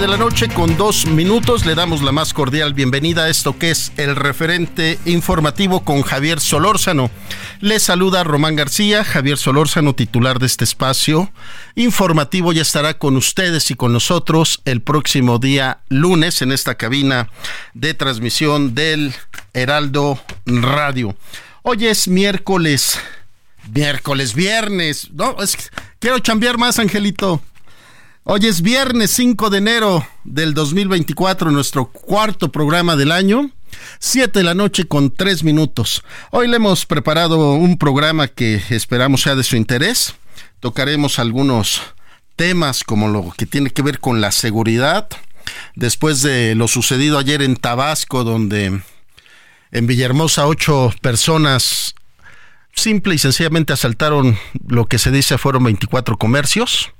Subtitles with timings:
[0.00, 1.66] De la noche con dos minutos.
[1.66, 6.40] Le damos la más cordial bienvenida a esto que es el referente informativo con Javier
[6.40, 7.10] Solórzano.
[7.60, 11.30] Le saluda Román García, Javier Solórzano, titular de este espacio
[11.74, 12.54] informativo.
[12.54, 17.28] Ya estará con ustedes y con nosotros el próximo día lunes en esta cabina
[17.74, 19.14] de transmisión del
[19.52, 21.14] Heraldo Radio.
[21.60, 22.98] Hoy es miércoles,
[23.74, 25.10] miércoles, viernes.
[25.12, 25.58] No, es
[25.98, 27.42] quiero chambear más, Angelito.
[28.24, 33.50] Hoy es viernes 5 de enero del 2024, nuestro cuarto programa del año.
[33.98, 36.04] 7 de la noche con 3 minutos.
[36.30, 40.14] Hoy le hemos preparado un programa que esperamos sea de su interés.
[40.60, 41.80] Tocaremos algunos
[42.36, 45.08] temas como lo que tiene que ver con la seguridad.
[45.74, 48.82] Después de lo sucedido ayer en Tabasco, donde
[49.72, 51.94] en Villahermosa ocho personas
[52.72, 56.92] simple y sencillamente asaltaron lo que se dice fueron 24 comercios.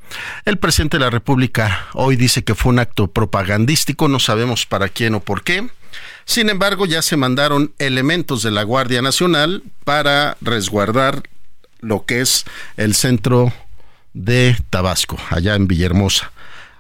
[0.45, 4.89] El presidente de la República hoy dice que fue un acto propagandístico, no sabemos para
[4.89, 5.69] quién o por qué.
[6.25, 11.23] Sin embargo, ya se mandaron elementos de la Guardia Nacional para resguardar
[11.81, 12.45] lo que es
[12.77, 13.53] el centro
[14.13, 16.33] de Tabasco, allá en Villahermosa.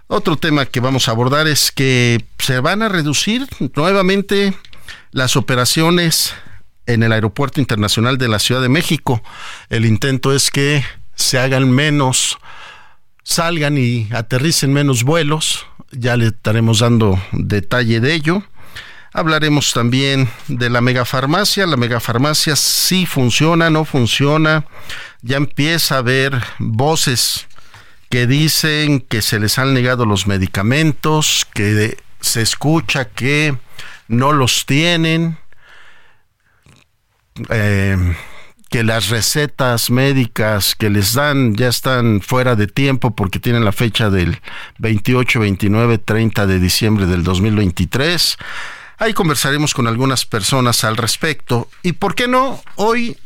[0.06, 3.46] Otro tema que vamos a abordar es que se van a reducir
[3.76, 4.54] nuevamente
[5.12, 6.34] las operaciones
[6.92, 9.22] en el Aeropuerto Internacional de la Ciudad de México.
[9.68, 10.84] El intento es que
[11.14, 12.38] se hagan menos,
[13.22, 15.66] salgan y aterricen menos vuelos.
[15.92, 18.42] Ya le estaremos dando detalle de ello.
[19.12, 21.66] Hablaremos también de la megafarmacia.
[21.66, 24.66] La megafarmacia sí funciona, no funciona.
[25.22, 27.48] Ya empieza a haber voces
[28.08, 33.56] que dicen que se les han negado los medicamentos, que se escucha que
[34.08, 35.38] no los tienen
[37.48, 37.96] eh,
[38.70, 43.72] que las recetas médicas que les dan ya están fuera de tiempo porque tienen la
[43.72, 44.40] fecha del
[44.78, 48.36] 28, 29, 30 de diciembre del 2023.
[48.98, 51.68] Ahí conversaremos con algunas personas al respecto.
[51.82, 53.16] Y por qué no, hoy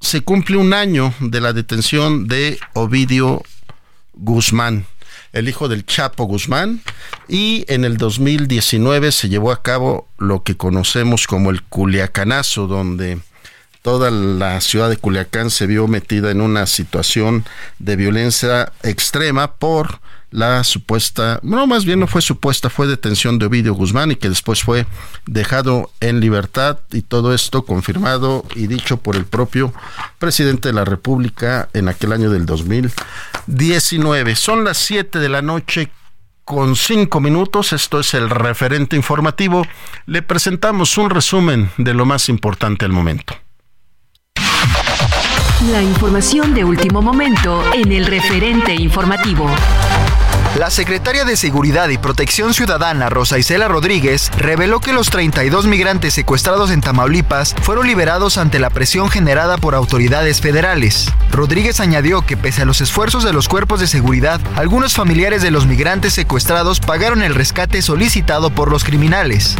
[0.00, 3.42] se cumple un año de la detención de Ovidio
[4.14, 4.84] Guzmán,
[5.32, 6.82] el hijo del Chapo Guzmán,
[7.28, 13.20] y en el 2019 se llevó a cabo lo que conocemos como el Culiacanazo, donde
[13.82, 17.44] toda la ciudad de Culiacán se vio metida en una situación
[17.78, 20.00] de violencia extrema por
[20.30, 24.30] la supuesta, no más bien no fue supuesta, fue detención de Ovidio Guzmán y que
[24.30, 24.86] después fue
[25.26, 29.74] dejado en libertad y todo esto confirmado y dicho por el propio
[30.18, 34.34] presidente de la República en aquel año del 2019.
[34.34, 35.90] Son las 7 de la noche
[36.44, 39.64] con cinco minutos, esto es el referente informativo,
[40.06, 43.41] le presentamos un resumen de lo más importante al momento.
[45.70, 49.48] La información de último momento en el referente informativo.
[50.58, 56.14] La secretaria de Seguridad y Protección Ciudadana, Rosa Isela Rodríguez, reveló que los 32 migrantes
[56.14, 61.08] secuestrados en Tamaulipas fueron liberados ante la presión generada por autoridades federales.
[61.30, 65.52] Rodríguez añadió que pese a los esfuerzos de los cuerpos de seguridad, algunos familiares de
[65.52, 69.56] los migrantes secuestrados pagaron el rescate solicitado por los criminales.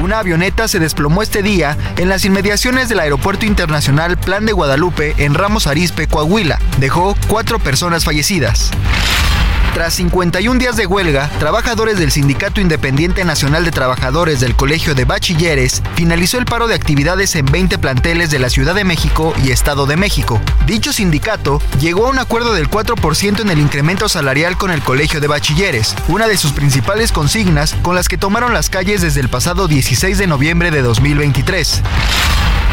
[0.00, 5.14] Una avioneta se desplomó este día en las inmediaciones del Aeropuerto Internacional Plan de Guadalupe
[5.18, 6.58] en Ramos Arizpe, Coahuila.
[6.78, 8.70] Dejó cuatro personas fallecidas.
[9.74, 15.06] Tras 51 días de huelga, trabajadores del Sindicato Independiente Nacional de Trabajadores del Colegio de
[15.06, 19.50] Bachilleres finalizó el paro de actividades en 20 planteles de la Ciudad de México y
[19.50, 20.42] Estado de México.
[20.66, 25.22] Dicho sindicato llegó a un acuerdo del 4% en el incremento salarial con el Colegio
[25.22, 29.30] de Bachilleres, una de sus principales consignas con las que tomaron las calles desde el
[29.30, 31.82] pasado 16 de noviembre de 2023.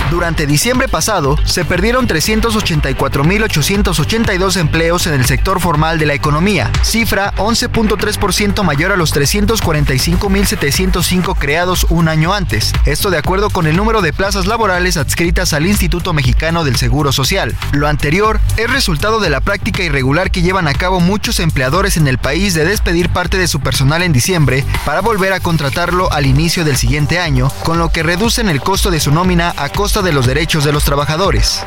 [0.10, 7.34] Durante diciembre pasado, se perdieron 384.882 empleos en el sector formal de la economía, cifra
[7.36, 12.74] 11.3% mayor a los 345.705 creados un año antes.
[12.86, 17.12] Esto de acuerdo con el número de plazas laborales adscritas al Instituto Mexicano del Seguro
[17.12, 17.56] Social.
[17.74, 22.08] Lo anterior es resultado de la práctica irregular que llevan a cabo muchos empleadores en
[22.08, 26.26] el país de despedir parte de su personal en diciembre para volver a contratarlo al
[26.26, 30.02] inicio del siguiente año, con lo que reducen el costo de su nómina a costa
[30.02, 31.64] de los derechos de los trabajadores.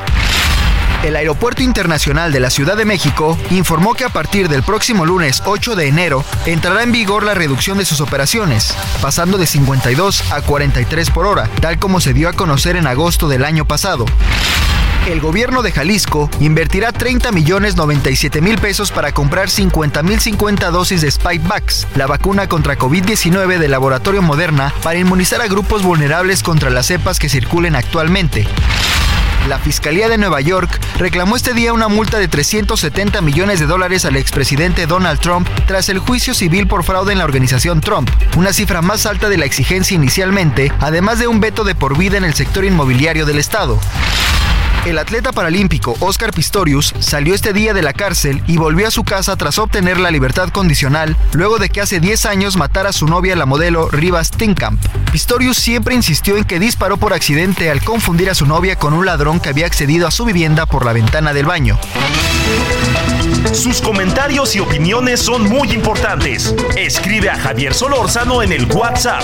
[1.02, 5.42] El Aeropuerto Internacional de la Ciudad de México informó que a partir del próximo lunes
[5.44, 10.42] 8 de enero entrará en vigor la reducción de sus operaciones, pasando de 52 a
[10.42, 14.06] 43 por hora, tal como se dio a conocer en agosto del año pasado.
[15.08, 20.70] El gobierno de Jalisco invertirá 30 millones 97 mil pesos para comprar 50 mil 50
[20.70, 26.44] dosis de Spikevax, la vacuna contra COVID-19 del laboratorio Moderna, para inmunizar a grupos vulnerables
[26.44, 28.46] contra las cepas que circulen actualmente.
[29.48, 34.04] La Fiscalía de Nueva York reclamó este día una multa de 370 millones de dólares
[34.04, 38.52] al expresidente Donald Trump tras el juicio civil por fraude en la organización Trump, una
[38.52, 42.24] cifra más alta de la exigencia inicialmente, además de un veto de por vida en
[42.24, 43.80] el sector inmobiliario del Estado.
[44.84, 49.04] El atleta paralímpico Oscar Pistorius salió este día de la cárcel y volvió a su
[49.04, 53.06] casa tras obtener la libertad condicional luego de que hace 10 años matara a su
[53.06, 54.84] novia la modelo Rivas Tinkamp.
[55.12, 59.06] Pistorius siempre insistió en que disparó por accidente al confundir a su novia con un
[59.06, 61.78] ladrón que había accedido a su vivienda por la ventana del baño.
[63.52, 66.56] Sus comentarios y opiniones son muy importantes.
[66.76, 69.22] Escribe a Javier Solórzano en el WhatsApp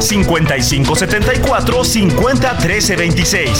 [0.00, 2.58] 5574 50
[2.98, 3.50] 26.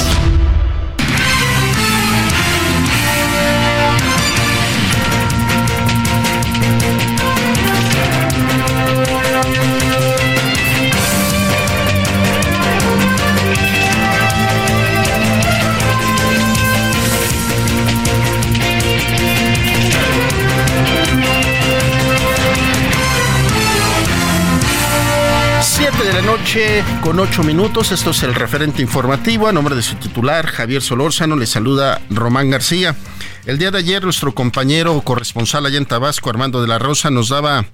[27.03, 27.93] Con ocho minutos.
[27.93, 29.49] Esto es el referente informativo.
[29.49, 32.97] A nombre de su titular, Javier Solórzano, le saluda Román García.
[33.45, 37.29] El día de ayer, nuestro compañero corresponsal allá en Tabasco, Armando de la Rosa, nos
[37.29, 37.67] daba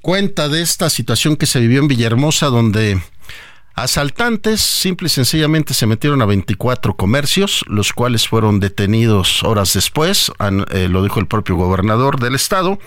[0.00, 2.98] cuenta de esta situación que se vivió en Villahermosa, donde
[3.76, 10.30] Asaltantes simple y sencillamente se metieron a 24 comercios, los cuales fueron detenidos horas después,
[10.70, 12.78] eh, lo dijo el propio gobernador del estado.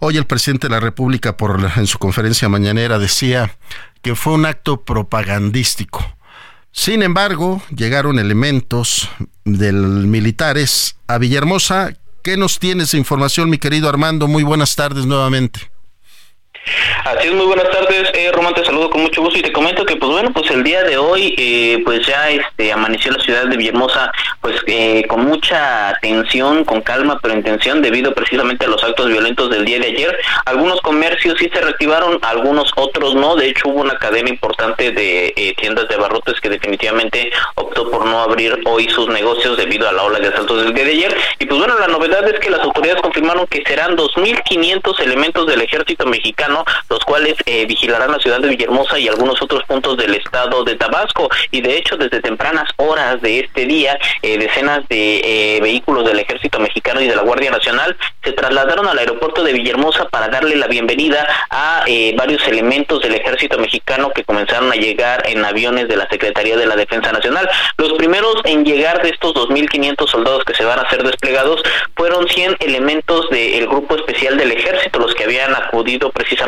[0.00, 3.54] Hoy el presidente de la República por, en su conferencia mañanera decía
[4.00, 6.02] que fue un acto propagandístico.
[6.70, 9.10] Sin embargo, llegaron elementos
[9.44, 11.92] del militares a Villahermosa.
[12.22, 14.28] ¿Qué nos tienes de información, mi querido Armando?
[14.28, 15.71] Muy buenas tardes nuevamente.
[17.04, 19.84] Así es, muy buenas tardes, eh, Román, te saludo con mucho gusto y te comento
[19.84, 23.46] que, pues bueno, pues el día de hoy, eh, pues ya este amaneció la ciudad
[23.46, 28.68] de Villahermosa, pues eh, con mucha tensión, con calma, pero en tensión, debido precisamente a
[28.68, 30.16] los actos violentos del día de ayer.
[30.44, 33.34] Algunos comercios sí se reactivaron, algunos otros no.
[33.34, 38.06] De hecho, hubo una cadena importante de eh, tiendas de barrotes que definitivamente optó por
[38.06, 41.16] no abrir hoy sus negocios debido a la ola de asaltos del día de ayer.
[41.40, 45.62] Y pues bueno, la novedad es que las autoridades confirmaron que serán 2.500 elementos del
[45.62, 46.51] ejército mexicano
[46.88, 50.76] los cuales eh, vigilarán la ciudad de Villahermosa y algunos otros puntos del estado de
[50.76, 51.28] Tabasco.
[51.50, 56.18] Y de hecho, desde tempranas horas de este día, eh, decenas de eh, vehículos del
[56.18, 60.56] ejército mexicano y de la Guardia Nacional se trasladaron al aeropuerto de Villahermosa para darle
[60.56, 61.84] la bienvenida a
[62.16, 66.66] varios elementos del ejército mexicano que comenzaron a llegar en aviones de la Secretaría de
[66.66, 67.48] la Defensa Nacional.
[67.76, 71.62] Los primeros en llegar de estos 2.500 soldados que se van a ser desplegados
[71.96, 76.41] fueron 100 elementos del grupo especial del ejército, los que habían acudido precisamente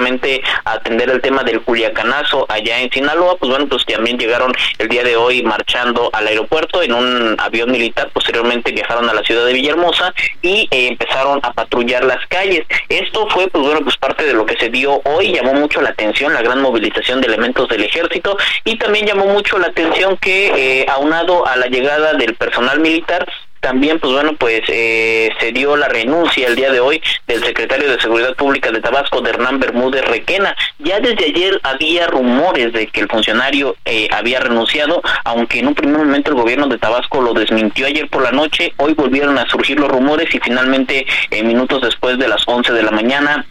[0.64, 5.02] atender el tema del Culiacanazo allá en Sinaloa, pues bueno, pues también llegaron el día
[5.02, 9.52] de hoy marchando al aeropuerto en un avión militar, posteriormente viajaron a la ciudad de
[9.52, 12.66] Villahermosa y eh, empezaron a patrullar las calles.
[12.88, 15.90] Esto fue, pues bueno, pues parte de lo que se dio hoy, llamó mucho la
[15.90, 20.80] atención la gran movilización de elementos del ejército y también llamó mucho la atención que,
[20.82, 23.26] eh, aunado a la llegada del personal militar,
[23.64, 27.90] también, pues bueno, pues eh, se dio la renuncia el día de hoy del secretario
[27.90, 30.54] de Seguridad Pública de Tabasco, de Hernán Bermúdez Requena.
[30.80, 35.74] Ya desde ayer había rumores de que el funcionario eh, había renunciado, aunque en un
[35.74, 39.48] primer momento el gobierno de Tabasco lo desmintió ayer por la noche, hoy volvieron a
[39.48, 43.46] surgir los rumores y finalmente, eh, minutos después de las 11 de la mañana,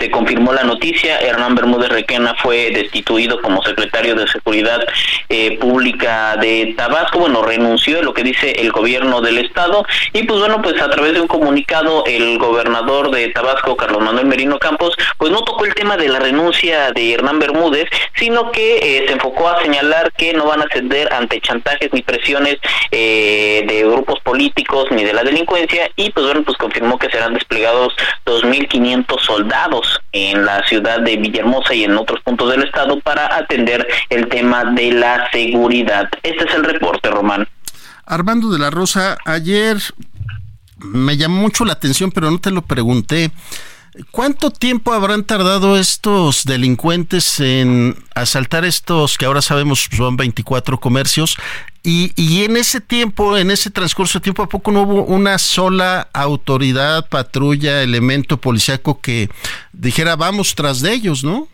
[0.00, 4.80] se confirmó la noticia, Hernán Bermúdez Requena fue destituido como secretario de Seguridad
[5.28, 9.84] eh, Pública de Tabasco, bueno, renunció de lo que dice el gobierno del estado.
[10.14, 14.24] Y pues bueno, pues a través de un comunicado el gobernador de Tabasco, Carlos Manuel
[14.24, 18.78] Merino Campos, pues no tocó el tema de la renuncia de Hernán Bermúdez, sino que
[18.78, 22.56] eh, se enfocó a señalar que no van a ceder ante chantajes ni presiones
[22.90, 25.90] eh, de grupos políticos ni de la delincuencia.
[25.96, 31.74] Y pues bueno, pues confirmó que serán desplegados 2.500 soldados en la ciudad de Villahermosa
[31.74, 36.08] y en otros puntos del estado para atender el tema de la seguridad.
[36.22, 37.48] Este es el reporte, Román.
[38.06, 39.76] Armando de la Rosa, ayer
[40.78, 43.30] me llamó mucho la atención, pero no te lo pregunté.
[44.12, 51.36] ¿Cuánto tiempo habrán tardado estos delincuentes en asaltar estos que ahora sabemos son 24 comercios?
[51.82, 55.38] Y, y en ese tiempo, en ese transcurso de tiempo, ¿a poco no hubo una
[55.38, 59.28] sola autoridad, patrulla, elemento policíaco que
[59.72, 61.48] dijera vamos tras de ellos, no?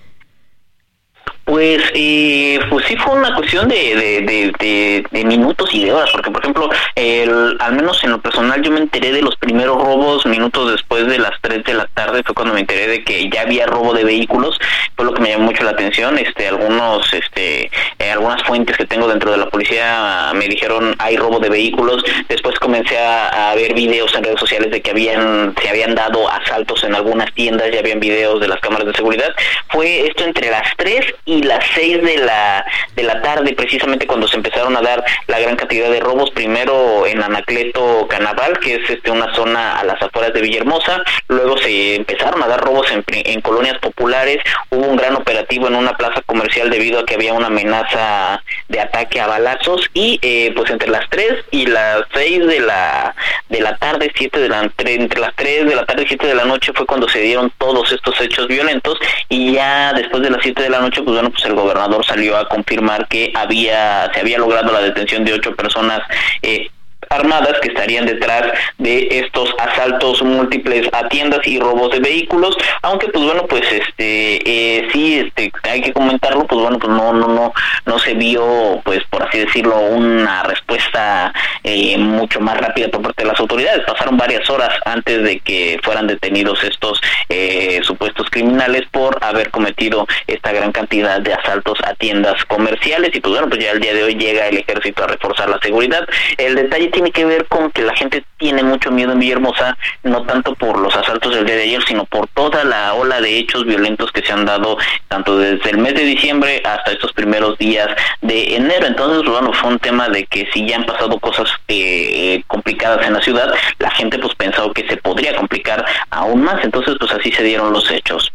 [1.46, 6.42] Pues, eh, pues sí fue una cuestión de, de, minutos y de horas, porque por
[6.42, 10.72] ejemplo, el, al menos en lo personal yo me enteré de los primeros robos minutos
[10.72, 13.66] después de las 3 de la tarde, fue cuando me enteré de que ya había
[13.66, 14.58] robo de vehículos,
[14.96, 18.86] fue lo que me llamó mucho la atención, este, algunos, este, eh, algunas fuentes que
[18.86, 23.54] tengo dentro de la policía me dijeron hay robo de vehículos, después comencé a, a,
[23.54, 27.70] ver videos en redes sociales de que habían, se habían dado asaltos en algunas tiendas,
[27.72, 29.32] ya habían videos de las cámaras de seguridad,
[29.68, 32.64] fue esto entre las 3 y y las seis de la
[32.94, 37.06] de la tarde precisamente cuando se empezaron a dar la gran cantidad de robos primero
[37.06, 41.96] en Anacleto Canaval que es este una zona a las afueras de Villahermosa luego se
[41.96, 44.38] empezaron a dar robos en, colonias populares
[44.70, 48.80] hubo un gran operativo en una plaza comercial debido a que había una amenaza de
[48.80, 53.14] ataque a balazos y eh, pues entre las tres y las seis de la
[53.50, 56.34] de la tarde siete de la entre, las tres de la tarde y siete de
[56.34, 60.42] la noche fue cuando se dieron todos estos hechos violentos y ya después de las
[60.42, 64.38] siete de la noche pues pues el gobernador salió a confirmar que había se había
[64.38, 66.00] logrado la detención de ocho personas
[66.42, 66.70] eh,
[67.10, 72.56] armadas que estarían detrás de estos asaltos múltiples a tiendas y robos de vehículos.
[72.82, 77.12] Aunque pues bueno pues este eh, sí este hay que comentarlo pues bueno pues no
[77.12, 77.52] no no
[77.84, 81.32] no se vio pues por así decirlo una respuesta
[81.64, 83.84] eh, mucho más rápida por parte de las autoridades.
[83.86, 90.06] Pasaron varias horas antes de que fueran detenidos estos eh, supuestos criminales por haber cometido
[90.26, 93.14] esta gran cantidad de asaltos a tiendas comerciales.
[93.14, 95.58] Y pues bueno pues ya el día de hoy llega el ejército a reforzar la
[95.60, 96.06] seguridad.
[96.38, 100.22] El detalle tiene que ver con que la gente tiene mucho miedo en Villahermosa, no
[100.22, 103.66] tanto por los asaltos del día de ayer, sino por toda la ola de hechos
[103.66, 107.88] violentos que se han dado tanto desde el mes de diciembre hasta estos primeros días
[108.22, 108.86] de enero.
[108.86, 113.12] Entonces, bueno, fue un tema de que si ya han pasado cosas eh, complicadas en
[113.12, 116.64] la ciudad, la gente pues pensó que se podría complicar aún más.
[116.64, 118.32] Entonces, pues así se dieron los hechos.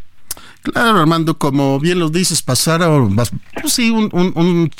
[0.64, 4.72] Claro, Armando, como bien lo dices, pasaron pues sí, un,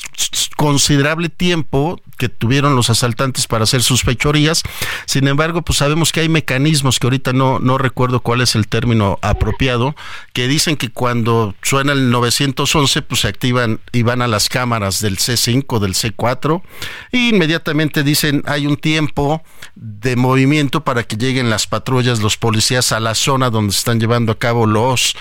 [0.56, 4.62] considerable tiempo que tuvieron los asaltantes para hacer sus fechorías.
[5.06, 8.68] Sin embargo, pues sabemos que hay mecanismos que ahorita no, no recuerdo cuál es el
[8.68, 9.96] término apropiado,
[10.32, 15.00] que dicen que cuando suena el 911, pues se activan y van a las cámaras
[15.00, 16.62] del C5, del C4,
[17.10, 19.42] e inmediatamente dicen hay un tiempo
[19.74, 24.30] de movimiento para que lleguen las patrullas, los policías a la zona donde están llevando
[24.30, 25.16] a cabo los,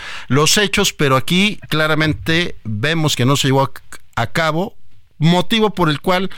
[0.57, 3.71] hechos, pero aquí claramente vemos que no se llevó
[4.15, 4.75] a cabo,
[5.17, 6.29] motivo por el cual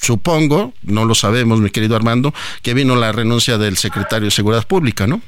[0.00, 2.32] supongo, no lo sabemos, mi querido Armando,
[2.62, 5.20] que vino la renuncia del secretario de Seguridad Pública, ¿no?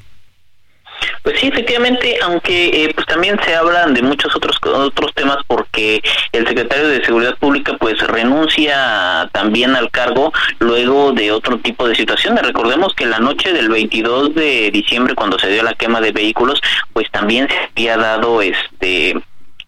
[1.22, 6.02] Pues sí, efectivamente, aunque eh, pues también se hablan de muchos otros otros temas porque
[6.32, 11.94] el secretario de Seguridad Pública pues renuncia también al cargo luego de otro tipo de
[11.94, 12.42] situaciones.
[12.44, 16.60] Recordemos que la noche del 22 de diciembre cuando se dio la quema de vehículos,
[16.92, 19.16] pues también se había dado este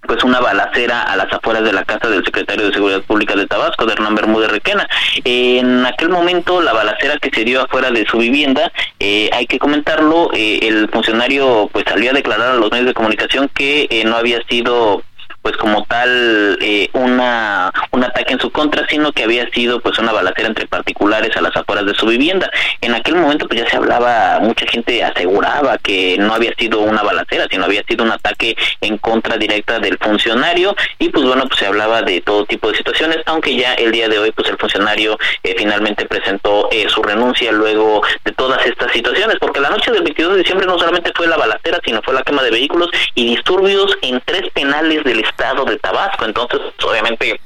[0.06, 3.47] pues una balacera a las afueras de la casa del secretario de Seguridad Pública de
[3.47, 4.88] Tabasco, de Hernán Bermúdez Requena.
[5.25, 9.59] En aquel momento, la balacera que se dio afuera de su vivienda, eh, hay que
[9.59, 14.04] comentarlo, eh, el funcionario pues salió a declarar a los medios de comunicación que eh,
[14.04, 15.02] no había sido
[15.42, 19.99] pues como tal eh, una un ataque en su contra, sino que había sido pues
[19.99, 22.50] una balacera entre particulares a las afueras de su vivienda.
[22.80, 27.02] En aquel momento pues ya se hablaba, mucha gente aseguraba que no había sido una
[27.02, 31.58] balacera, sino había sido un ataque en contra directa del funcionario y pues bueno, pues
[31.58, 34.56] se hablaba de todo tipo de situaciones, aunque ya el día de hoy pues el
[34.56, 39.90] funcionario eh, finalmente presentó eh, su renuncia luego de todas estas situaciones, porque la noche
[39.90, 42.88] del 22 de diciembre no solamente fue la balacera, sino fue la quema de vehículos
[43.14, 45.20] y disturbios en tres penales del
[45.64, 46.24] de Tabasco.
[46.24, 47.40] Entonces, obviamente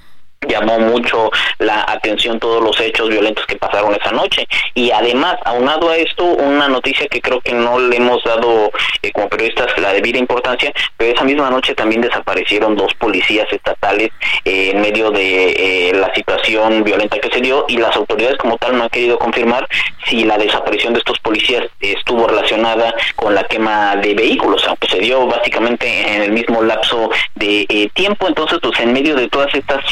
[0.49, 4.47] llamó mucho la atención todos los hechos violentos que pasaron esa noche.
[4.75, 8.71] Y además aunado a esto una noticia que creo que no le hemos dado
[9.03, 14.11] eh, como periodistas la debida importancia pero esa misma noche también desaparecieron dos policías estatales
[14.45, 18.57] eh, en medio de eh, la situación violenta que se dio y las autoridades como
[18.59, 19.67] tal no han querido confirmar
[20.07, 24.99] si la desaparición de estos policías estuvo relacionada con la quema de vehículos aunque se
[24.99, 28.29] dio básicamente en el mismo lapso de tiempo.
[28.29, 29.85] Entonces pues en medio de todas estas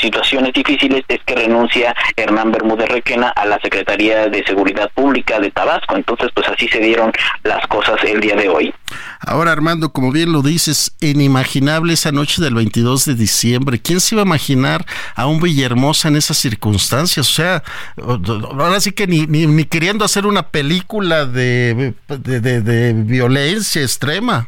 [0.00, 5.50] situaciones difíciles es que renuncia Hernán Bermúdez Requena a la Secretaría de Seguridad Pública de
[5.50, 5.96] Tabasco.
[5.96, 7.12] Entonces, pues así se dieron
[7.42, 8.74] las cosas el día de hoy.
[9.20, 13.80] Ahora, Armando, como bien lo dices, inimaginable esa noche del 22 de diciembre.
[13.80, 17.28] ¿Quién se iba a imaginar a un Villahermosa en esas circunstancias?
[17.28, 17.62] O sea,
[17.98, 24.46] ahora sí que ni, ni, queriendo hacer una película de, de violencia extrema.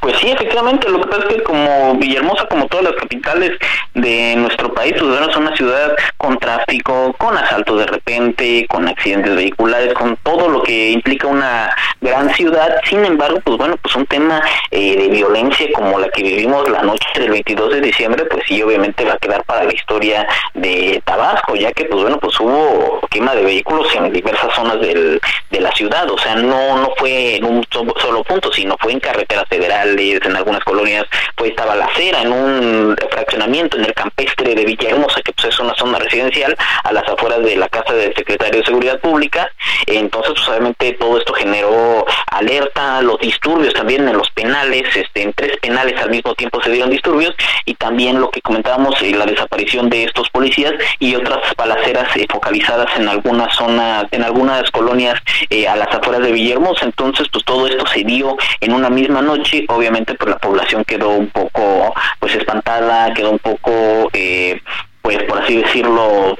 [0.00, 3.52] Pues sí, efectivamente, lo que pasa es que como Villahermosa, como todas las capitales
[3.94, 8.88] de nuestro país, pues bueno, es una ciudad con tráfico, con asaltos de repente, con
[8.88, 12.80] accidentes vehiculares, con todo lo que implica una gran ciudad.
[12.84, 14.40] Sin embargo, pues bueno, pues un tema
[14.70, 18.62] eh, de violencia como la que vivimos la noche del 22 de diciembre, pues sí,
[18.62, 23.00] obviamente va a quedar para la historia de Tabasco, ya que pues bueno, pues hubo
[23.10, 27.36] quema de vehículos en diversas zonas del, de la ciudad, o sea, no no fue
[27.36, 31.06] en un solo punto, sino fue en carretera federal en algunas colonias
[31.36, 35.60] pues estaba la acera, en un fraccionamiento en el campestre de Villahermosa, que pues es
[35.60, 39.50] una zona residencial, a las afueras de la casa del secretario de Seguridad Pública.
[39.86, 45.32] Entonces, pues obviamente todo esto generó alerta, los disturbios también en los penales, este, en
[45.32, 49.26] tres penales al mismo tiempo se dieron disturbios, y también lo que comentábamos, eh, la
[49.26, 55.20] desaparición de estos policías y otras balaceras eh, focalizadas en algunas zonas, en algunas colonias
[55.50, 56.84] eh, a las afueras de Villahermosa.
[56.84, 61.10] Entonces, pues todo esto se dio en una misma noche obviamente pues la población quedó
[61.10, 64.60] un poco pues espantada, quedó un poco eh,
[65.02, 66.36] pues por así decirlo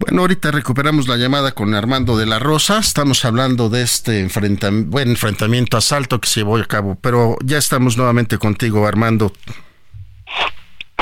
[0.00, 2.78] Bueno, ahorita recuperamos la llamada con Armando de la Rosa.
[2.78, 4.26] Estamos hablando de este
[4.86, 9.30] buen enfrentamiento, asalto que se llevó a cabo, pero ya estamos nuevamente contigo, Armando.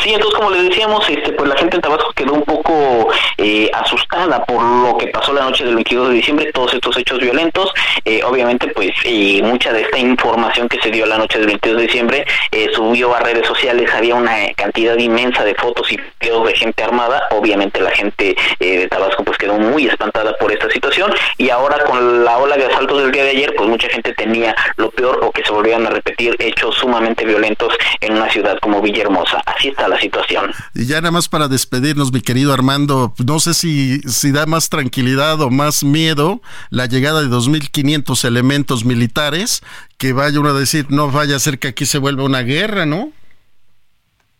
[0.03, 3.69] Sí, entonces como les decíamos, este, pues la gente en Tabasco quedó un poco eh,
[3.73, 7.73] asustada por lo que pasó la noche del 22 de diciembre, todos estos hechos violentos.
[8.05, 8.93] Eh, obviamente, pues
[9.43, 13.15] mucha de esta información que se dio la noche del 22 de diciembre eh, subió
[13.15, 17.23] a redes sociales, había una cantidad inmensa de fotos y videos de gente armada.
[17.31, 22.25] Obviamente la gente de Tabasco pues quedó muy espantada por esta situación y ahora con
[22.25, 25.33] la ola de asaltos del día de ayer, pues mucha gente tenía lo peor o
[25.33, 29.43] que se volvieran a repetir hechos sumamente violentos en una ciudad como Villahermosa.
[29.47, 30.53] Así está la situación.
[30.75, 34.69] Y ya nada más para despedirnos, mi querido Armando, no sé si, si da más
[34.69, 39.63] tranquilidad o más miedo la llegada de 2.500 elementos militares,
[39.97, 42.87] que vaya uno a decir, no vaya a ser que aquí se vuelva una guerra,
[42.87, 43.13] ¿no?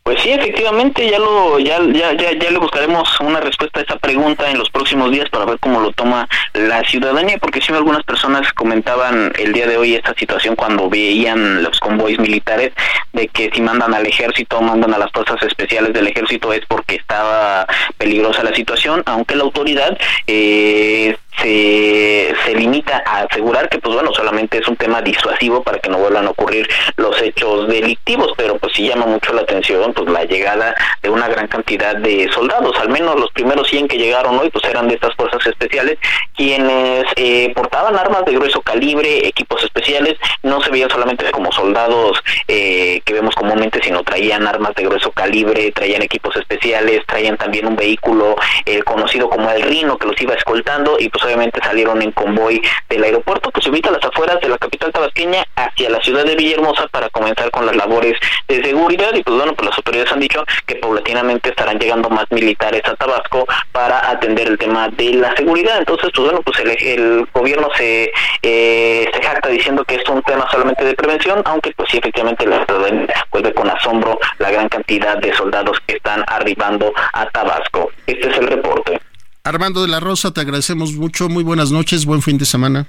[0.09, 3.97] Pues sí, efectivamente, ya lo ya, ya, ya, ya le buscaremos una respuesta a esa
[3.99, 8.05] pregunta en los próximos días para ver cómo lo toma la ciudadanía, porque sí algunas
[8.05, 12.73] personas comentaban el día de hoy esta situación cuando veían los convoys militares
[13.13, 16.95] de que si mandan al ejército, mandan a las fuerzas especiales del ejército es porque
[16.95, 17.67] estaba
[17.99, 24.13] peligrosa la situación, aunque la autoridad eh, se, se limita a asegurar que pues bueno
[24.13, 28.59] solamente es un tema disuasivo para que no vuelvan a ocurrir los hechos delictivos pero
[28.59, 32.77] pues sí llama mucho la atención pues la llegada de una gran cantidad de soldados.
[32.79, 35.99] Al menos los primeros 100 que llegaron hoy pues eran de estas fuerzas especiales
[36.37, 40.17] quienes eh, portaban armas de grueso calibre equipos especiales.
[40.43, 45.13] No se veían solamente como soldados eh, que vemos comúnmente sino traían armas de grueso
[45.13, 50.21] calibre traían equipos especiales traían también un vehículo eh, conocido como el Rino que los
[50.21, 54.05] iba escoltando y pues obviamente salieron en convoy del aeropuerto que se ubica a las
[54.05, 58.19] afueras de la capital tabasqueña hacia la ciudad de Villahermosa para comenzar con las labores
[58.49, 62.27] de seguridad y pues bueno, pues las autoridades han dicho que paulatinamente estarán llegando más
[62.31, 65.79] militares a Tabasco para atender el tema de la seguridad.
[65.79, 68.11] Entonces, pues bueno, pues el, gobierno se,
[68.43, 72.47] eh, se jacta diciendo que es un tema solamente de prevención, aunque pues sí, efectivamente
[72.47, 72.65] la
[73.31, 77.91] pues ve con asombro la gran cantidad de soldados que están arribando a Tabasco.
[78.07, 79.01] Este es el reporte.
[79.49, 81.31] Armando de la Rosa, te agradecemos mucho.
[81.31, 82.87] Muy buenas noches, buen fin de semana.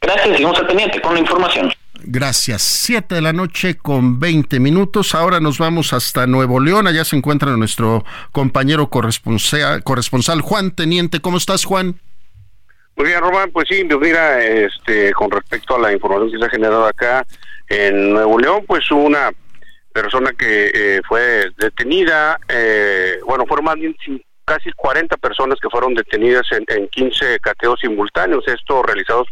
[0.00, 1.70] Gracias, seguimos al pendiente con la información.
[2.04, 2.62] Gracias.
[2.62, 5.14] Siete de la noche con 20 minutos.
[5.14, 6.86] Ahora nos vamos hasta Nuevo León.
[6.86, 11.20] Allá se encuentra nuestro compañero corresponsal, corresponsal Juan Teniente.
[11.20, 12.00] ¿Cómo estás, Juan?
[12.96, 13.50] Muy bien, Román.
[13.52, 17.26] Pues sí, mira, este, con respecto a la información que se ha generado acá
[17.68, 19.30] en Nuevo León, pues una
[19.92, 23.94] persona que eh, fue detenida, eh, bueno, fueron más bien
[24.44, 29.28] casi 40 personas que fueron detenidas en, en 15 cateos simultáneos, esto realizados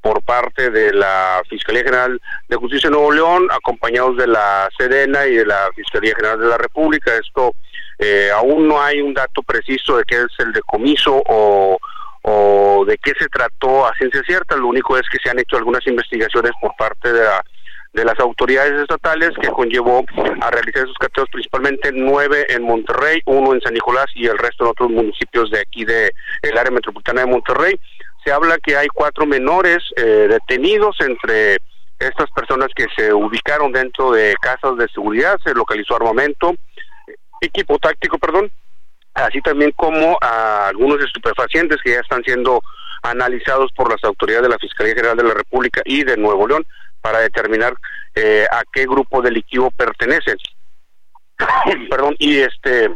[0.00, 5.26] por parte de la Fiscalía General de Justicia de Nuevo León, acompañados de la Sedena
[5.26, 7.12] y de la Fiscalía General de la República.
[7.16, 7.52] Esto
[7.98, 11.78] eh, aún no hay un dato preciso de qué es el decomiso o,
[12.22, 14.56] o de qué se trató a ciencia cierta.
[14.56, 17.42] Lo único es que se han hecho algunas investigaciones por parte de la
[17.96, 20.04] de las autoridades estatales que conllevó
[20.42, 24.64] a realizar esos cateos principalmente nueve en Monterrey, uno en San Nicolás y el resto
[24.64, 27.80] en otros municipios de aquí de el área metropolitana de Monterrey.
[28.22, 31.56] Se habla que hay cuatro menores eh, detenidos entre
[31.98, 36.54] estas personas que se ubicaron dentro de casas de seguridad, se localizó armamento,
[37.40, 38.52] equipo táctico, perdón,
[39.14, 42.60] así también como a algunos estupefacientes que ya están siendo
[43.02, 46.66] analizados por las autoridades de la Fiscalía General de la República y de Nuevo León
[47.06, 47.72] para determinar
[48.16, 50.36] eh, a qué grupo delictivo pertenecen.
[51.88, 52.90] perdón, y este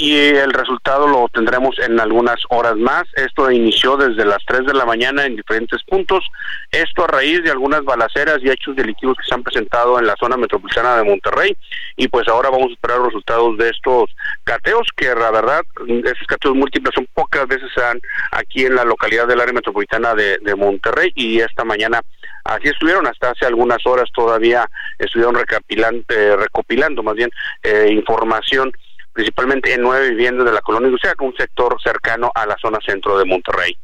[0.00, 3.02] y el resultado lo tendremos en algunas horas más.
[3.16, 6.24] Esto inició desde las 3 de la mañana en diferentes puntos.
[6.70, 10.14] Esto a raíz de algunas balaceras y hechos delictivos que se han presentado en la
[10.20, 11.56] zona metropolitana de Monterrey.
[11.96, 14.14] Y pues ahora vamos a esperar los resultados de estos
[14.44, 19.26] cateos, que la verdad, esos cateos múltiples son pocas veces dan aquí en la localidad
[19.26, 21.10] del área metropolitana de, Monterrey.
[21.16, 22.00] Y esta mañana
[22.48, 24.66] así estuvieron hasta hace algunas horas todavía
[24.98, 27.30] estuvieron recopilando, eh, recopilando más bien
[27.62, 28.72] eh, información
[29.12, 33.18] principalmente en nueve viviendas de la colonia industrial, un sector cercano a la zona centro
[33.18, 33.76] de Monterrey.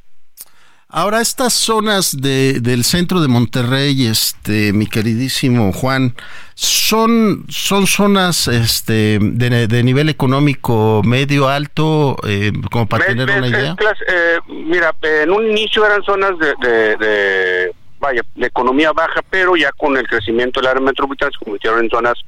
[0.89, 6.15] Ahora, estas zonas de, del centro de Monterrey, este, mi queridísimo Juan,
[6.55, 13.75] son, son zonas este, de, nivel económico medio alto, eh, como para tener una idea.
[14.07, 17.75] Eh, mira, en un inicio eran zonas de
[18.05, 21.91] vaya, de economía baja, pero ya con el crecimiento del área metropolitana se convirtieron en
[21.91, 22.19] zonas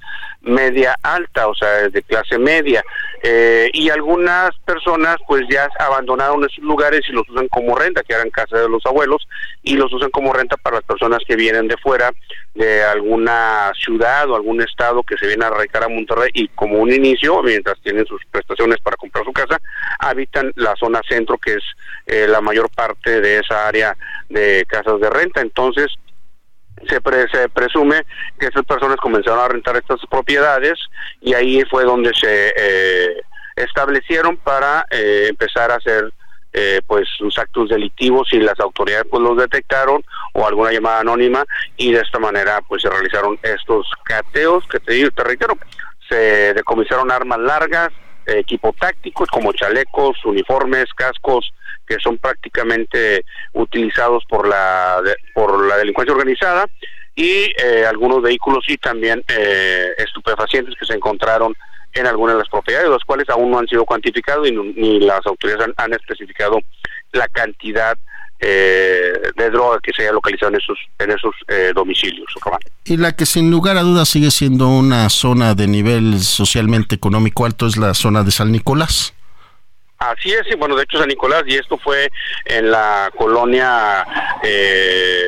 [0.41, 2.83] media alta, o sea, de clase media.
[3.23, 8.15] Eh, y algunas personas pues ya abandonaron esos lugares y los usan como renta, que
[8.15, 9.29] eran casa de los abuelos,
[9.63, 12.11] y los usan como renta para las personas que vienen de fuera,
[12.57, 16.79] de alguna ciudad o algún estado que se viene a radicar a Monterrey y como
[16.79, 19.61] un inicio, mientras tienen sus prestaciones para comprar su casa,
[19.99, 21.65] habitan la zona centro, que es
[22.07, 23.95] eh, la mayor parte de esa área
[24.31, 25.43] de casas de renta.
[25.43, 25.89] Entonces,
[26.89, 27.01] se,
[27.33, 28.03] se presume
[28.39, 30.79] que esas personas comenzaron a rentar estas propiedades
[31.21, 33.21] y ahí fue donde se eh,
[33.55, 36.11] establecieron para eh, empezar a hacer
[36.59, 41.45] eh, pues sus actos delictivos y las autoridades pues los detectaron o alguna llamada anónima
[41.77, 45.59] y de esta manera pues se realizaron estos cateos que te te reitero,
[46.09, 47.91] se decomisaron armas largas,
[48.25, 51.53] equipo táctico como chalecos, uniformes, cascos,
[51.87, 55.03] que son prácticamente utilizados por la
[55.35, 56.65] por la delincuencia organizada
[57.15, 61.55] y eh, algunos vehículos y también eh, estupefacientes que se encontraron
[61.97, 65.25] en algunas de las propiedades, los cuales aún no han sido cuantificados y ni las
[65.27, 66.61] autoridades han, especificado
[67.13, 67.97] la cantidad
[68.39, 71.35] eh, de droga que se haya localizado en esos en esos
[71.75, 72.27] domicilios.
[72.85, 77.47] Y la que sin lugar a dudas sigue siendo una zona de nivel socialmente económico
[77.47, 79.15] alto es la zona de San Nicolás.
[79.99, 82.11] Así es, y bueno, de hecho San Nicolás, y esto fue
[82.45, 84.07] en la colonia
[84.43, 85.27] eh,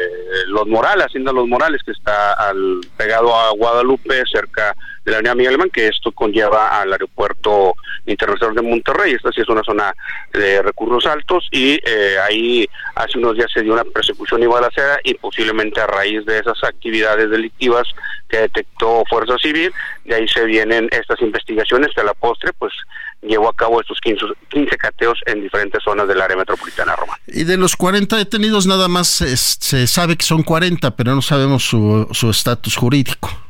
[0.48, 4.74] Los Morales, Hacienda Los Morales, que está al, pegado a Guadalupe, cerca
[5.09, 7.75] de la Unidad Miguel que esto conlleva al aeropuerto
[8.07, 9.14] internacional de Monterrey.
[9.14, 9.94] Esta sí es una zona
[10.33, 14.99] de recursos altos y eh, ahí hace unos días se dio una persecución y balacera
[15.03, 17.88] y posiblemente a raíz de esas actividades delictivas
[18.29, 19.73] que detectó Fuerza Civil,
[20.05, 22.75] de ahí se vienen estas investigaciones que a la postre pues
[23.23, 27.18] llevó a cabo estos 15, 15 cateos en diferentes zonas del área metropolitana Roma.
[27.27, 31.64] Y de los 40 detenidos nada más se, sabe que son 40, pero no sabemos
[31.64, 33.48] su estatus jurídico.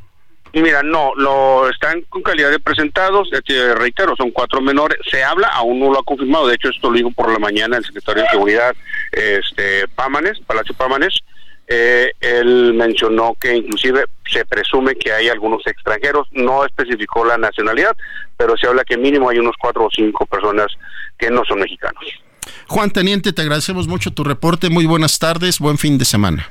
[0.63, 3.31] Mira, no, lo están con calidad de presentados,
[3.77, 6.97] reitero, son cuatro menores, se habla, aún no lo ha confirmado, de hecho esto lo
[6.97, 8.75] dijo por la mañana el secretario de Seguridad,
[9.13, 11.19] este Pámanes, Palacio Pámanes,
[11.69, 17.95] eh, él mencionó que inclusive se presume que hay algunos extranjeros, no especificó la nacionalidad,
[18.37, 20.69] pero se habla que mínimo hay unos cuatro o cinco personas
[21.19, 22.03] que no son mexicanos.
[22.69, 26.49] Juan Teniente, te agradecemos mucho tu reporte, muy buenas tardes, buen fin de semana.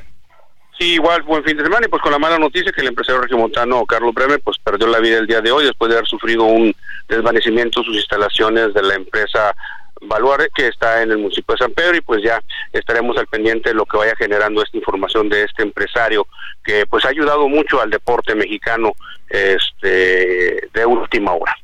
[0.77, 3.21] Sí, igual, buen fin de semana y pues con la mala noticia que el empresario
[3.21, 6.43] regimontano Carlos Bremer pues perdió la vida el día de hoy después de haber sufrido
[6.43, 6.75] un
[7.07, 9.55] desvanecimiento en sus instalaciones de la empresa
[10.01, 12.39] Baluare, que está en el municipio de San Pedro, y pues ya
[12.71, 16.27] estaremos al pendiente de lo que vaya generando esta información de este empresario
[16.63, 18.93] que pues ha ayudado mucho al deporte mexicano
[19.29, 21.55] este de última hora.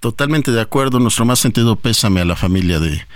[0.00, 3.06] Totalmente de acuerdo, nuestro más sentido pésame a la familia de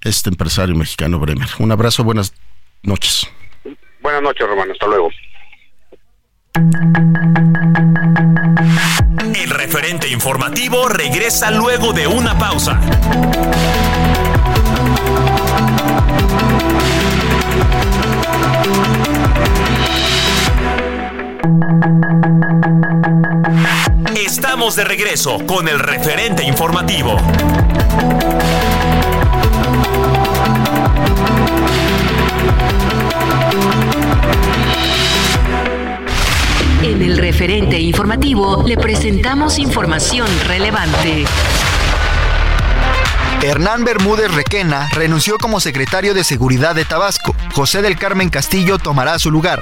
[0.00, 1.48] este empresario mexicano Bremer.
[1.58, 2.34] Un abrazo, buenas
[2.82, 3.28] noches.
[4.04, 5.08] Buenas noches, Román, hasta luego.
[9.34, 12.78] El referente informativo regresa luego de una pausa.
[24.14, 27.16] Estamos de regreso con el referente informativo.
[38.62, 41.24] Le presentamos información relevante.
[43.42, 47.34] Hernán Bermúdez Requena renunció como secretario de Seguridad de Tabasco.
[47.52, 49.60] José del Carmen Castillo tomará su lugar.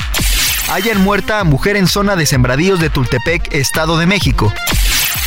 [0.68, 4.52] Hallan muerta a mujer en zona de sembradíos de Tultepec, Estado de México.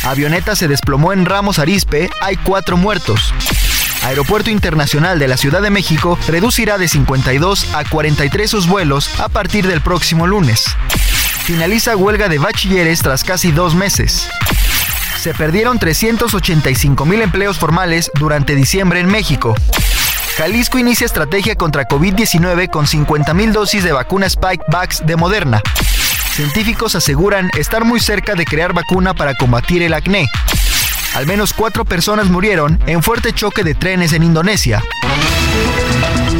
[0.04, 3.34] Avioneta se desplomó en Ramos Arizpe, hay cuatro muertos.
[4.04, 9.28] Aeropuerto Internacional de la Ciudad de México reducirá de 52 a 43 sus vuelos a
[9.28, 10.64] partir del próximo lunes.
[11.46, 14.28] Finaliza huelga de bachilleres tras casi dos meses.
[15.16, 19.54] Se perdieron 385 mil empleos formales durante diciembre en México.
[20.36, 25.62] Jalisco inicia estrategia contra COVID-19 con 50 mil dosis de vacuna Spikevax de Moderna.
[26.32, 30.28] Científicos aseguran estar muy cerca de crear vacuna para combatir el acné.
[31.14, 34.82] Al menos cuatro personas murieron en fuerte choque de trenes en Indonesia.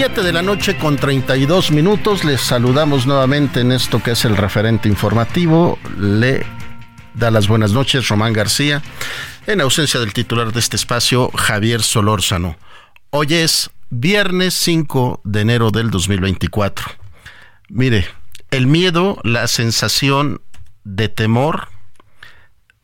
[0.00, 2.24] De la noche con 32 minutos.
[2.24, 5.78] Les saludamos nuevamente en esto que es el referente informativo.
[5.98, 6.46] Le
[7.12, 8.82] da las buenas noches Román García,
[9.46, 12.56] en ausencia del titular de este espacio, Javier Solórzano.
[13.10, 16.86] Hoy es viernes 5 de enero del 2024.
[17.68, 18.06] Mire,
[18.50, 20.40] el miedo, la sensación
[20.82, 21.68] de temor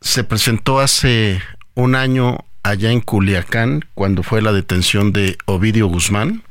[0.03, 1.41] se presentó hace
[1.75, 6.43] un año allá en Culiacán, cuando fue la detención de Ovidio Guzmán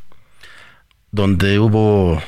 [1.16, 2.22] donde hubo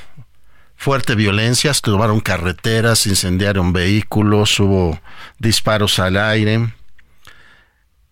[0.78, 5.00] fuerte violencia, tomaron carreteras, incendiaron vehículos, hubo
[5.40, 6.74] disparos al aire.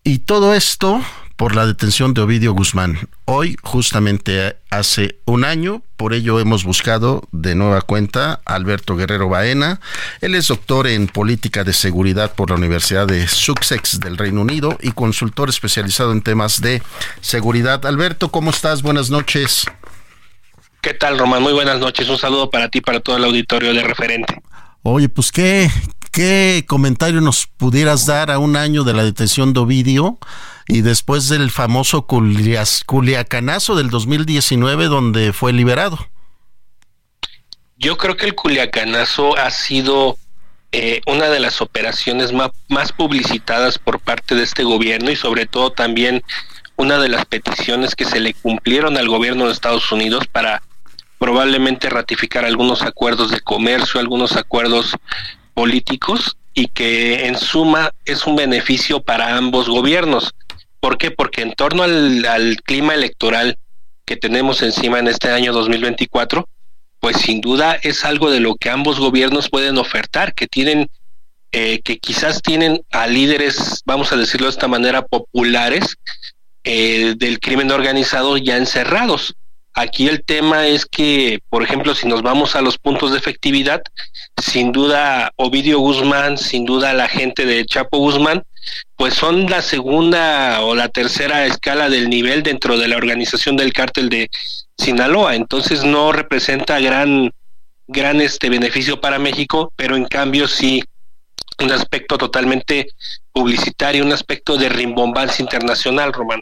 [0.04, 1.02] Y todo esto
[1.36, 3.08] por la detención de Ovidio Guzmán.
[3.24, 9.28] Hoy, justamente hace un año, por ello hemos buscado de nueva cuenta a Alberto Guerrero
[9.30, 9.80] Baena.
[10.20, 14.78] Él es doctor en política de seguridad por la Universidad de Sussex del Reino Unido
[14.82, 16.82] y consultor especializado en temas de
[17.20, 17.84] seguridad.
[17.86, 18.82] Alberto, ¿cómo estás?
[18.82, 19.66] Buenas noches.
[20.86, 21.42] ¿Qué tal, Román?
[21.42, 22.08] Muy buenas noches.
[22.08, 24.40] Un saludo para ti, para todo el auditorio de referente.
[24.84, 25.68] Oye, pues qué,
[26.12, 30.16] qué comentario nos pudieras dar a un año de la detención de Ovidio
[30.68, 35.98] y después del famoso Culiacanazo del 2019 donde fue liberado.
[37.76, 40.16] Yo creo que el Culiacanazo ha sido
[40.70, 45.46] eh, una de las operaciones más, más publicitadas por parte de este gobierno y sobre
[45.46, 46.22] todo también
[46.76, 50.62] una de las peticiones que se le cumplieron al gobierno de Estados Unidos para
[51.18, 54.96] probablemente ratificar algunos acuerdos de comercio, algunos acuerdos
[55.54, 60.34] políticos y que en suma es un beneficio para ambos gobiernos.
[60.80, 61.10] ¿Por qué?
[61.10, 63.58] Porque en torno al, clima electoral
[64.04, 66.48] que tenemos encima en este año 2024,
[67.00, 70.88] pues sin duda es algo de lo que ambos gobiernos pueden ofertar, que tienen,
[71.52, 75.96] eh, que quizás tienen a líderes, vamos a decirlo de esta manera, populares
[76.64, 79.34] eh, del crimen organizado ya encerrados.
[79.78, 83.82] Aquí el tema es que, por ejemplo, si nos vamos a los puntos de efectividad,
[84.42, 88.42] sin duda Ovidio Guzmán, sin duda la gente de Chapo Guzmán,
[88.96, 93.74] pues son la segunda o la tercera escala del nivel dentro de la organización del
[93.74, 94.30] cártel de
[94.78, 95.36] Sinaloa.
[95.36, 97.30] Entonces no representa gran,
[97.86, 100.82] gran este beneficio para México, pero en cambio sí
[101.62, 102.86] un aspecto totalmente
[103.30, 106.40] publicitario, un aspecto de rimbombancia internacional, Román.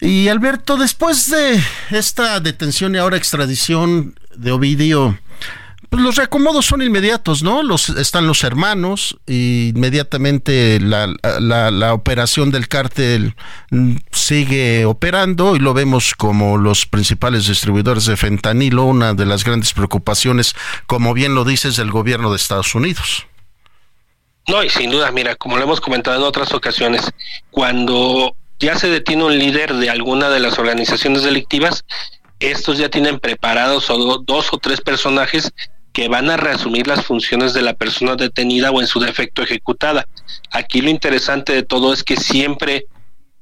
[0.00, 5.18] Y Alberto, después de esta detención y ahora extradición de Ovidio,
[5.94, 7.62] pues los reacomodos son inmediatos, ¿no?
[7.62, 11.06] Los, están los hermanos, y inmediatamente la,
[11.40, 13.36] la, operación del cártel
[14.10, 19.72] sigue operando y lo vemos como los principales distribuidores de fentanilo, una de las grandes
[19.72, 20.56] preocupaciones,
[20.88, 23.26] como bien lo dices, del gobierno de Estados Unidos.
[24.48, 27.08] No, y sin duda, mira, como lo hemos comentado en otras ocasiones,
[27.52, 31.84] cuando ya se detiene un líder de alguna de las organizaciones delictivas,
[32.40, 33.88] estos ya tienen preparados
[34.24, 35.52] dos o tres personajes
[35.92, 40.06] que van a reasumir las funciones de la persona detenida o en su defecto ejecutada.
[40.50, 42.86] Aquí lo interesante de todo es que siempre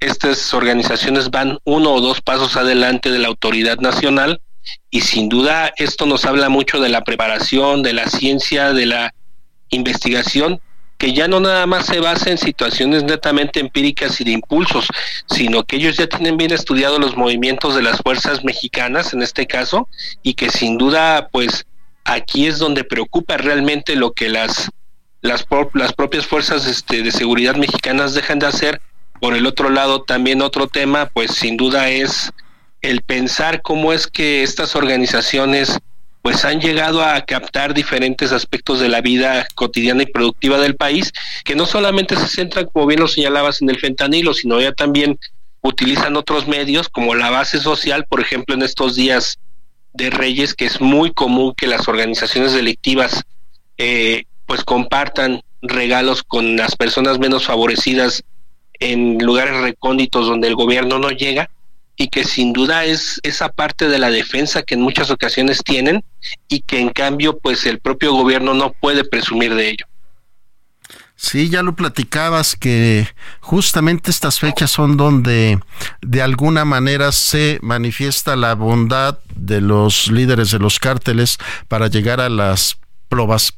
[0.01, 4.41] estas organizaciones van uno o dos pasos adelante de la autoridad nacional
[4.91, 9.15] y sin duda esto nos habla mucho de la preparación, de la ciencia, de la
[9.71, 10.61] investigación
[11.03, 14.87] que ya no nada más se basa en situaciones netamente empíricas y de impulsos,
[15.27, 19.49] sino que ellos ya tienen bien estudiados los movimientos de las fuerzas mexicanas en este
[19.49, 19.89] caso
[20.23, 21.67] y que sin duda pues
[22.05, 24.71] aquí es donde preocupa realmente lo que las
[25.23, 28.81] las, las propias fuerzas este, de seguridad mexicanas dejan de hacer.
[29.21, 32.31] Por el otro lado, también otro tema, pues sin duda es
[32.81, 35.81] el pensar cómo es que estas organizaciones
[36.23, 41.13] pues han llegado a captar diferentes aspectos de la vida cotidiana y productiva del país,
[41.45, 45.19] que no solamente se centran, como bien lo señalabas, en el fentanilo, sino ya también
[45.63, 49.39] utilizan otros medios como la base social, por ejemplo, en estos días
[49.93, 53.25] de Reyes, que es muy común que las organizaciones delictivas
[53.77, 58.23] eh, pues compartan regalos con las personas menos favorecidas
[58.79, 61.51] en lugares recónditos donde el gobierno no llega
[61.97, 66.03] y que sin duda es esa parte de la defensa que en muchas ocasiones tienen
[66.49, 69.87] y que en cambio pues el propio gobierno no puede presumir de ello.
[71.23, 73.07] Sí, ya lo platicabas que
[73.41, 75.61] justamente estas fechas son donde
[76.01, 82.21] de alguna manera se manifiesta la bondad de los líderes de los cárteles para llegar
[82.21, 82.77] a las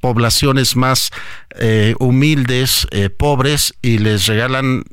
[0.01, 1.11] poblaciones más
[1.59, 4.85] eh, humildes, eh, pobres, y les regalan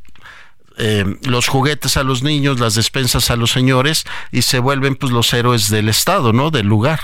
[0.78, 5.12] eh, los juguetes a los niños, las despensas a los señores y se vuelven pues
[5.12, 6.52] los héroes del estado, ¿no?
[6.52, 7.00] Del lugar.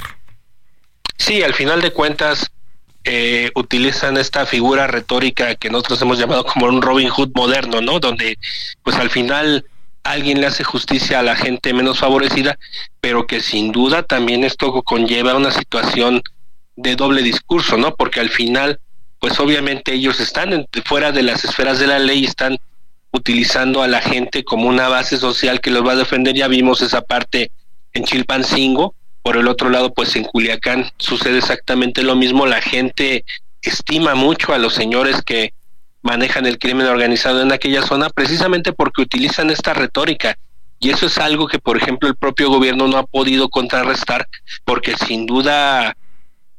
[1.17, 2.51] Sí, al final de cuentas
[3.03, 7.99] eh, utilizan esta figura retórica que nosotros hemos llamado como un Robin Hood moderno, ¿no?
[7.99, 8.37] Donde
[8.83, 9.65] pues al final
[10.03, 12.57] alguien le hace justicia a la gente menos favorecida,
[13.01, 16.21] pero que sin duda también esto conlleva una situación
[16.75, 17.95] de doble discurso, ¿no?
[17.95, 18.79] Porque al final,
[19.19, 22.57] pues obviamente ellos están fuera de las esferas de la ley, están
[23.11, 26.35] utilizando a la gente como una base social que los va a defender.
[26.35, 27.51] Ya vimos esa parte
[27.93, 28.95] en Chilpancingo.
[29.21, 32.45] Por el otro lado, pues en Culiacán sucede exactamente lo mismo.
[32.45, 33.25] La gente
[33.61, 35.53] estima mucho a los señores que
[36.01, 40.37] manejan el crimen organizado en aquella zona precisamente porque utilizan esta retórica.
[40.79, 44.27] Y eso es algo que, por ejemplo, el propio gobierno no ha podido contrarrestar
[44.63, 45.97] porque sin duda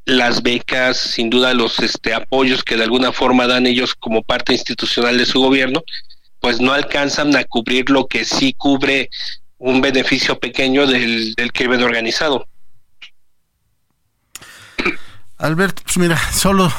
[0.04, 4.54] las becas, sin duda los este, apoyos que de alguna forma dan ellos como parte
[4.54, 5.82] institucional de su gobierno,
[6.40, 9.10] pues no alcanzan a cubrir lo que sí cubre
[9.58, 12.46] un beneficio pequeño del, crimen organizado.
[15.36, 16.72] Alberto, pues mira, solo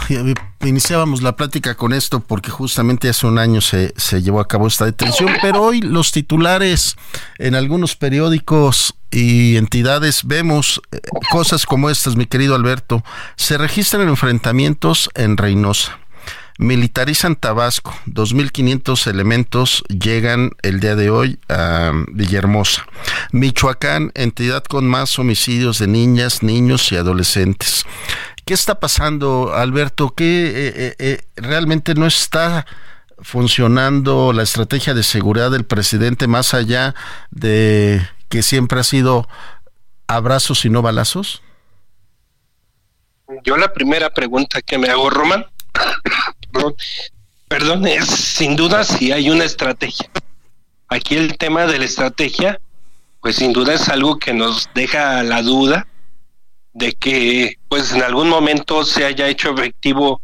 [0.65, 4.67] iniciábamos la plática con esto porque justamente hace un año se, se, llevó a cabo
[4.67, 6.97] esta detención, pero hoy los titulares
[7.37, 10.99] en algunos periódicos y entidades vemos eh,
[11.31, 13.01] cosas como estas, mi querido Alberto.
[13.37, 15.97] Se registran enfrentamientos en Reynosa
[16.59, 17.95] Militarizan Tabasco.
[18.05, 22.85] 2.500 elementos llegan el día de hoy a Villahermosa.
[23.31, 27.85] Michoacán, entidad con más homicidios de niñas, niños y adolescentes.
[28.43, 30.13] ¿Qué está pasando, Alberto?
[30.13, 32.65] ¿Qué eh, eh, eh, realmente no está
[33.19, 36.93] funcionando la estrategia de seguridad del presidente más allá
[37.31, 39.29] de que siempre ha sido
[40.07, 41.41] abrazos y no balazos?
[43.45, 45.09] Yo la primera pregunta que me hago,
[46.51, 46.73] Román,
[47.47, 50.09] perdón, es sin duda si hay una estrategia.
[50.87, 52.59] Aquí el tema de la estrategia,
[53.21, 55.87] pues sin duda es algo que nos deja la duda
[56.73, 60.21] de que pues en algún momento se haya hecho efectivo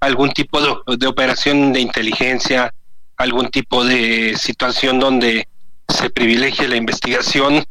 [0.00, 2.72] algún tipo de, de operación de inteligencia,
[3.16, 5.48] algún tipo de situación donde
[5.88, 7.64] se privilegie la investigación.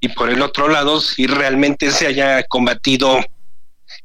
[0.00, 3.18] Y por el otro lado si realmente se haya combatido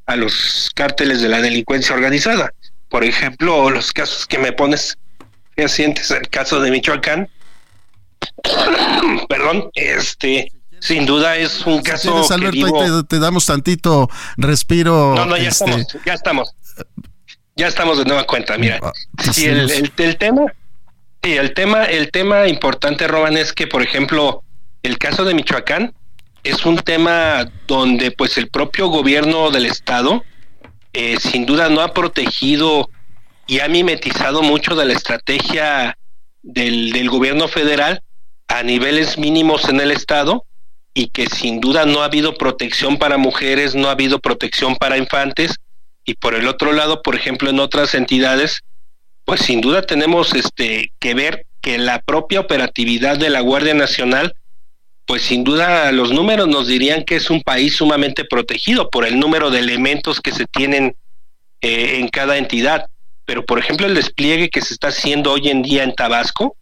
[0.06, 2.52] a los cárteles de la delincuencia organizada
[2.88, 4.98] por ejemplo, los casos que me pones
[5.56, 7.28] recientes, el caso de Michoacán,
[9.28, 10.50] perdón, este,
[10.80, 12.24] sin duda es un caso.
[12.32, 15.14] Alberto, te, damos tantito respiro.
[15.14, 16.54] No, no, ya este, estamos, ya estamos.
[17.56, 18.58] Ya estamos de nueva cuenta.
[18.58, 18.92] Mira, ah,
[19.32, 20.42] si el, el, tema,
[21.22, 24.42] sí, el tema, el tema importante, Roban, es que, por ejemplo,
[24.82, 25.94] el caso de Michoacán
[26.44, 30.22] es un tema donde, pues, el propio gobierno del estado
[30.98, 32.88] eh, sin duda no ha protegido
[33.46, 35.98] y ha mimetizado mucho de la estrategia
[36.42, 38.02] del, del gobierno federal
[38.48, 40.46] a niveles mínimos en el Estado
[40.94, 44.96] y que sin duda no ha habido protección para mujeres, no ha habido protección para
[44.96, 45.56] infantes.
[46.06, 48.62] Y por el otro lado, por ejemplo, en otras entidades,
[49.26, 54.34] pues sin duda tenemos este que ver que la propia operatividad de la Guardia Nacional,
[55.06, 59.18] pues sin duda los números nos dirían que es un país sumamente protegido por el
[59.18, 60.96] número de elementos que se tienen
[61.60, 62.86] eh, en cada entidad.
[63.24, 66.56] Pero por ejemplo el despliegue que se está haciendo hoy en día en Tabasco,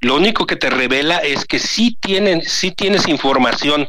[0.00, 2.42] lo único que te revela es que sí tienen,
[2.76, 3.88] tienes información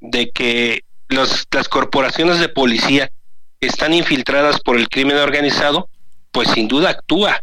[0.00, 3.10] de que las corporaciones de policía
[3.60, 5.88] están infiltradas por el crimen organizado,
[6.32, 7.42] pues sin duda actúa.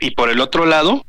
[0.00, 1.04] Y por el otro lado,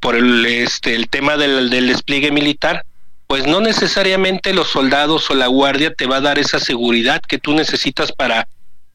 [0.00, 2.84] por el, este, el tema del, del despliegue militar,
[3.26, 7.38] pues no necesariamente los soldados o la guardia te va a dar esa seguridad que
[7.38, 8.48] tú necesitas para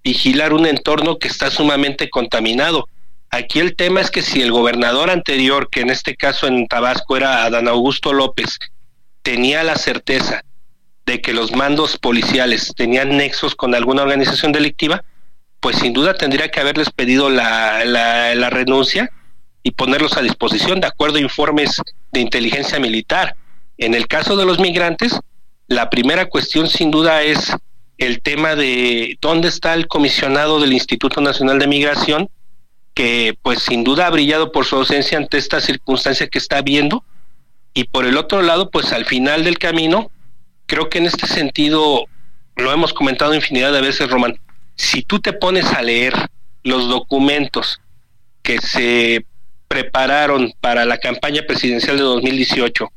[0.04, 2.88] vigilar un entorno que está sumamente contaminado.
[3.30, 7.16] Aquí el tema es que si el gobernador anterior, que en este caso en Tabasco
[7.16, 8.58] era Adán Augusto López,
[9.22, 10.44] tenía la certeza
[11.06, 15.04] de que los mandos policiales tenían nexos con alguna organización delictiva,
[15.60, 19.10] pues sin duda tendría que haberles pedido la, la, renuncia
[19.64, 23.36] y ponerlos a disposición de acuerdo a informes de inteligencia militar.
[23.82, 25.20] En el caso de los migrantes,
[25.68, 27.52] la primera cuestión sin duda es
[27.98, 32.30] el tema de dónde está el comisionado del Instituto Nacional de Migración
[32.94, 37.04] que pues sin duda ha brillado por su ausencia ante esta circunstancia que está viendo.
[37.74, 40.12] Y por el otro lado pues al final del camino
[40.68, 42.06] creo que en este sentido
[42.58, 44.36] lo hemos comentado infinidad de veces Román
[44.76, 46.14] si tú te pones a leer
[46.62, 47.82] los documentos
[48.44, 49.26] que se
[49.68, 52.88] prepararon para la campaña presidencial de 2018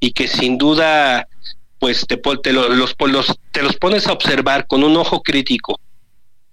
[0.00, 1.28] y que sin duda
[1.78, 5.78] pues te, te, los, los, te los pones a observar con un ojo crítico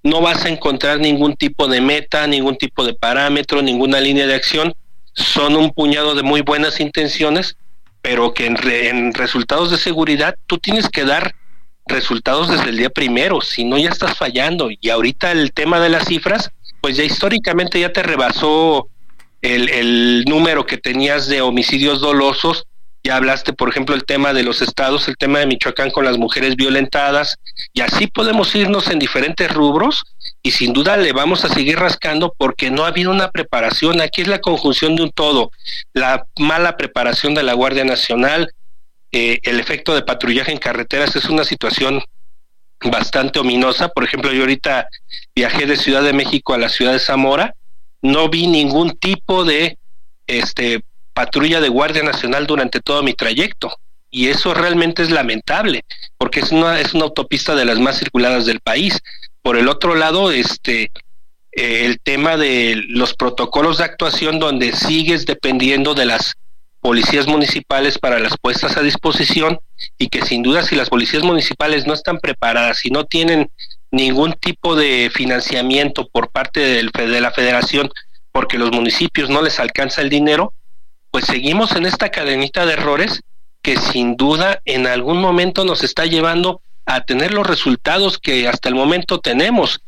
[0.05, 4.35] no vas a encontrar ningún tipo de meta, ningún tipo de parámetro, ninguna línea de
[4.35, 4.75] acción.
[5.13, 7.57] Son un puñado de muy buenas intenciones,
[8.03, 11.33] pero que en, resultados de seguridad tú tienes que dar
[11.87, 14.69] resultados desde el día primero, si no ya estás fallando.
[14.79, 18.87] Y ahorita el tema de las cifras, pues ya históricamente ya te rebasó
[19.41, 22.67] el, el número que tenías de homicidios dolosos
[23.05, 26.17] ya hablaste, por ejemplo, el tema de los estados, el tema de Michoacán con las
[26.17, 27.37] mujeres violentadas,
[27.71, 30.03] y así podemos irnos en diferentes rubros
[30.41, 34.01] y sin duda le vamos a seguir rascando porque no ha habido una preparación.
[34.01, 35.51] Aquí es la conjunción de un todo,
[35.93, 38.51] la mala preparación de la Guardia Nacional,
[39.11, 42.01] eh, el efecto de patrullaje en carreteras es una situación
[42.81, 43.89] bastante ominosa.
[43.89, 44.87] Por ejemplo, yo ahorita
[45.35, 47.53] viajé de Ciudad de México a la ciudad de Zamora,
[48.01, 49.77] no vi ningún tipo de
[50.25, 50.83] este
[51.15, 53.75] patrulla de Guardia Nacional durante todo mi trayecto.
[54.11, 55.83] Y eso realmente es lamentable,
[56.17, 58.99] porque es una, es una autopista de las más circuladas del país.
[59.41, 60.91] Por el otro lado, este,
[61.53, 66.35] eh, el tema de los protocolos de actuación donde sigues dependiendo de las
[66.81, 69.59] policías municipales para las puestas a disposición
[69.97, 73.49] y que sin duda si las policías municipales no están preparadas y no tienen
[73.89, 77.89] ningún tipo de financiamiento por parte de la federación
[78.31, 80.53] porque los municipios no les alcanza el dinero,
[81.15, 83.21] pues seguimos en esta cadenita de errores
[83.61, 88.67] que sin duda en algún momento nos está llevando a tener los resultados que hasta
[88.67, 89.79] el momento tenemos.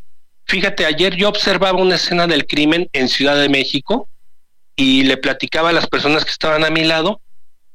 [0.45, 4.07] Fíjate, ayer yo observaba una escena del crimen en Ciudad de México
[4.77, 7.19] y le platicaba a las personas que estaban a mi lado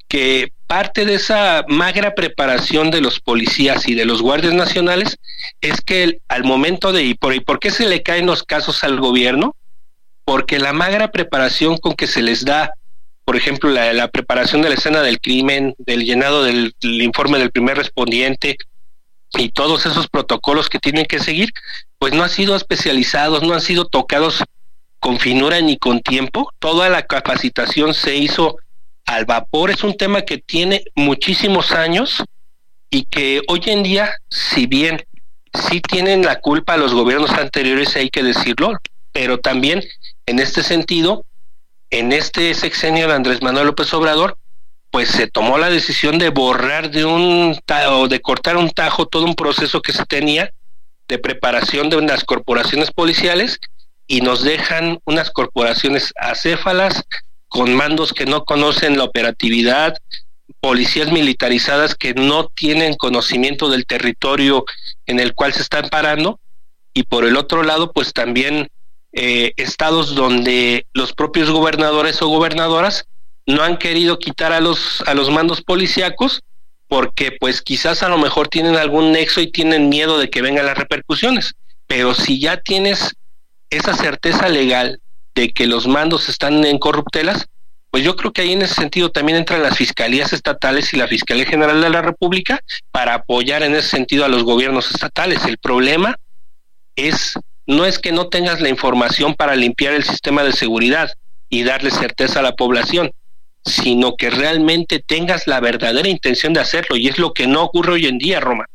[0.09, 5.18] que parte de esa magra preparación de los policías y de los guardias nacionales
[5.61, 8.82] es que al momento de y por, y por qué se le caen los casos
[8.82, 9.55] al gobierno
[10.24, 12.72] porque la magra preparación con que se les da
[13.24, 17.76] por ejemplo, la, preparación de la escena del crimen, del llenado del, informe del primer
[17.76, 18.56] respondiente
[19.38, 21.50] y todos esos protocolos que tienen que seguir,
[21.98, 24.42] pues no han sido especializados, no han sido tocados
[24.98, 26.52] con finura ni con tiempo.
[26.58, 28.56] Toda la capacitación se hizo
[29.06, 29.70] al vapor.
[29.70, 32.22] Es un tema que tiene muchísimos años
[32.90, 35.02] y que hoy en día, si bien
[35.54, 38.72] sí tienen la culpa los gobiernos anteriores, hay que decirlo,
[39.12, 39.82] pero también
[40.26, 41.24] en este sentido
[41.93, 44.38] en este sexenio de Andrés Manuel López Obrador,
[44.90, 47.57] pues se tomó la decisión de borrar de un
[47.90, 50.53] o de cortar un tajo todo un proceso que se tenía
[51.07, 53.59] de preparación de unas corporaciones policiales
[54.07, 57.05] y nos dejan unas corporaciones acéfalas
[57.49, 59.95] con mandos que no conocen la operatividad,
[60.61, 64.64] policías militarizadas que no tienen conocimiento del territorio
[65.05, 66.40] en el cual se están parando
[66.95, 68.68] y por el otro lado pues también
[69.12, 73.04] eh, estados donde los propios gobernadores o gobernadoras
[73.46, 76.42] no han querido quitar a los a los mandos policíacos
[76.88, 80.66] porque pues quizás a lo mejor tienen algún nexo y tienen miedo de que vengan
[80.66, 81.54] las repercusiones.
[81.86, 83.14] pero si ya tienes
[83.70, 85.00] esa certeza legal
[85.34, 87.48] de que los mandos están en corruptelas,
[87.90, 91.06] pues yo creo que ahí en ese sentido también entran las fiscalías estatales y la
[91.06, 92.60] Fiscalía General de la República
[92.90, 95.44] para apoyar en ese sentido a los gobiernos estatales.
[95.44, 96.16] El problema
[96.96, 97.34] es
[97.72, 101.12] no es que no tengas la información para limpiar el sistema de seguridad
[101.48, 103.12] y darle certeza a la población,
[103.64, 107.92] sino que realmente tengas la verdadera intención de hacerlo y es lo que no ocurre
[107.92, 108.66] hoy en día, Roma.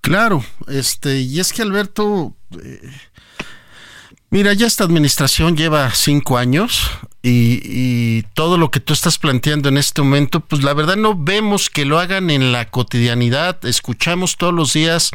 [0.00, 2.32] Claro, este, y es que Alberto,
[2.62, 2.80] eh,
[4.30, 6.88] mira, ya esta administración lleva cinco años
[7.22, 11.16] y, y, todo lo que tú estás planteando en este momento, pues la verdad no
[11.16, 13.64] vemos que lo hagan en la cotidianidad.
[13.64, 15.10] Escuchamos todos los días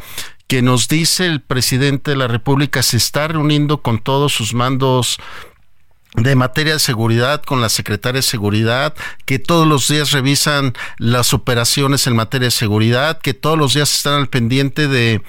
[0.52, 5.18] que nos dice el presidente de la República se está reuniendo con todos sus mandos
[6.14, 8.94] de materia de seguridad con la secretaria de seguridad,
[9.24, 13.94] que todos los días revisan las operaciones en materia de seguridad, que todos los días
[13.94, 15.22] están al pendiente de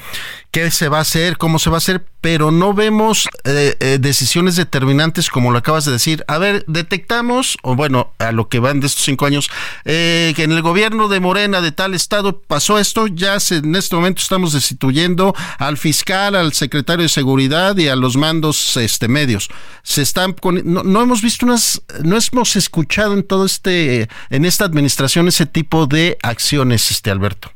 [0.53, 3.97] qué se va a hacer, cómo se va a hacer, pero no vemos eh, eh,
[3.99, 6.23] decisiones determinantes como lo acabas de decir.
[6.27, 9.49] A ver, detectamos, o bueno, a lo que van de estos cinco años,
[9.83, 13.75] eh, que en el gobierno de Morena de tal estado pasó esto, ya se, en
[13.75, 19.07] este momento estamos destituyendo al fiscal, al secretario de seguridad y a los mandos este
[19.07, 19.49] medios.
[19.81, 24.65] Se están no, no hemos visto unas, no hemos escuchado en todo este, en esta
[24.65, 27.51] administración ese tipo de acciones, este Alberto.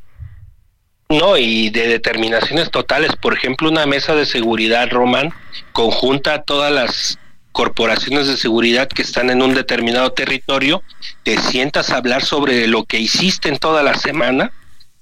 [1.10, 3.16] No, y de determinaciones totales.
[3.16, 5.34] Por ejemplo, una mesa de seguridad, Román,
[5.72, 7.18] conjunta a todas las
[7.54, 10.84] corporaciones de seguridad que están en un determinado territorio,
[11.24, 14.52] te sientas a hablar sobre lo que hiciste en toda la semana,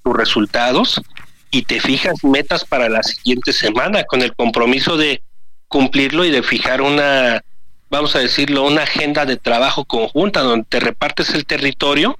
[0.04, 1.02] tus resultados,
[1.50, 5.22] y te fijas metas para la siguiente semana con el compromiso de
[5.68, 7.42] cumplirlo y de fijar una,
[7.90, 12.16] vamos a decirlo, una agenda de trabajo conjunta donde te repartes el territorio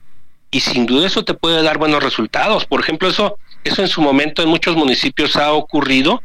[0.51, 2.67] y sin duda eso te puede dar buenos resultados.
[2.67, 6.23] Por ejemplo, eso eso en su momento en muchos municipios ha ocurrido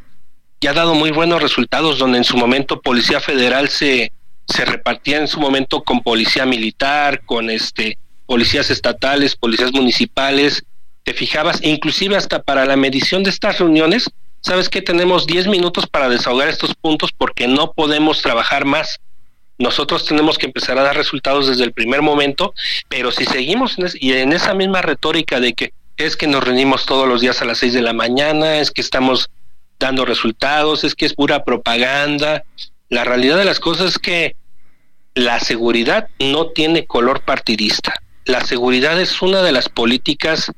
[0.59, 4.11] y ha dado muy buenos resultados, donde en su momento Policía Federal se,
[4.47, 10.63] se repartía en su momento con Policía Militar, con este policías estatales, policías municipales,
[11.03, 15.87] te fijabas, inclusive hasta para la medición de estas reuniones, sabes que tenemos 10 minutos
[15.87, 18.99] para desahogar estos puntos porque no podemos trabajar más.
[19.57, 22.53] Nosotros tenemos que empezar a dar resultados desde el primer momento,
[22.87, 25.73] pero si seguimos y en esa misma retórica de que
[26.05, 28.81] es que nos reunimos todos los días a las seis de la mañana, es que
[28.81, 29.29] estamos
[29.79, 32.43] dando resultados, es que es pura propaganda.
[32.89, 34.35] La realidad de las cosas es que
[35.13, 37.93] la seguridad no tiene color partidista.
[38.25, 40.51] La seguridad es una de las políticas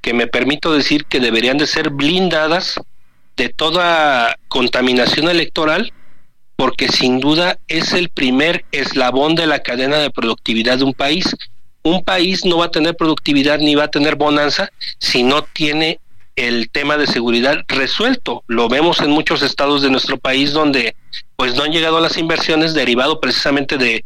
[0.00, 2.80] que me permito decir que deberían de ser blindadas
[3.36, 5.92] de toda contaminación electoral,
[6.56, 11.34] porque sin duda es el primer eslabón de la cadena de productividad de un país
[11.82, 15.98] un país no va a tener productividad ni va a tener bonanza si no tiene
[16.36, 18.44] el tema de seguridad resuelto.
[18.46, 20.94] Lo vemos en muchos estados de nuestro país donde
[21.36, 24.04] pues no han llegado las inversiones derivado precisamente de,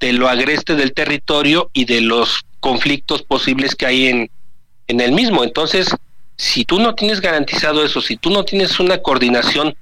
[0.00, 4.30] de lo agreste del territorio y de los conflictos posibles que hay en,
[4.86, 5.42] en el mismo.
[5.44, 5.88] Entonces,
[6.36, 9.74] si tú no tienes garantizado eso, si tú no tienes una coordinación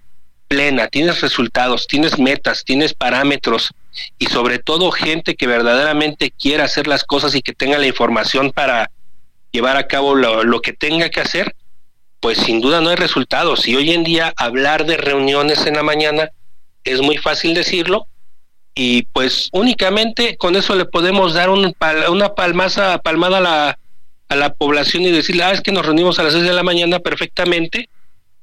[0.52, 3.70] plena, tienes resultados, tienes metas, tienes parámetros,
[4.18, 8.50] y sobre todo gente que verdaderamente quiera hacer las cosas y que tenga la información
[8.50, 8.90] para
[9.50, 11.54] llevar a cabo lo, que tenga que hacer,
[12.20, 13.66] pues sin duda no hay resultados.
[13.66, 16.30] Y hoy en día hablar de reuniones en la mañana
[16.84, 18.06] es muy fácil decirlo
[18.74, 21.74] y pues únicamente con eso le podemos dar un
[22.08, 23.78] una palmaza, palmada a la,
[24.28, 26.62] a la población y decirle, ah, es que nos reunimos a las seis de la
[26.62, 27.88] mañana perfectamente,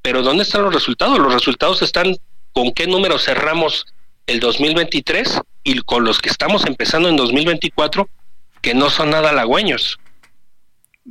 [0.02, 1.20] pero ¿dónde están los resultados?
[1.20, 2.16] Los resultados están
[2.54, 3.86] con qué número cerramos
[4.28, 8.08] el 2023 y con los que estamos empezando en 2024
[8.62, 10.00] que no son nada halagüeños.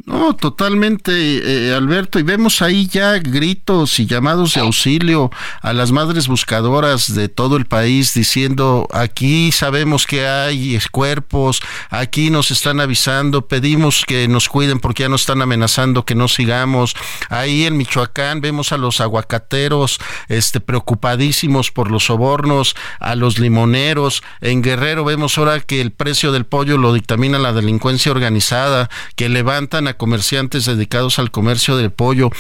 [0.04, 2.18] No, totalmente, eh, Alberto.
[2.18, 5.30] Y vemos ahí ya gritos y llamados de auxilio
[5.60, 12.30] a las madres buscadoras de todo el país diciendo, aquí sabemos que hay cuerpos, aquí
[12.30, 16.94] nos están avisando, pedimos que nos cuiden porque ya nos están amenazando que no sigamos.
[17.28, 24.22] Ahí en Michoacán vemos a los aguacateros este, preocupadísimos por los sobornos, a los limoneros.
[24.40, 29.28] En Guerrero vemos ahora que el precio del pollo lo dictamina la delincuencia organizada, que
[29.28, 32.30] levantan comerciantes dedicados al comercio del pollo.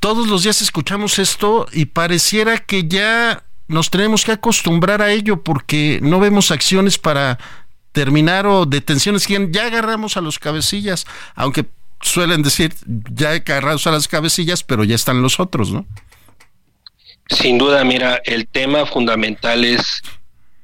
[0.00, 5.42] Todos los días escuchamos esto y pareciera que ya nos tenemos que acostumbrar a ello
[5.42, 7.38] porque no vemos acciones para
[7.92, 9.26] terminar o detenciones.
[9.26, 11.66] Ya agarramos a los cabecillas, aunque
[12.00, 12.74] suelen decir
[13.12, 15.86] ya agarrados a las cabecillas, pero ya están los otros, ¿no?
[17.28, 20.02] Sin duda, mira, el tema fundamental es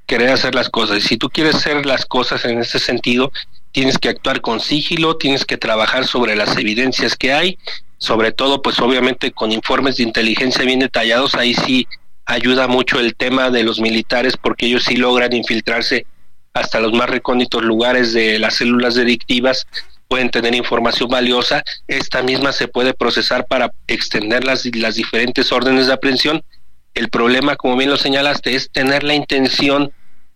[0.07, 0.99] querer hacer las cosas.
[0.99, 3.33] Y si tú quieres hacer las cosas en ese sentido,
[3.73, 7.59] tienes que actuar con sigilo, tienes que trabajar sobre las evidencias que hay
[8.03, 11.87] sobre todo pues obviamente con informes de inteligencia bien detallados, ahí sí
[12.25, 16.05] ayuda mucho el tema de los militares porque ellos sí logran infiltrarse
[16.53, 19.69] hasta los más recónditos lugares de las células delictivas,
[20.09, 25.87] pueden tener información valiosa, esta misma se puede procesar para extender las, las diferentes órdenes
[25.87, 26.43] de aprehensión.
[26.95, 29.93] El problema, como bien lo señalaste, es tener la intención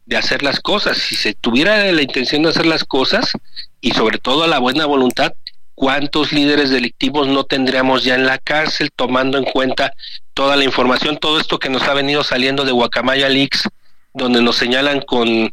[0.06, 0.96] de hacer las cosas.
[0.96, 3.32] Si se tuviera la intención de hacer las cosas
[3.80, 5.32] y sobre todo la buena voluntad,
[5.74, 9.92] ¿cuántos líderes delictivos no tendríamos ya en la cárcel tomando en cuenta
[10.32, 13.68] toda la información, todo esto que nos ha venido saliendo de Guacamaya Leaks,
[14.14, 15.50] donde nos señalan con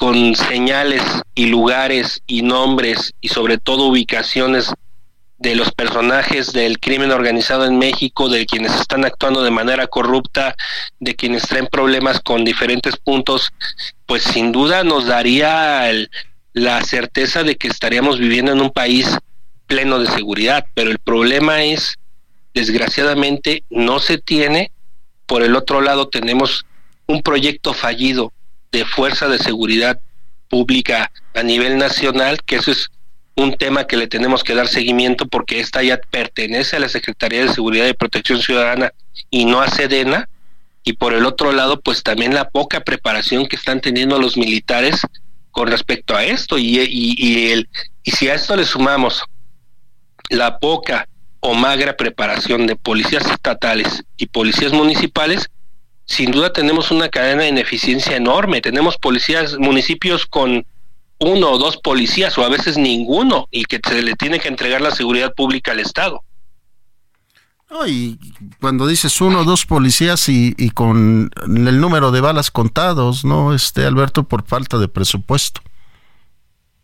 [0.00, 1.02] con señales
[1.34, 4.72] y lugares y nombres y sobre todo ubicaciones
[5.40, 10.54] de los personajes del crimen organizado en México, de quienes están actuando de manera corrupta,
[11.00, 13.50] de quienes traen problemas con diferentes puntos,
[14.04, 15.90] pues sin duda nos daría
[16.52, 19.16] la certeza de que estaríamos viviendo en un país
[19.66, 21.96] pleno de seguridad, pero el problema es,
[22.52, 24.70] desgraciadamente, no se tiene,
[25.24, 26.66] por el otro lado tenemos
[27.06, 28.30] un proyecto fallido
[28.72, 30.00] de fuerza de seguridad
[30.48, 32.90] pública a nivel nacional, que eso es
[33.36, 37.44] un tema que le tenemos que dar seguimiento porque esta ya pertenece a la Secretaría
[37.44, 38.92] de Seguridad y Protección Ciudadana
[39.30, 40.28] y no a Sedena.
[40.82, 45.00] Y por el otro lado, pues también la poca preparación que están teniendo los militares
[45.50, 46.58] con respecto a esto.
[46.58, 47.68] Y, y, y, el,
[48.02, 49.22] y si a esto le sumamos
[50.30, 51.06] la poca
[51.40, 55.50] o magra preparación de policías estatales y policías municipales,
[56.06, 58.60] sin duda tenemos una cadena de ineficiencia enorme.
[58.60, 60.66] Tenemos policías, municipios con
[61.20, 64.80] uno o dos policías o a veces ninguno y que se le tiene que entregar
[64.80, 66.24] la seguridad pública al Estado.
[67.86, 68.18] y
[68.60, 73.54] cuando dices uno o dos policías y, y, con el número de balas contados, ¿no?
[73.54, 75.60] Este Alberto, por falta de presupuesto.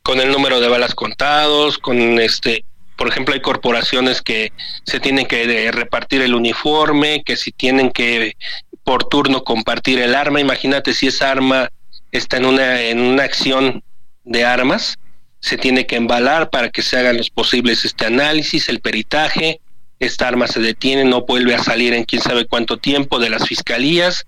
[0.02, 2.64] Con el número de balas contados, con este,
[2.96, 4.52] por ejemplo, hay corporaciones que
[4.84, 8.36] se tienen que repartir el uniforme, que si tienen que
[8.84, 10.40] por turno compartir el arma.
[10.40, 11.70] Imagínate si esa arma
[12.12, 13.82] está en una, en una acción
[14.26, 14.98] de armas,
[15.40, 19.60] se tiene que embalar para que se hagan los posibles este análisis, el peritaje,
[19.98, 23.48] esta arma se detiene, no vuelve a salir en quién sabe cuánto tiempo de las
[23.48, 24.26] fiscalías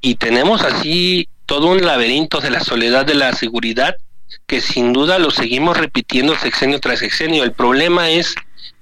[0.00, 3.96] y tenemos así todo un laberinto de la soledad de la seguridad
[4.46, 7.44] que sin duda lo seguimos repitiendo sexenio tras sexenio.
[7.44, 8.34] El problema es,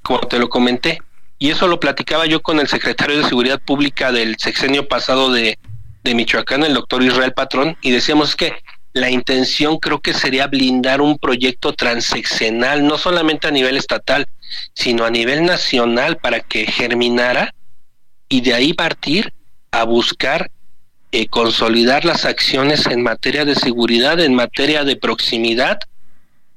[0.03, 1.03] como te lo comenté,
[1.39, 5.59] y eso lo platicaba yo con el secretario de Seguridad Pública del sexenio pasado de,
[6.05, 8.53] de Michoacán, el doctor Israel Patrón, y decíamos que
[8.93, 14.27] la intención creo que sería blindar un proyecto transeccional, no solamente a nivel estatal,
[14.75, 17.55] sino a nivel nacional para que germinara
[18.29, 19.33] y de ahí partir
[19.71, 20.51] a buscar
[21.11, 25.79] eh, consolidar las acciones en materia de seguridad, en materia de proximidad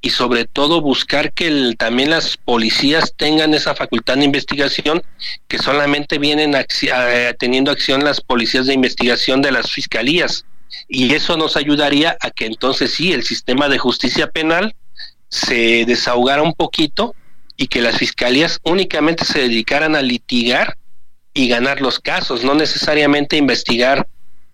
[0.02, 5.02] y sobre todo buscar que también las policías tengan esa facultad de investigación
[5.48, 10.46] que solamente vienen eh, teniendo acción las policías de investigación de las fiscalías
[10.88, 14.76] y eso nos ayudaría a que entonces sí el sistema de justicia penal
[15.30, 17.16] se desahogara un poquito
[17.58, 20.78] y que las fiscalías únicamente se dedicaran a litigar
[21.34, 24.08] y ganar los casos, no necesariamente investigar,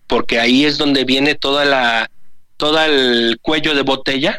[0.06, 2.10] porque ahí es donde viene toda la
[2.56, 4.38] todo el cuello de botella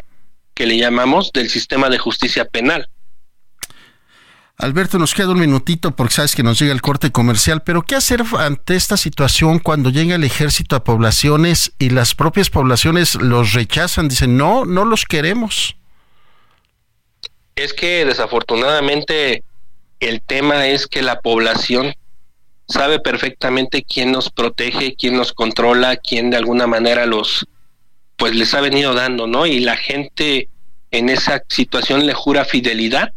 [0.54, 2.88] que le llamamos del sistema de justicia penal.
[4.56, 7.96] Alberto, nos queda un minutito porque sabes que nos llega el corte comercial, pero ¿qué
[7.96, 13.52] hacer ante esta situación cuando llega el ejército a poblaciones y las propias poblaciones los
[13.52, 14.08] rechazan?
[14.08, 15.76] Dicen, no, no los queremos.
[17.56, 19.42] Es que desafortunadamente
[19.98, 21.94] el tema es que la población
[22.68, 27.44] sabe perfectamente quién nos protege, quién nos controla, quién de alguna manera los,
[28.16, 29.46] pues les ha venido dando, ¿no?
[29.46, 30.48] Y la gente
[30.92, 33.12] en esa situación le jura fidelidad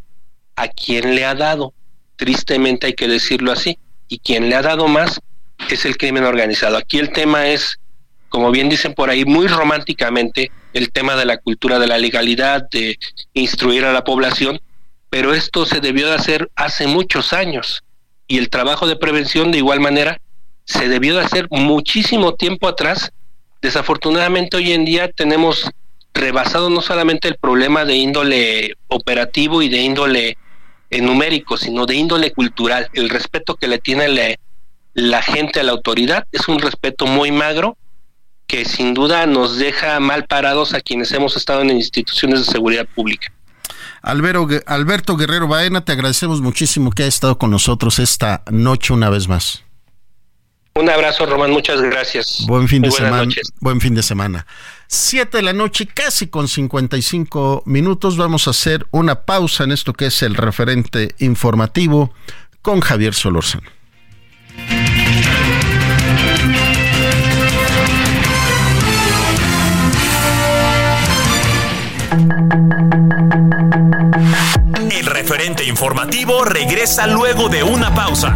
[0.58, 1.74] a quien le ha dado.
[2.18, 3.78] Tristemente hay que decirlo así.
[4.10, 5.22] Y quien le ha dado más
[5.70, 6.76] es el crimen organizado.
[6.76, 7.80] Aquí el tema es,
[8.28, 12.70] como bien dicen por ahí, muy románticamente, el tema de la cultura de la legalidad,
[12.70, 13.00] de
[13.34, 14.60] instruir a la población,
[15.10, 17.84] pero esto se debió de hacer hace muchos años.
[18.28, 20.20] Y el trabajo de prevención, de igual manera,
[20.66, 23.14] se debió de hacer muchísimo tiempo atrás
[23.62, 25.70] Desafortunadamente hoy en día tenemos
[26.14, 30.38] rebasado no solamente el problema de índole operativo y de índole
[30.90, 32.90] eh, numérico, sino de índole cultural.
[32.94, 34.36] El respeto que le tiene la,
[34.94, 37.78] la gente a la autoridad es un respeto muy magro
[38.48, 42.88] que sin duda nos deja mal parados a quienes hemos estado en instituciones de seguridad
[42.96, 43.32] pública.
[44.02, 49.10] Alberto, Alberto Guerrero Baena, te agradecemos muchísimo que hayas estado con nosotros esta noche una
[49.10, 49.64] vez más.
[50.76, 52.46] Un abrazo, Román, muchas gracias.
[52.48, 53.34] Buen fin de semana.
[53.60, 54.46] Buen fin de semana.
[54.88, 58.18] 7 de la noche, casi con 55 minutos.
[58.18, 62.14] Vamos a hacer una pausa en esto que es el referente informativo
[62.62, 63.70] con Javier Solórzano.
[74.90, 78.36] El referente informativo regresa luego de una pausa.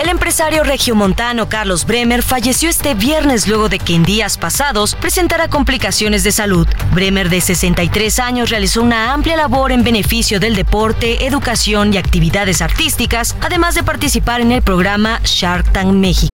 [0.00, 5.50] El empresario regiomontano Carlos Bremer falleció este viernes luego de que en días pasados presentara
[5.50, 6.66] complicaciones de salud.
[6.94, 12.62] Bremer, de 63 años, realizó una amplia labor en beneficio del deporte, educación y actividades
[12.62, 16.30] artísticas, además de participar en el programa Shark Tank México.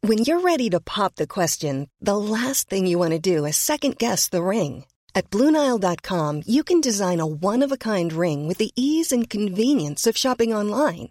[0.00, 3.58] When you're ready to pop the question, the last thing you want to do is
[3.58, 4.86] second guess the ring.
[5.14, 9.28] At Bluenile.com, you can design a one of a kind ring with the ease and
[9.28, 11.10] convenience of shopping online.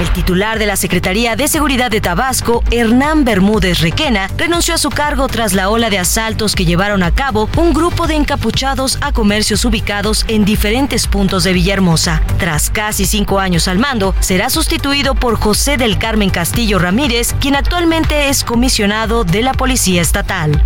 [0.00, 4.90] El titular de la Secretaría de Seguridad de Tabasco, Hernán Bermúdez Requena, renunció a su
[4.90, 9.12] cargo tras la ola de asaltos que llevaron a cabo un grupo de encapuchados a
[9.12, 12.22] comercios ubicados en diferentes puntos de Villahermosa.
[12.38, 17.54] Tras casi cinco años al mando, será sustituido por José del Carmen Castillo Ramírez, quien
[17.54, 20.60] actualmente es comisionado de la Policía Estatal.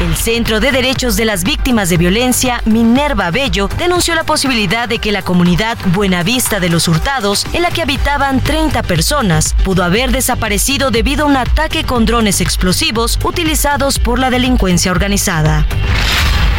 [0.00, 4.98] El Centro de Derechos de las Víctimas de Violencia, Minerva Bello, denunció la posibilidad de
[4.98, 10.12] que la comunidad Buenavista de los Hurtados, en la que habitaban 30 personas, pudo haber
[10.12, 15.66] desaparecido debido a un ataque con drones explosivos utilizados por la delincuencia organizada.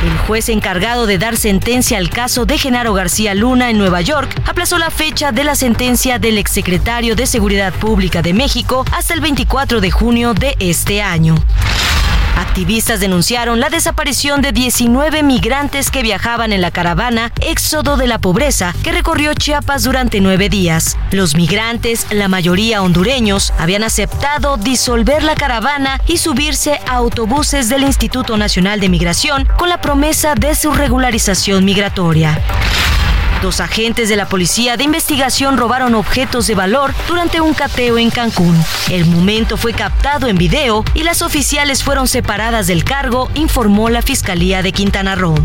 [0.04, 4.30] El juez encargado de dar sentencia al caso de Genaro García Luna en Nueva York
[4.45, 9.22] aplazó la fecha de la sentencia del exsecretario de Seguridad Pública de México hasta el
[9.22, 11.36] 24 de junio de este año.
[12.38, 18.20] Activistas denunciaron la desaparición de 19 migrantes que viajaban en la caravana Éxodo de la
[18.20, 20.98] Pobreza que recorrió Chiapas durante nueve días.
[21.10, 27.82] Los migrantes, la mayoría hondureños, habían aceptado disolver la caravana y subirse a autobuses del
[27.82, 32.38] Instituto Nacional de Migración con la promesa de su regularización migratoria.
[33.41, 38.09] Dos agentes de la Policía de Investigación robaron objetos de valor durante un cateo en
[38.09, 38.61] Cancún.
[38.89, 44.01] El momento fue captado en video y las oficiales fueron separadas del cargo, informó la
[44.01, 45.35] Fiscalía de Quintana Roo.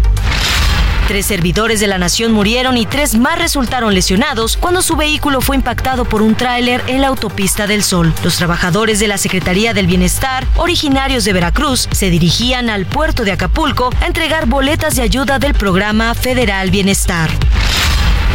[1.13, 5.57] Tres servidores de la nación murieron y tres más resultaron lesionados cuando su vehículo fue
[5.57, 8.15] impactado por un tráiler en la autopista del Sol.
[8.25, 13.33] Los trabajadores de la Secretaría del Bienestar, originarios de Veracruz, se dirigían al puerto de
[13.33, 17.29] Acapulco a entregar boletas de ayuda del programa Federal Bienestar.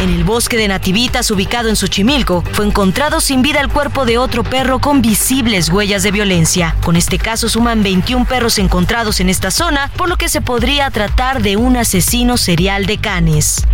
[0.00, 4.16] En el bosque de Nativitas, ubicado en Xochimilco, fue encontrado sin vida el cuerpo de
[4.16, 6.76] otro perro con visibles huellas de violencia.
[6.84, 10.88] Con este caso suman 21 perros encontrados en esta zona, por lo que se podría
[10.90, 13.66] tratar de un asesino serial de canes.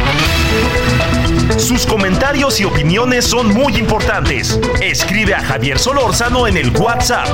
[1.59, 4.59] Sus comentarios y opiniones son muy importantes.
[4.81, 7.29] Escribe a Javier Solórzano en el WhatsApp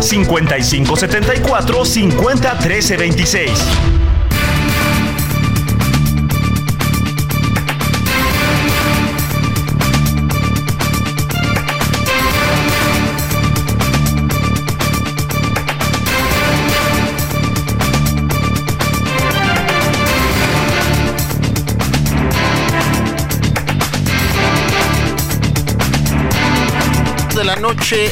[0.00, 2.96] 5574 50 13
[27.60, 28.10] noche,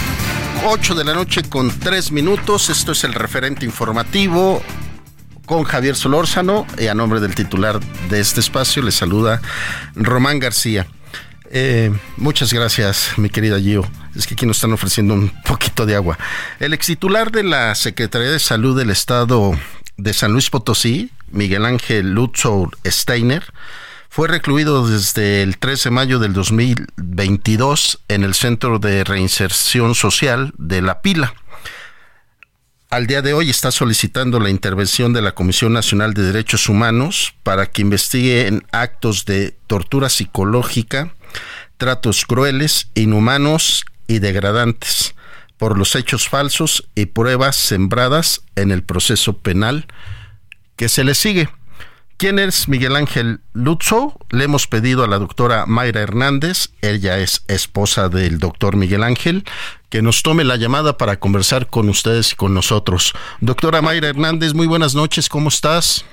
[0.64, 2.70] 8 de la noche con 3 minutos.
[2.70, 4.62] Esto es el referente informativo
[5.46, 9.42] con Javier Solórzano y a nombre del titular de este espacio le saluda
[9.94, 10.86] Román García.
[11.50, 13.88] Eh, muchas gracias, mi querida Gio.
[14.16, 16.18] Es que aquí nos están ofreciendo un poquito de agua.
[16.58, 19.52] El ex titular de la Secretaría de Salud del Estado
[19.96, 23.44] de San Luis Potosí, Miguel Ángel Lutzow Steiner,
[24.14, 30.54] fue recluido desde el 13 de mayo del 2022 en el Centro de Reinserción Social
[30.56, 31.34] de La Pila.
[32.90, 37.34] Al día de hoy está solicitando la intervención de la Comisión Nacional de Derechos Humanos
[37.42, 41.12] para que investiguen actos de tortura psicológica
[41.76, 45.16] tratos crueles, inhumanos y degradantes
[45.56, 49.88] por los hechos falsos y pruebas sembradas en el proceso penal
[50.76, 51.48] que se le sigue.
[52.16, 54.16] ¿Quién es Miguel Ángel Lutzo?
[54.30, 59.44] Le hemos pedido a la doctora Mayra Hernández, ella es esposa del doctor Miguel Ángel,
[59.90, 63.14] que nos tome la llamada para conversar con ustedes y con nosotros.
[63.40, 66.04] Doctora Mayra Hernández, muy buenas noches, ¿cómo estás?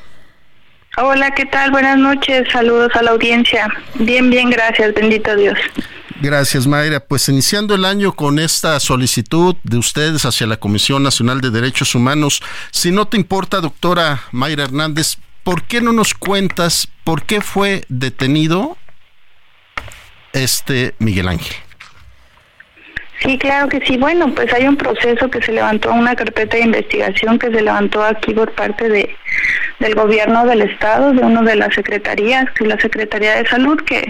[0.98, 1.70] Hola, ¿qué tal?
[1.70, 3.72] Buenas noches, saludos a la audiencia.
[3.94, 5.58] Bien, bien, gracias, bendito Dios.
[6.20, 7.00] Gracias, Mayra.
[7.00, 11.94] Pues iniciando el año con esta solicitud de ustedes hacia la Comisión Nacional de Derechos
[11.94, 12.42] Humanos,
[12.72, 17.84] si no te importa, doctora Mayra Hernández, ¿por qué no nos cuentas por qué fue
[17.90, 18.78] detenido
[20.34, 21.56] este Miguel Ángel?
[23.22, 23.98] Sí, claro que sí.
[23.98, 28.04] Bueno, pues hay un proceso que se levantó, una carpeta de investigación que se levantó
[28.04, 29.16] aquí por parte de
[29.80, 33.82] del gobierno del estado, de una de las secretarías, que es la Secretaría de Salud,
[33.82, 34.06] que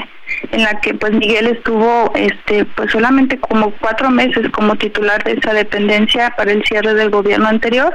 [0.51, 5.33] en la que pues Miguel estuvo este pues solamente como cuatro meses como titular de
[5.33, 7.93] esa dependencia para el cierre del gobierno anterior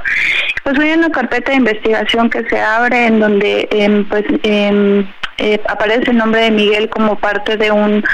[0.62, 5.06] pues hay una carpeta de investigación que se abre en donde em, pues em,
[5.39, 8.05] eh, aparece el nombre de Miguel como parte de un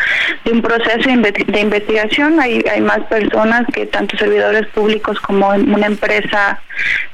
[0.44, 2.40] de un proceso de investigación.
[2.40, 6.60] Hay hay más personas que tanto servidores públicos como una empresa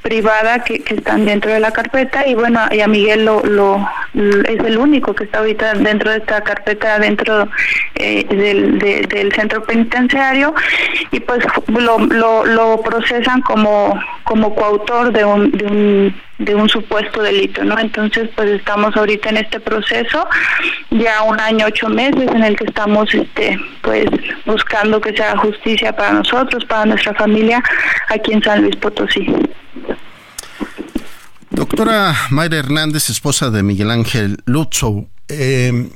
[0.01, 2.25] privada que, están dentro de la carpeta.
[2.27, 6.41] Y bueno y Miguel lo, lo es el único que está ahorita dentro de esta
[6.41, 7.47] carpeta dentro
[7.95, 10.53] eh, del, del centro penitenciario.
[11.11, 16.67] Y pues lo, lo, lo procesan como como coautor de un, de un de un
[16.69, 17.77] supuesto delito, ¿no?
[17.77, 20.27] Entonces, pues estamos ahorita en este proceso,
[20.89, 24.05] ya un año, ocho meses, en el que estamos, este, pues,
[24.45, 27.61] buscando que sea justicia para nosotros, para nuestra familia,
[28.07, 29.27] aquí en San Luis Potosí.
[31.49, 35.89] Doctora Mayra Hernández, esposa de Miguel Ángel Lutzow, eh,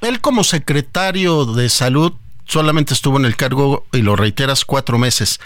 [0.00, 2.12] él como secretario de salud
[2.44, 5.40] solamente estuvo en el cargo, y lo reiteras, cuatro meses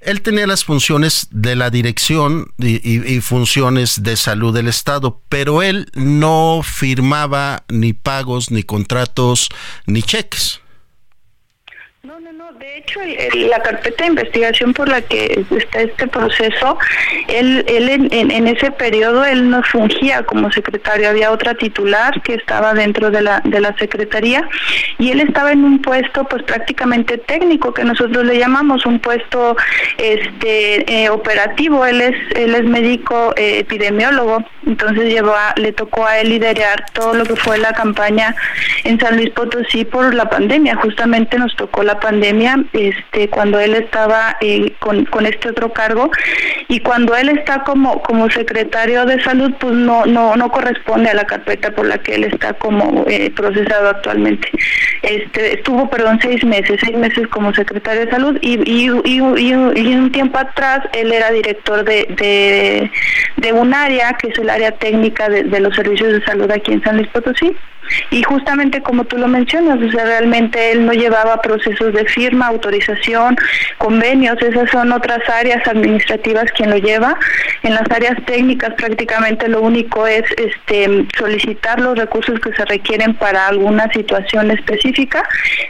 [0.00, 5.90] él tenía las funciones de la dirección y, funciones de salud del Estado, pero él
[5.94, 9.48] no firmaba ni pagos, ni contratos,
[9.86, 10.60] ni cheques.
[12.02, 12.18] No,
[12.58, 13.00] De hecho,
[13.48, 16.78] la carpeta de investigación por la que está este proceso,
[17.28, 21.10] él, él en, ese periodo él no fungía como secretario.
[21.10, 24.48] Había otra titular que estaba dentro de la de la secretaría
[24.98, 29.56] y él estaba en un puesto, pues prácticamente técnico que nosotros le llamamos un puesto,
[29.98, 31.86] este, eh, operativo.
[31.86, 34.44] Él es él es médico eh, epidemiólogo.
[34.66, 38.34] Entonces llevó le tocó a él liderar todo lo que fue la campaña
[38.84, 40.74] en San Luis Potosí por la pandemia.
[40.76, 42.00] Justamente nos tocó la la
[42.72, 46.10] este, cuando él estaba eh, con, con este otro cargo
[46.68, 51.14] y cuando él está como como secretario de salud, pues no no no corresponde a
[51.14, 54.48] la carpeta por la que él está como eh, procesado actualmente.
[55.02, 60.12] Este estuvo, perdón, seis meses, seis meses como secretario de salud y y, y, un
[60.12, 62.90] tiempo atrás él era director de,
[63.36, 66.82] de, un área que es el área técnica de los servicios de salud aquí en
[66.82, 67.56] San Luis Potosí.
[68.10, 72.48] Y justamente como tú lo mencionas, o sea, realmente él no llevaba procesos de firma,
[72.48, 73.36] autorización,
[73.78, 77.18] convenios, esas son otras áreas administrativas quien lo lleva.
[77.62, 83.14] En las áreas técnicas prácticamente lo único es este solicitar los recursos que se requieren
[83.14, 85.22] para alguna situación específica,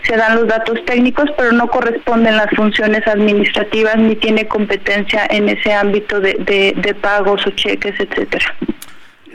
[0.03, 5.49] se dan los datos técnicos, pero no corresponden las funciones administrativas ni tiene competencia en
[5.49, 8.55] ese ámbito de, de, de pagos o cheques, etcétera.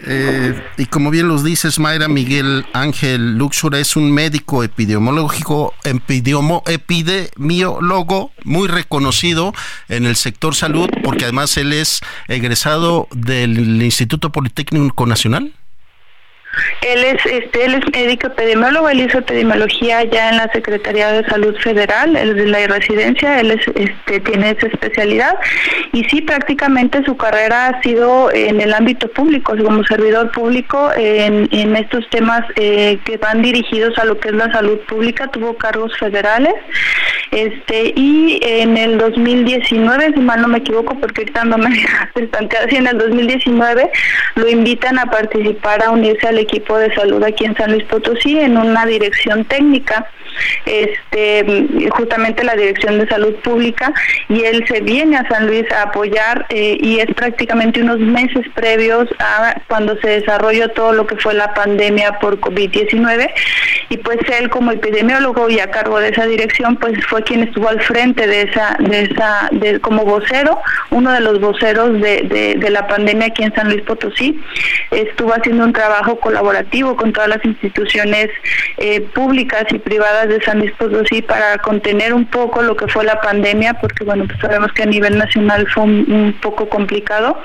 [0.07, 5.73] Eh, y como bien los dices, Mayra Miguel Ángel Luxura es un médico epidemiológico,
[6.65, 9.53] epidemiólogo muy reconocido
[9.89, 15.53] en el sector salud, porque además él es egresado del Instituto Politécnico Nacional.
[16.81, 21.27] Él es, este, él es médico epidemiólogo, él hizo epidemiología ya en la Secretaría de
[21.29, 25.37] Salud Federal, él es de la residencia, él es, este, tiene esa especialidad.
[25.93, 31.47] Y sí, prácticamente su carrera ha sido en el ámbito público, como servidor público en,
[31.51, 35.57] en estos temas eh, que van dirigidos a lo que es la salud pública, tuvo
[35.57, 36.53] cargos federales
[37.31, 41.67] este y en el 2019, si mal no me equivoco, porque ahorita no me
[42.15, 43.91] así en el 2019
[44.35, 48.39] lo invitan a participar a unirse al equipo de salud aquí en San Luis Potosí
[48.39, 50.07] en una dirección técnica
[50.65, 53.93] este justamente la Dirección de Salud Pública
[54.29, 58.45] y él se viene a San Luis a apoyar eh, y es prácticamente unos meses
[58.53, 63.29] previos a cuando se desarrolló todo lo que fue la pandemia por COVID-19
[63.89, 67.69] y pues él como epidemiólogo y a cargo de esa dirección pues fue quien estuvo
[67.69, 69.49] al frente de esa de esa
[69.81, 70.59] como vocero
[70.91, 74.39] uno de los voceros de, de, de la pandemia aquí en San Luis Potosí.
[74.91, 78.29] Estuvo haciendo un trabajo colaborativo con todas las instituciones
[78.77, 83.03] eh, públicas y privadas de San Luis Potosí para contener un poco lo que fue
[83.03, 87.41] la pandemia, porque bueno, pues sabemos que a nivel nacional fue un, poco complicado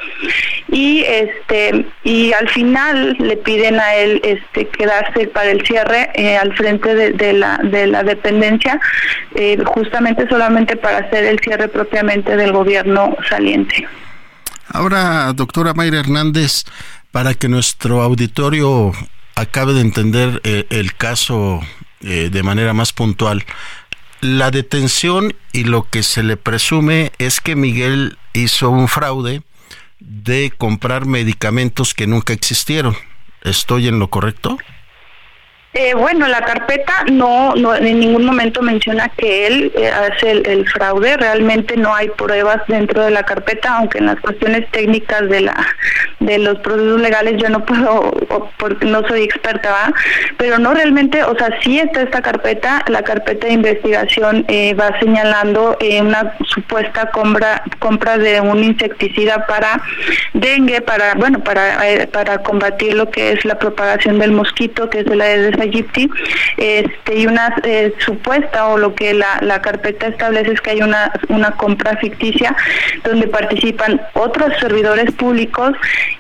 [0.69, 6.37] y este y al final le piden a él este quedarse para el cierre eh,
[6.37, 8.81] al frente de, la de la dependencia
[9.35, 13.87] eh, justamente solamente para hacer el cierre propiamente del gobierno saliente.
[14.73, 16.65] Ahora, doctora Mayra Hernández,
[17.11, 18.93] para que nuestro auditorio
[19.35, 21.61] acabe de entender eh, el caso
[22.03, 23.45] eh, de manera más puntual,
[24.21, 29.43] la detención y lo que se le presume es que Miguel hizo un fraude
[29.99, 32.97] de comprar medicamentos que nunca existieron.
[33.43, 34.59] ¿Estoy en lo correcto?
[35.73, 40.69] Eh, bueno, la carpeta no, no en ningún momento menciona que él eh, hace el,
[40.69, 41.17] fraude.
[41.17, 45.55] Realmente no hay pruebas dentro de la carpeta, aunque en las cuestiones técnicas de la
[46.19, 48.11] de los procesos legales yo no puedo,
[48.59, 49.95] porque no soy experta, ¿va?
[50.37, 52.85] pero no realmente, o sea, sí está esta carpeta.
[52.89, 59.81] La carpeta de investigación eh, va señalando una supuesta compra compra de un insecticida para
[60.35, 65.05] dengue, para bueno, para para combatir lo que es la propagación del mosquito, que es
[65.05, 65.27] de la
[66.57, 70.83] Este, y una eh, supuesta o lo que la, la, carpeta establece es que hay
[70.83, 72.57] una, una compra ficticia
[73.05, 75.73] donde participan otros servidores públicos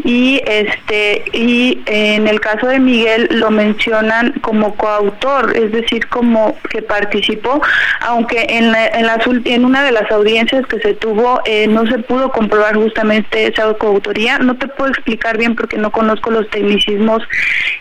[0.04, 6.56] y este y en el caso de Miguel lo mencionan como coautor, es decir, como
[6.70, 7.60] que participó,
[8.00, 11.98] aunque en, en, la, en una de las audiencias que se tuvo eh, no se
[11.98, 14.38] pudo comprobar justamente esa coautoría.
[14.38, 17.22] No te puedo explicar bien porque no conozco los tecnicismos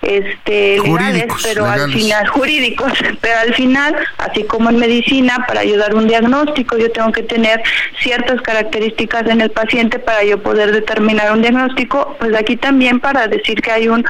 [0.02, 2.92] este, legales, pero al final jurídicos,
[3.22, 7.62] pero al final, así como en medicina, para ayudar un diagnóstico, yo tengo que tener
[8.02, 13.28] ciertas características en el paciente para yo poder determinar un diagnóstico, pues aquí también para
[13.28, 14.06] decir que hay un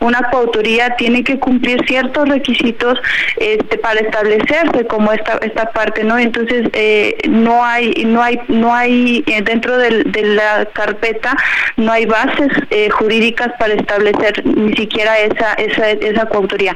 [0.00, 2.98] una coautoría tiene que cumplir ciertos requisitos
[3.36, 6.18] este, para establecerse como esta esta parte, ¿no?
[6.18, 11.36] Entonces eh, no hay no hay no hay eh, dentro de la carpeta
[11.76, 16.74] no hay bases eh, jurídicas para establecer ni siquiera esa esa esa coautoría.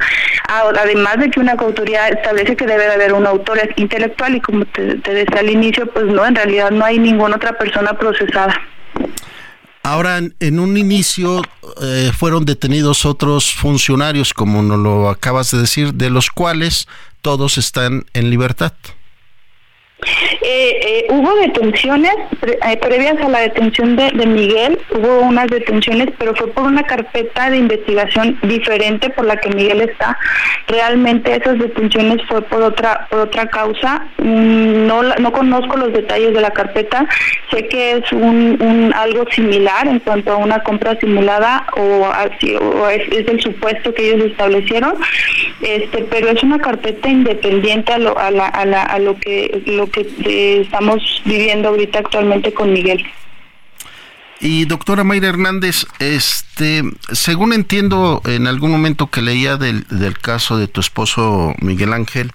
[0.49, 4.65] Además de que una coautoría establece que debe de haber un autor intelectual y como
[4.65, 8.55] te, decía al inicio, pues no, en realidad no hay ninguna otra persona procesada.
[9.83, 11.43] Ahora, en un inicio
[11.83, 16.89] eh, fueron detenidos otros funcionarios, como nos lo acabas de decir, de los cuales
[17.23, 18.73] todos están en libertad.
[20.01, 26.35] Eh, eh, hubo detenciones eh, previas a la detención de, Miguel, hubo unas detenciones, pero
[26.37, 30.17] fue por una carpeta de investigación diferente por la que Miguel está.
[30.69, 34.07] Realmente esas detenciones fue por otra por otra causa.
[34.19, 37.07] Mm, no no conozco los detalles de la carpeta.
[37.51, 42.89] Sé que es un, algo similar en cuanto a una compra simulada o así o
[42.89, 44.95] es, el supuesto que ellos establecieron.
[45.61, 49.63] Este, pero es una carpeta independiente a lo a, la, a, la, a lo que
[49.67, 53.05] lo que estamos viviendo ahorita actualmente con Miguel.
[54.41, 56.83] Y doctora Mayra Hernández, este,
[57.13, 62.33] según entiendo en algún momento que leía del, del caso de tu esposo Miguel Ángel,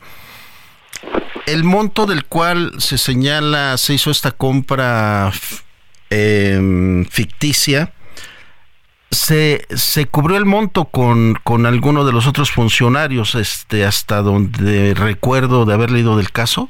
[1.46, 5.32] el monto del cual se señala se hizo esta compra
[6.10, 7.94] em, ficticia,
[9.12, 14.94] se, se cubrió el monto con, con alguno de los otros funcionarios, este, hasta donde
[14.94, 16.70] recuerdo de haber leído del caso.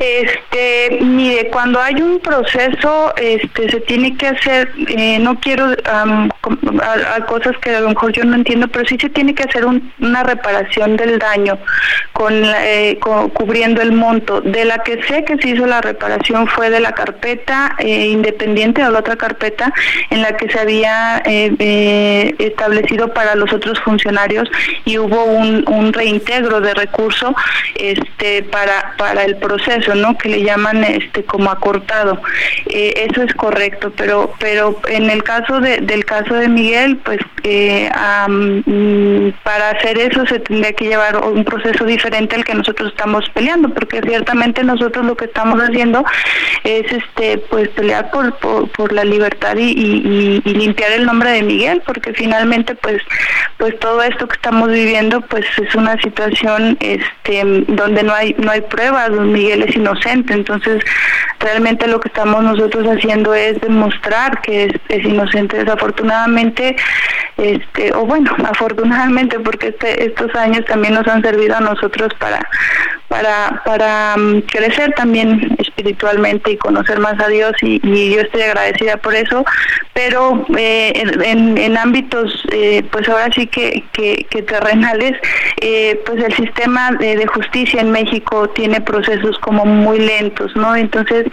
[0.00, 7.26] Este, mire, cuando hay un proceso, este, se tiene que hacer, eh, no quiero a,
[7.26, 10.22] cosas que a lo mejor yo no entiendo, pero sí se tiene que hacer una
[10.22, 11.58] reparación del daño
[12.30, 14.40] eh, con, cubriendo el monto.
[14.40, 18.82] De la que sé que se hizo la reparación fue de la carpeta eh, independiente
[18.82, 19.70] o la otra carpeta
[20.08, 21.18] en la que se había
[22.38, 24.50] establecido para los otros funcionarios
[24.86, 27.34] y hubo un, un reintegro de recurso
[27.74, 30.16] este, para para el proceso, ¿no?
[30.16, 32.20] Que le llaman este como acortado.
[32.66, 37.20] Eh, eso es correcto, pero pero en el caso de, del caso de Miguel, pues
[37.42, 37.90] eh,
[38.28, 43.28] mm, para hacer eso se tendría que llevar un proceso diferente al que nosotros estamos
[43.30, 46.04] peleando, porque ciertamente nosotros lo que estamos haciendo
[46.64, 51.82] es este pues pelear por por, la libertad y, y, limpiar el nombre de Miguel,
[51.86, 53.02] porque finalmente pues
[53.58, 58.50] pues todo esto que estamos viviendo pues es una situación este donde no hay no
[58.50, 60.82] hay pruebas Miguel inocente, entonces
[61.38, 65.58] realmente lo que estamos nosotros haciendo es demostrar que es, inocente.
[65.58, 66.76] Desafortunadamente,
[67.36, 72.46] este, o bueno, afortunadamente, porque este, estos años también nos han servido a nosotros para
[73.10, 77.52] para, para mm, crecer también espiritualmente y conocer más a Dios.
[77.60, 77.80] Y,
[78.14, 79.44] yo estoy agradecida por eso,
[79.92, 85.14] pero eh, en, en, ámbitos, eh, pues ahora sí que, que, terrenales,
[85.60, 90.74] eh, pues el sistema de, justicia en México tiene procesos como muy lentos, ¿no?
[90.76, 91.26] Entonces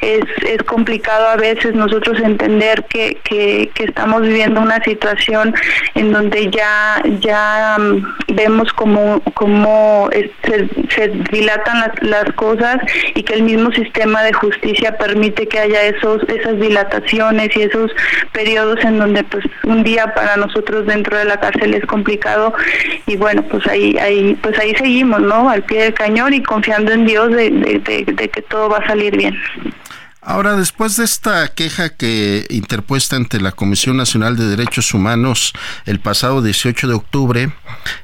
[0.00, 5.54] es, es complicado a veces nosotros entender que, que, estamos viviendo una situación
[5.94, 10.08] en donde ya, ya mm, vemos como, como
[10.44, 12.78] se, se dilatan las, las cosas
[13.14, 17.90] y que el mismo sistema de justicia permite que haya esos esas dilataciones y esos
[18.32, 22.54] periodos en donde pues un día para nosotros dentro de la cárcel es complicado
[23.06, 26.92] y bueno pues ahí ahí pues ahí seguimos no al pie del cañón y confiando
[26.92, 27.50] en Dios de
[27.80, 29.36] que todo va a salir bien.
[30.24, 35.52] Ahora, después de esta queja que interpuesta ante la Comisión Nacional de Derechos Humanos
[35.84, 37.52] el pasado 18 de octubre,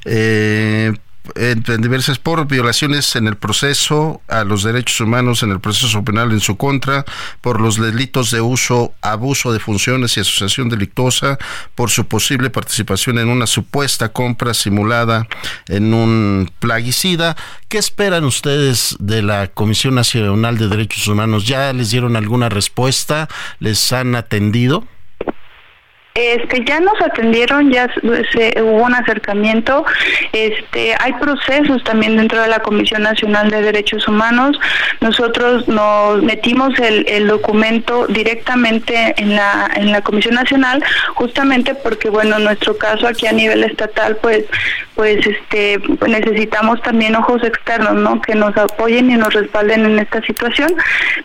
[0.04, 0.94] eh,
[1.34, 6.32] en diversas por violaciones en el proceso a los derechos humanos en el proceso penal
[6.32, 7.04] en su contra,
[7.40, 11.38] por los delitos de uso, abuso de funciones y asociación delictuosa,
[11.74, 15.26] por su posible participación en una supuesta compra simulada
[15.68, 17.36] en un plaguicida.
[17.68, 21.46] ¿Qué esperan ustedes de la Comisión Nacional de Derechos Humanos?
[21.46, 23.28] ¿Ya les dieron alguna respuesta?
[23.60, 24.86] ¿Les han atendido?
[26.18, 27.88] Este, ya nos atendieron, ya
[28.32, 29.84] se, hubo un acercamiento.
[30.32, 34.58] Este, hay procesos también dentro de la Comisión Nacional de Derechos Humanos.
[35.00, 40.82] Nosotros nos metimos el, el documento directamente en la en la Comisión Nacional,
[41.14, 44.44] justamente porque bueno, en nuestro caso aquí a nivel estatal, pues
[44.96, 48.20] pues este necesitamos también ojos externos, ¿no?
[48.20, 50.72] Que nos apoyen y nos respalden en esta situación.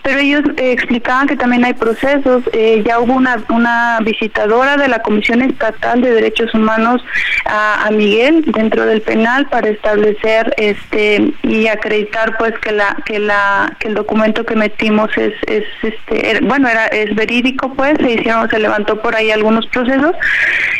[0.03, 2.43] Pero ellos eh, explicaban que también hay procesos.
[2.53, 7.03] Eh, ya hubo una una visitadora de la Comisión Estatal de Derechos Humanos
[7.45, 13.75] a, Miguel dentro del penal para establecer este y acreditar pues que la que la
[13.79, 18.49] que el documento que metimos es, es este bueno era es verídico pues se hicieron
[18.49, 20.15] se levantó por ahí algunos procesos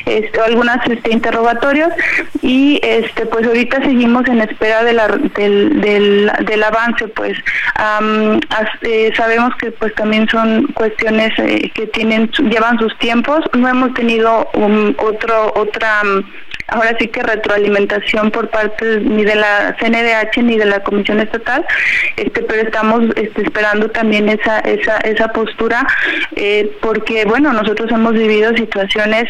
[0.06, 1.90] este, algunas este, interrogatorios
[2.42, 7.38] y este pues ahorita seguimos en espera de la, del, del, del avance pues
[8.82, 13.83] eh, sabemos que pues también son cuestiones eh, que tienen llevan sus tiempos no hemos
[13.90, 16.24] tenido un, otro otra mm,
[16.68, 21.66] ahora sí que retroalimentación por parte ni de la CNDH ni de la Comisión Estatal,
[22.16, 25.86] este, pero estamos este, esperando también esa esa esa postura
[26.36, 29.26] eh, porque bueno nosotros hemos vivido situaciones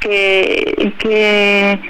[0.00, 1.80] que que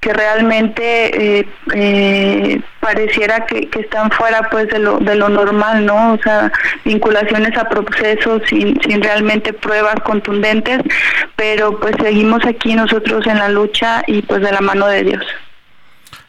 [0.00, 5.84] que realmente eh, eh, pareciera que, que, están fuera pues de lo, de lo normal,
[5.84, 6.14] ¿no?
[6.14, 6.50] O sea,
[6.84, 10.80] vinculaciones a procesos sin, sin realmente pruebas contundentes,
[11.36, 15.26] pero pues seguimos aquí nosotros en la lucha y pues de la mano de Dios.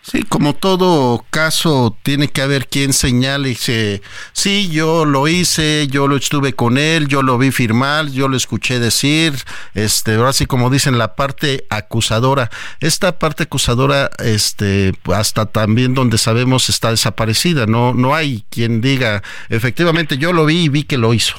[0.03, 4.01] Sí, como todo caso, tiene que haber quien señale y dice,
[4.33, 8.35] sí, yo lo hice, yo lo estuve con él, yo lo vi firmar, yo lo
[8.35, 9.35] escuché decir,
[9.75, 12.49] este, así como dicen la parte acusadora.
[12.79, 19.21] Esta parte acusadora, este, hasta también donde sabemos está desaparecida, no, no hay quien diga,
[19.49, 21.35] efectivamente, yo lo vi y vi que lo hizo.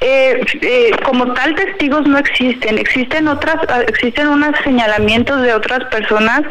[0.00, 3.56] Eh, eh, como tal testigos no existen, existen otras,
[3.88, 6.42] existen unos señalamientos de otras personas,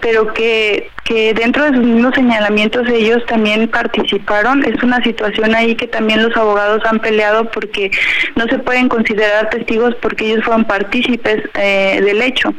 [0.00, 4.62] pero que que dentro de sus mismos señalamientos ellos también participaron.
[4.64, 7.90] Es una situación ahí que también los abogados han peleado porque
[8.36, 12.52] no se pueden considerar testigos porque ellos fueron partícipes eh, del hecho.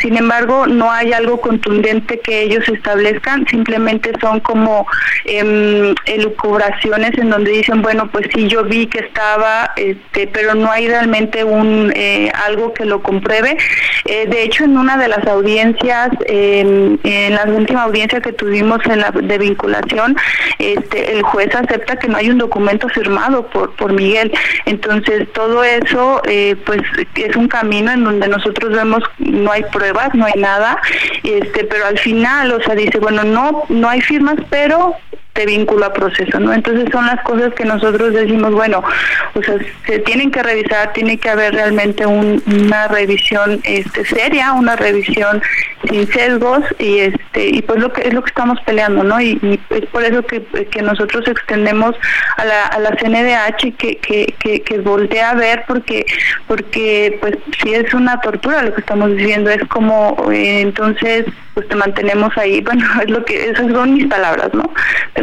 [0.00, 4.86] Sin embargo, no hay algo contundente que ellos establezcan, simplemente son como
[5.26, 10.70] eh, elucubraciones en donde dicen, bueno, pues sí, yo vi que estaba, este, pero no
[10.70, 13.56] hay realmente un eh, algo que lo compruebe.
[14.04, 16.98] Eh, de hecho, en una de las audiencias, en
[17.34, 20.16] las últimas audiencia que tuvimos en la de vinculación,
[20.58, 24.32] este, el juez acepta que no hay un documento firmado por, por Miguel.
[24.66, 26.82] Entonces, todo eso, eh, pues,
[27.14, 30.78] es un camino en donde nosotros vemos no hay pruebas, no hay nada,
[31.22, 34.94] este, pero al final, o sea, dice, bueno, no, no hay firmas, pero
[35.40, 36.52] te vincula a proceso, ¿no?
[36.52, 38.84] Entonces son las cosas que nosotros decimos, bueno,
[39.32, 39.54] o sea,
[39.86, 45.40] se tienen que revisar, tiene que haber realmente una revisión este seria, una revisión
[45.88, 49.18] sin sesgos y este y pues lo que es lo que estamos peleando, ¿no?
[49.18, 51.94] Y, es por eso que, que, nosotros extendemos
[52.36, 56.04] a la, a la CNDH que, que, que, voltea a ver porque
[56.46, 61.68] porque pues sí es una tortura lo que estamos viviendo, es como eh, entonces pues
[61.68, 64.70] te mantenemos ahí, bueno, es lo que, esas son mis palabras, ¿no?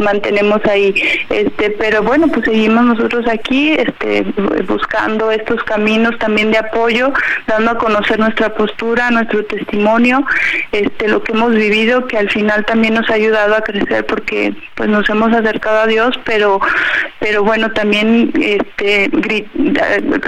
[0.08, 0.94] Mantenemos ahí,
[1.28, 4.24] este, pero bueno, pues seguimos nosotros aquí, este,
[4.66, 7.12] buscando estos caminos también de apoyo,
[7.46, 10.24] dando a conocer nuestra postura, nuestro testimonio,
[10.72, 14.54] este, lo que hemos vivido, que al final también nos ha ayudado a crecer porque
[14.74, 16.60] pues nos hemos acercado a Dios, pero,
[17.18, 19.10] pero bueno, también este,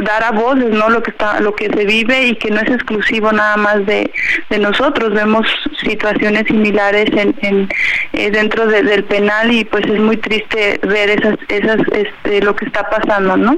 [0.03, 0.91] dar a voces, ¿no?
[0.91, 4.11] Lo que está, lo que se vive y que no es exclusivo nada más de,
[4.51, 5.47] de nosotros, vemos
[5.81, 7.69] situaciones similares en, en
[8.13, 12.67] eh, dentro del penal y pues es muy triste ver esas, esas, este, lo que
[12.67, 13.57] está pasando, ¿no?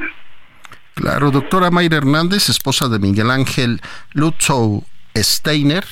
[0.95, 3.81] Claro, doctora Mayra Hernández, esposa de Miguel Ángel
[4.13, 4.85] Lutzow
[5.17, 5.85] Steiner,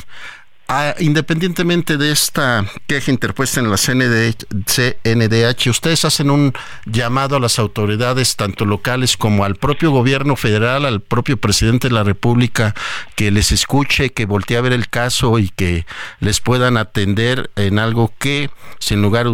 [0.72, 6.52] Ah, independientemente de esta queja interpuesta en la CNDH, ustedes hacen un
[6.86, 11.94] llamado a las autoridades, tanto locales como al propio gobierno federal, al propio presidente de
[11.94, 12.76] la República,
[13.16, 15.86] que les escuche, que voltee a ver el caso y que
[16.20, 18.48] les puedan atender en algo que,
[18.78, 19.30] sin lugar a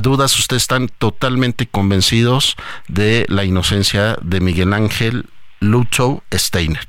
[0.00, 2.56] dudas, ustedes están totalmente convencidos
[2.88, 5.26] de la inocencia de Miguel Ángel
[5.60, 6.86] Lucho Steiner.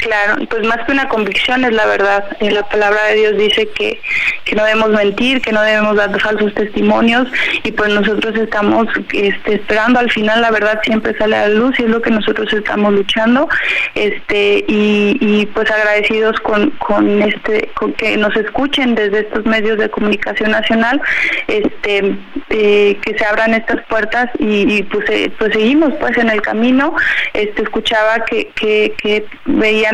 [0.00, 2.24] Claro, pues más que una convicción es la verdad.
[2.40, 4.00] Eh, la palabra de Dios dice que,
[4.44, 7.28] que no debemos mentir, que no debemos dar falsos testimonios
[7.62, 11.78] y pues nosotros estamos este, esperando al final la verdad siempre sale a la luz
[11.78, 13.48] y es lo que nosotros estamos luchando
[13.94, 19.78] este y, y pues agradecidos con, con este con que nos escuchen desde estos medios
[19.78, 21.00] de comunicación nacional
[21.46, 22.16] este
[22.48, 26.94] eh, que se abran estas puertas y, pues eh, pues seguimos pues en el camino
[27.34, 29.89] este escuchaba que, que, que veía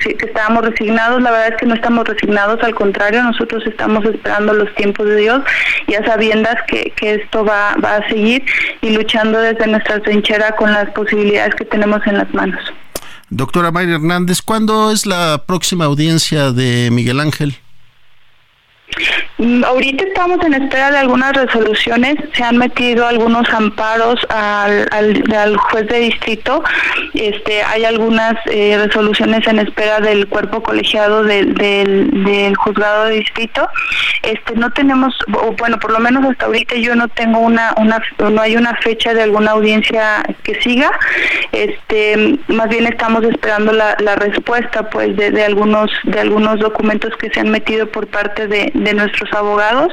[0.00, 4.52] que estábamos resignados, la verdad es que no estamos resignados, al contrario, nosotros estamos esperando
[4.52, 5.42] los tiempos de Dios,
[5.88, 8.44] ya sabiendas que, esto va, va a seguir
[8.82, 12.60] y luchando desde nuestra trinchera con las posibilidades que tenemos en las manos.
[13.28, 17.56] Doctora Mayra Hernández, ¿cuándo es la próxima audiencia de Miguel Ángel?
[19.38, 25.56] Mm, ahorita estamos en espera de algunas resoluciones, se han metido algunos amparos al, al,
[25.58, 26.64] juez de distrito,
[27.12, 33.68] este, hay algunas eh, resoluciones en espera del cuerpo colegiado del, del, juzgado de distrito.
[34.22, 35.14] Este, no tenemos,
[35.58, 39.12] bueno, por lo menos hasta ahorita yo no tengo una, una, no hay una fecha
[39.14, 40.90] de alguna audiencia que siga.
[41.52, 47.12] Este, más bien estamos esperando la, la respuesta, pues, de, de algunos, de algunos documentos
[47.18, 49.92] que se han metido por parte de, de nuestros abogados,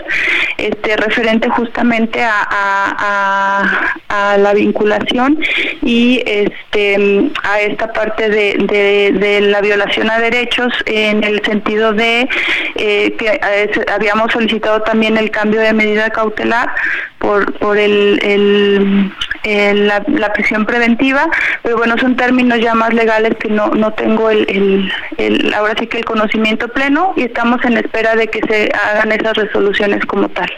[0.58, 3.90] este, referente justamente a,
[4.38, 5.44] la vinculación
[5.82, 12.30] y este, a esta parte de, de, la violación a derechos en el sentido de
[12.76, 16.70] eh, que eh, habíamos solicitado también el cambio de medida cautelar
[17.24, 21.30] por, por el, el, la, la, prisión preventiva,
[21.64, 25.88] pero bueno, son términos ya más legales que no, no tengo el, el, ahora sí
[25.88, 30.28] que el conocimiento pleno y estamos en espera de que se hagan esas resoluciones como
[30.30, 30.52] tal.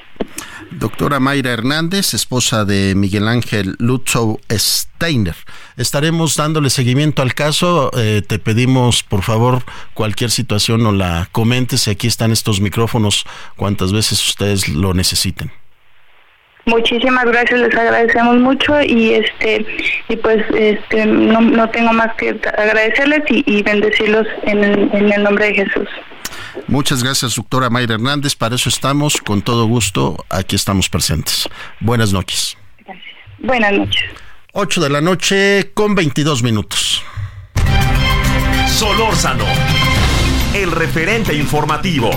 [0.72, 5.36] Doctora Mayra Hernández, esposa de Miguel Ángel Lutzow Steiner.
[5.78, 7.92] Estaremos dándole seguimiento al caso.
[7.96, 9.64] Eh, te pedimos, por favor,
[9.94, 11.88] cualquier situación o la comentes.
[11.88, 13.26] Aquí están estos micrófonos
[13.56, 15.52] cuantas veces ustedes lo necesiten.
[16.66, 19.66] Muchísimas gracias, les agradecemos mucho y este
[20.10, 25.24] y pues este no, no tengo más que agradecerles y, bendecirlos en el, en el
[25.24, 25.88] nombre de Jesús.
[26.68, 28.36] Muchas gracias, doctora Mayra Hernández.
[28.36, 31.48] Para eso estamos, con todo gusto, aquí estamos presentes.
[31.80, 32.58] Buenas noches.
[33.40, 34.04] Buenas noches.
[34.54, 37.04] 8 de la noche con 22 minutos.
[38.68, 39.46] Solórzano,
[40.56, 42.10] el referente informativo.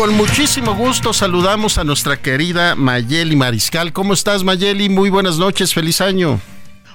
[0.00, 3.92] Con muchísimo gusto saludamos a nuestra querida Mayeli Mariscal.
[3.92, 4.88] ¿Cómo estás, Mayeli?
[4.88, 6.40] Muy buenas noches, feliz año.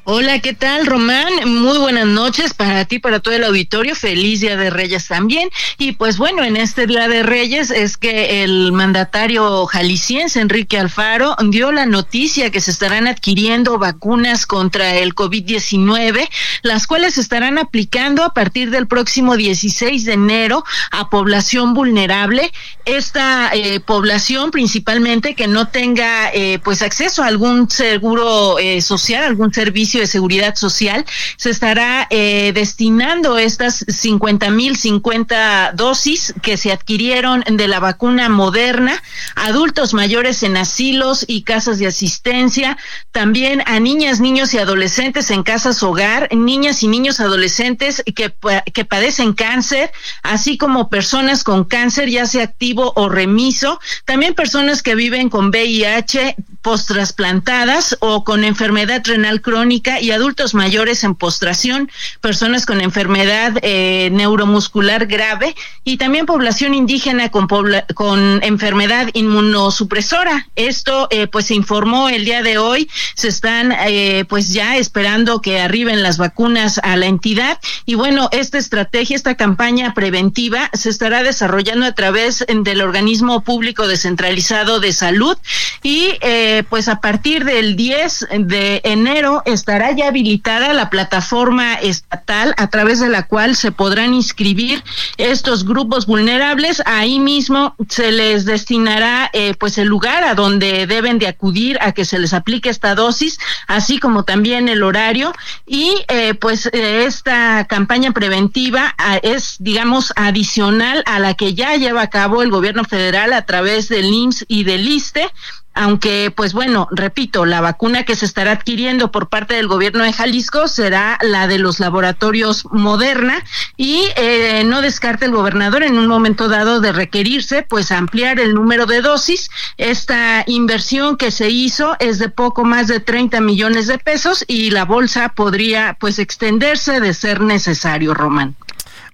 [0.08, 1.34] Hola, ¿qué tal, Román?
[1.48, 3.96] Muy buenas noches para ti, para todo el auditorio.
[3.96, 5.50] Feliz Día de Reyes también.
[5.80, 11.36] Y pues bueno, en este Día de Reyes es que el mandatario jalisciense Enrique Alfaro
[11.50, 16.30] dio la noticia que se estarán adquiriendo vacunas contra el COVID-19,
[16.62, 22.52] las cuales se estarán aplicando a partir del próximo 16 de enero a población vulnerable.
[22.86, 29.24] Esta eh, población principalmente que no tenga eh, pues acceso a algún seguro eh, social,
[29.24, 31.06] algún servicio de Seguridad Social,
[31.38, 38.30] se estará eh, destinando estas 50 mil 50 dosis que se adquirieron de la vacuna
[38.30, 39.02] moderna
[39.36, 42.78] adultos mayores en asilos y casas de asistencia,
[43.12, 48.34] también a niñas, niños y adolescentes en casas hogar, niñas y niños adolescentes que,
[48.74, 49.92] que padecen cáncer,
[50.24, 55.50] así como personas con cáncer, ya sea activo o remiso, también personas que viven con
[55.50, 61.92] VIH post-trasplantadas o con enfermedad renal crónica y adultos mayores en postración,
[62.22, 67.48] personas con enfermedad eh, neuromuscular grave y también población indígena con,
[67.94, 70.48] con enfermedad inmunosupresora.
[70.56, 75.42] Esto eh, pues se informó el día de hoy, se están eh, pues ya esperando
[75.42, 80.90] que arriben las vacunas a la entidad y bueno, esta estrategia, esta campaña preventiva se
[80.90, 85.38] estará desarrollando a través del organismo público descentralizado de salud
[85.84, 92.54] y eh, pues a partir del 10 de enero estará ya habilitada la plataforma estatal
[92.58, 94.84] a través de la cual se podrán inscribir
[95.18, 96.82] estos grupos vulnerables.
[96.86, 101.92] Ahí mismo se les destinará eh, pues el lugar a donde deben de acudir a
[101.92, 103.38] que se les aplique esta dosis,
[103.68, 105.34] así como también el horario
[105.66, 112.04] y eh, pues esta campaña preventiva ah, es digamos adicional a la que ya lleva
[112.04, 115.30] a cabo el gobierno federal a través del IMSS y del ISTE
[115.76, 120.14] aunque pues bueno, repito, la vacuna que se estará adquiriendo por parte del gobierno de
[120.14, 123.44] Jalisco será la de los laboratorios Moderna
[123.78, 128.54] y eh, no descarta el gobernador en un momento dado de requerirse pues ampliar el
[128.54, 129.50] número de dosis.
[129.78, 134.72] Esta inversión que se hizo es de poco más de 30 millones de pesos y
[134.72, 138.56] la bolsa podría pues extenderse de ser necesario, Román.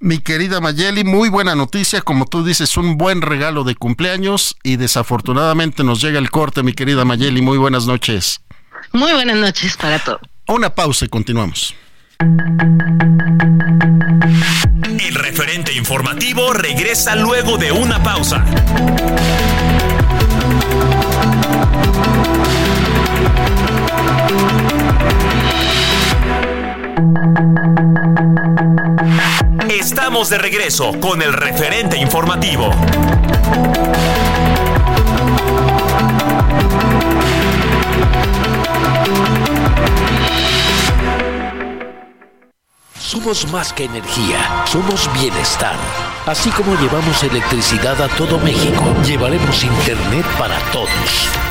[0.03, 4.78] Mi querida Mayeli, muy buena noticia, como tú dices, un buen regalo de cumpleaños y
[4.78, 8.41] desafortunadamente nos llega el corte, mi querida Mayeli, muy buenas noches.
[8.94, 10.22] Muy buenas noches para todos.
[10.48, 11.76] Una pausa y continuamos.
[14.99, 18.44] El referente informativo regresa luego de una pausa.
[29.92, 32.70] Estamos de regreso con el referente informativo.
[42.98, 45.76] Somos más que energía, somos bienestar.
[46.26, 51.51] Así como llevamos electricidad a todo México, llevaremos Internet para todos.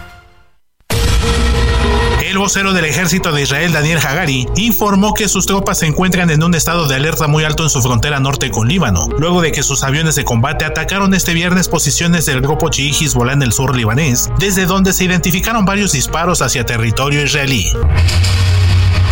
[2.31, 6.41] El vocero del ejército de Israel, Daniel Hagari, informó que sus tropas se encuentran en
[6.41, 9.63] un estado de alerta muy alto en su frontera norte con Líbano, luego de que
[9.63, 13.75] sus aviones de combate atacaron este viernes posiciones del grupo chií Hezbollah en el sur
[13.75, 17.69] libanés, desde donde se identificaron varios disparos hacia territorio israelí.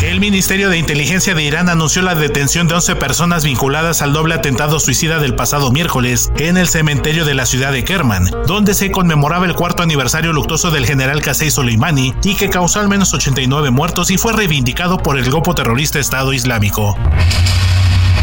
[0.09, 4.33] El Ministerio de Inteligencia de Irán anunció la detención de 11 personas vinculadas al doble
[4.33, 8.89] atentado suicida del pasado miércoles en el cementerio de la ciudad de Kerman, donde se
[8.89, 13.69] conmemoraba el cuarto aniversario luctuoso del general Qasem Soleimani y que causó al menos 89
[13.69, 16.97] muertos y fue reivindicado por el grupo terrorista Estado Islámico.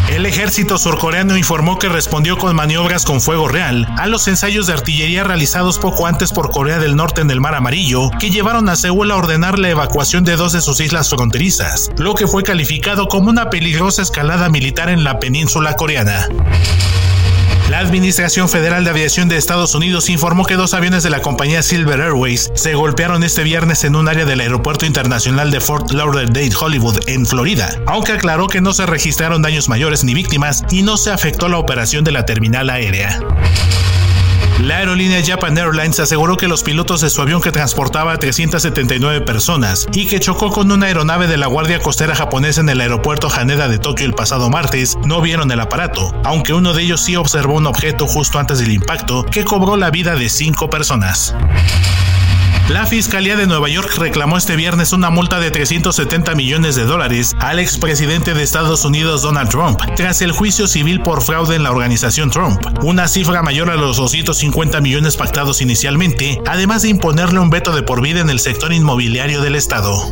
[0.08, 4.72] El ejército surcoreano informó que respondió con maniobras con fuego real a los ensayos de
[4.72, 8.76] artillería realizados poco antes por Corea del Norte en el Mar Amarillo, que llevaron a
[8.76, 13.08] Seúl a ordenar la evacuación de dos de sus islas fronterizas, lo que fue calificado
[13.08, 16.28] como una peligrosa escalada militar en la península coreana.
[17.70, 21.64] La Administración Federal de Aviación de Estados Unidos informó que dos aviones de la compañía
[21.64, 26.54] Silver Airways se golpearon este viernes en un área del Aeropuerto Internacional de Fort Lauderdale
[26.58, 30.96] Hollywood, en Florida, aunque aclaró que no se registraron daños mayores ni víctimas y no
[30.96, 33.20] se afectó la operación de la terminal aérea.
[34.60, 39.20] La aerolínea Japan Airlines aseguró que los pilotos de su avión que transportaba a 379
[39.20, 43.28] personas y que chocó con una aeronave de la Guardia Costera japonesa en el aeropuerto
[43.28, 47.16] Haneda de Tokio el pasado martes no vieron el aparato, aunque uno de ellos sí
[47.16, 51.34] observó un objeto justo antes del impacto que cobró la vida de cinco personas.
[52.68, 57.36] La Fiscalía de Nueva York reclamó este viernes una multa de 370 millones de dólares
[57.38, 61.70] al expresidente de Estados Unidos Donald Trump tras el juicio civil por fraude en la
[61.70, 67.50] organización Trump, una cifra mayor a los 250 millones pactados inicialmente, además de imponerle un
[67.50, 70.10] veto de por vida en el sector inmobiliario del Estado.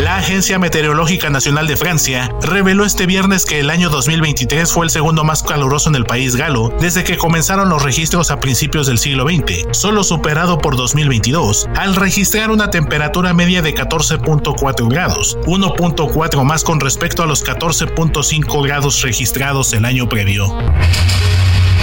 [0.00, 4.90] La Agencia Meteorológica Nacional de Francia reveló este viernes que el año 2023 fue el
[4.90, 8.98] segundo más caluroso en el país galo desde que comenzaron los registros a principios del
[8.98, 16.44] siglo XX, solo superado por 2022, al registrar una temperatura media de 14.4 grados, 1.4
[16.44, 20.54] más con respecto a los 14.5 grados registrados el año previo.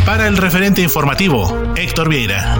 [0.05, 2.57] Para el referente informativo, Héctor Vieira.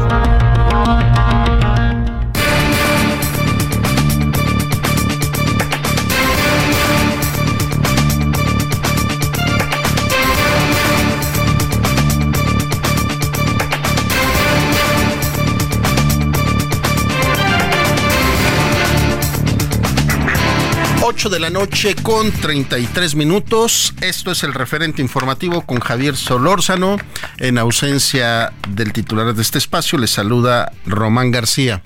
[21.23, 23.93] 8 de la noche con 33 minutos.
[24.01, 26.97] Esto es el referente informativo con Javier Solórzano.
[27.37, 31.81] En ausencia del titular de este espacio, le saluda Román García.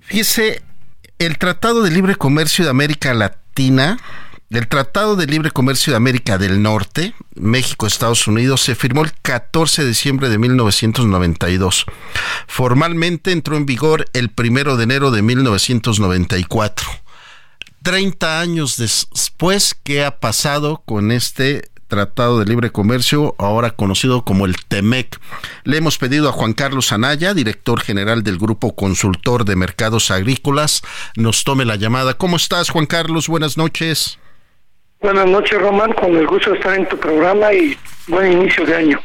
[0.00, 0.62] Fíjese,
[1.18, 3.98] el Tratado de Libre Comercio de América Latina
[4.48, 9.12] el Tratado de Libre Comercio de América del Norte, México, Estados Unidos, se firmó el
[9.20, 11.84] 14 de diciembre de 1992.
[12.46, 17.02] Formalmente entró en vigor el 1 de enero de 1994.
[17.82, 24.46] 30 años después, ¿qué ha pasado con este Tratado de Libre Comercio, ahora conocido como
[24.46, 25.20] el TEMEC.
[25.64, 30.80] Le hemos pedido a Juan Carlos Anaya, director general del Grupo Consultor de Mercados Agrícolas,
[31.16, 32.14] nos tome la llamada.
[32.14, 33.28] ¿Cómo estás, Juan Carlos?
[33.28, 34.18] Buenas noches.
[35.02, 35.92] Buenas noches, Román.
[35.92, 37.76] Con el gusto de estar en tu programa y
[38.06, 39.00] buen inicio de año.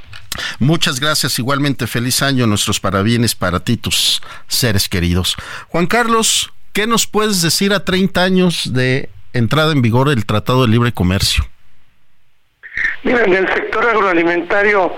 [0.60, 1.38] Muchas gracias.
[1.40, 2.48] Igualmente, feliz año.
[2.48, 5.36] Nuestros parabienes para ti, tus seres queridos.
[5.68, 10.62] Juan Carlos, ¿qué nos puedes decir a 30 años de entrada en vigor del Tratado
[10.62, 11.44] de Libre Comercio?
[13.02, 14.94] Mira, en el sector agroalimentario,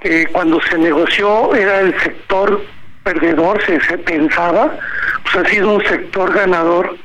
[0.00, 2.60] eh, cuando se negoció, era el sector
[3.04, 4.76] perdedor, se, pensaba,
[5.22, 6.96] pues ha sido un sector ganador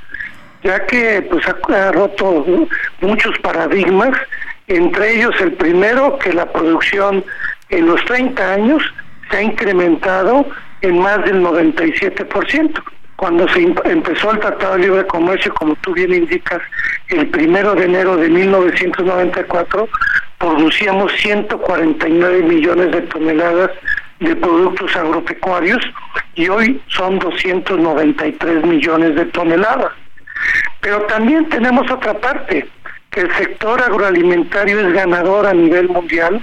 [0.64, 2.66] ya que pues ha, roto
[3.02, 4.18] muchos paradigmas,
[4.66, 7.24] entre ellos el primero que la producción
[7.70, 8.82] en los 30 años
[9.30, 10.48] se ha incrementado
[10.82, 12.84] en más del 97%.
[13.20, 16.62] Cuando se empezó el Tratado de Libre Comercio, como tú bien indicas,
[17.10, 19.90] el primero de enero de 1994,
[20.38, 23.72] producíamos 149 millones de toneladas
[24.22, 25.80] de productos agropecuarios
[26.36, 29.92] y hoy son 293 millones de toneladas.
[30.80, 32.70] Pero también tenemos otra parte,
[33.12, 36.42] que el sector agroalimentario es ganador a nivel mundial,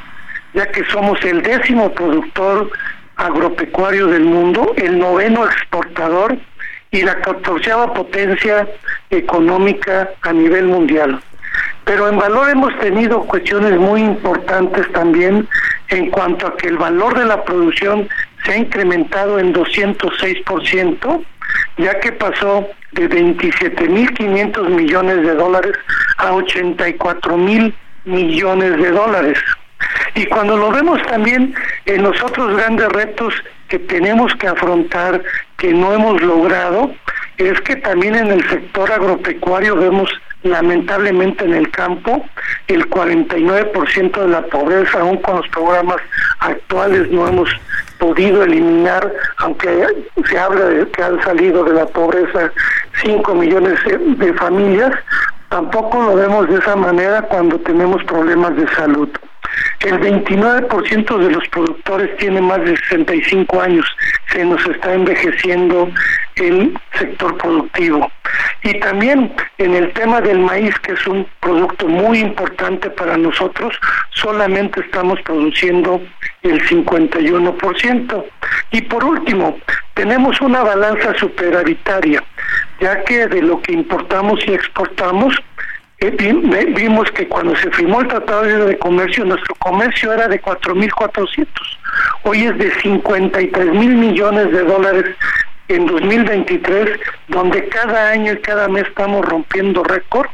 [0.52, 2.70] ya que somos el décimo productor
[3.16, 6.36] agropecuario del mundo, el noveno exportador
[6.90, 8.68] y la catorceava potencia
[9.10, 11.20] económica a nivel mundial.
[11.84, 15.48] Pero en valor hemos tenido cuestiones muy importantes también
[15.88, 18.08] en cuanto a que el valor de la producción
[18.44, 21.24] se ha incrementado en 206%,
[21.78, 25.76] ya que pasó de 27.500 millones de dólares
[26.18, 29.38] a 84.000 millones de dólares.
[30.14, 31.54] Y cuando lo vemos también
[31.84, 33.34] en los otros grandes retos
[33.68, 35.22] que tenemos que afrontar,
[35.56, 36.92] que no hemos logrado,
[37.38, 40.10] es que también en el sector agropecuario vemos
[40.42, 42.24] lamentablemente en el campo
[42.68, 45.96] el 49% de la pobreza, aún con los programas
[46.40, 47.50] actuales no hemos
[47.98, 49.86] podido eliminar, aunque
[50.28, 52.52] se habla de que han salido de la pobreza
[53.02, 53.78] 5 millones
[54.18, 54.92] de familias,
[55.48, 59.08] tampoco lo vemos de esa manera cuando tenemos problemas de salud.
[59.80, 63.86] El 29% de los productores tiene más de 65 años,
[64.32, 65.90] se nos está envejeciendo
[66.36, 68.10] el sector productivo.
[68.62, 73.78] Y también en el tema del maíz, que es un producto muy importante para nosotros,
[74.10, 76.02] solamente estamos produciendo
[76.42, 78.24] el 51%.
[78.72, 79.58] Y por último,
[79.94, 82.22] tenemos una balanza superavitaria,
[82.80, 85.34] ya que de lo que importamos y exportamos,
[86.00, 91.46] vimos que cuando se firmó el Tratado de Comercio, nuestro comercio era de 4.400.
[92.24, 95.16] Hoy es de 53 mil millones de dólares
[95.68, 100.28] en 2023, donde cada año y cada mes estamos rompiendo récord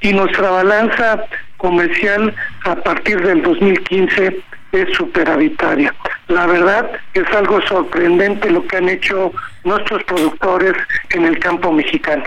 [0.00, 1.24] y nuestra balanza
[1.56, 4.40] comercial a partir del 2015
[4.72, 5.94] es superavitaria.
[6.28, 9.32] La verdad es algo sorprendente lo que han hecho
[9.64, 10.74] nuestros productores
[11.10, 12.24] en el campo mexicano.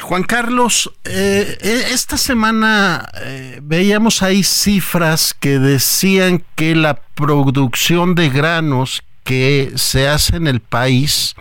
[0.00, 8.14] Juan Carlos, eh, eh, esta semana eh, veíamos ahí cifras que decían que la producción
[8.14, 11.34] de granos que se hace en el país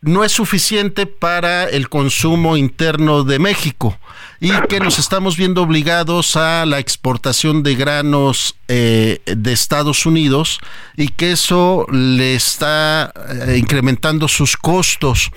[0.00, 3.98] no es suficiente para el consumo interno de México
[4.40, 10.58] y que nos estamos viendo obligados a la exportación de granos de Estados Unidos
[10.96, 13.12] y que eso le está
[13.54, 15.30] incrementando sus costos.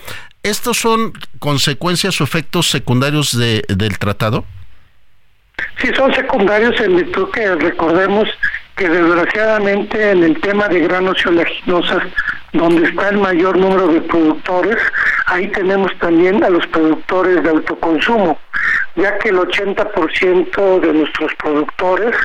[0.44, 4.45] ¿Estos son consecuencias o efectos secundarios de, del tratado?
[5.78, 8.28] Sí, son secundarios en virtud que recordemos
[8.76, 12.03] que desgraciadamente en el tema de granos y oleaginosas,
[12.52, 14.78] donde está el mayor número de productores,
[15.28, 18.38] ahí tenemos también a los productores de autoconsumo,
[18.95, 22.15] ya que el 80% de nuestros productores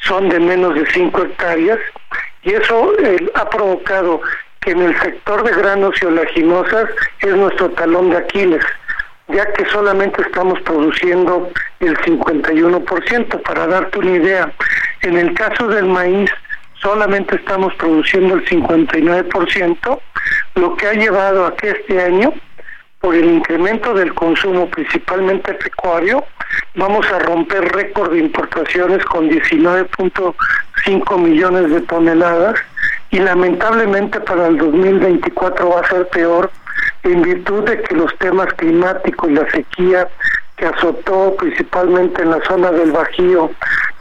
[0.00, 1.78] son de menos de 5 hectáreas
[2.42, 4.20] y eso eh, ha provocado
[4.60, 6.90] que en el sector de granos y oleaginosas
[7.20, 8.64] es nuestro talón de Aquiles,
[9.28, 13.42] ya que solamente estamos produciendo el 51%.
[13.42, 14.52] Para darte una idea,
[15.02, 16.30] en el caso del maíz
[16.80, 20.00] solamente estamos produciendo el 59%,
[20.54, 22.32] lo que ha llevado a que este año
[23.00, 26.24] por el incremento del consumo, principalmente pecuario,
[26.74, 32.58] vamos a romper récord de importaciones con 19.5 millones de toneladas
[33.10, 36.50] y lamentablemente para el 2024 va a ser peor
[37.04, 40.08] en virtud de que los temas climáticos y la sequía
[40.56, 43.50] que azotó principalmente en la zona del Bajío,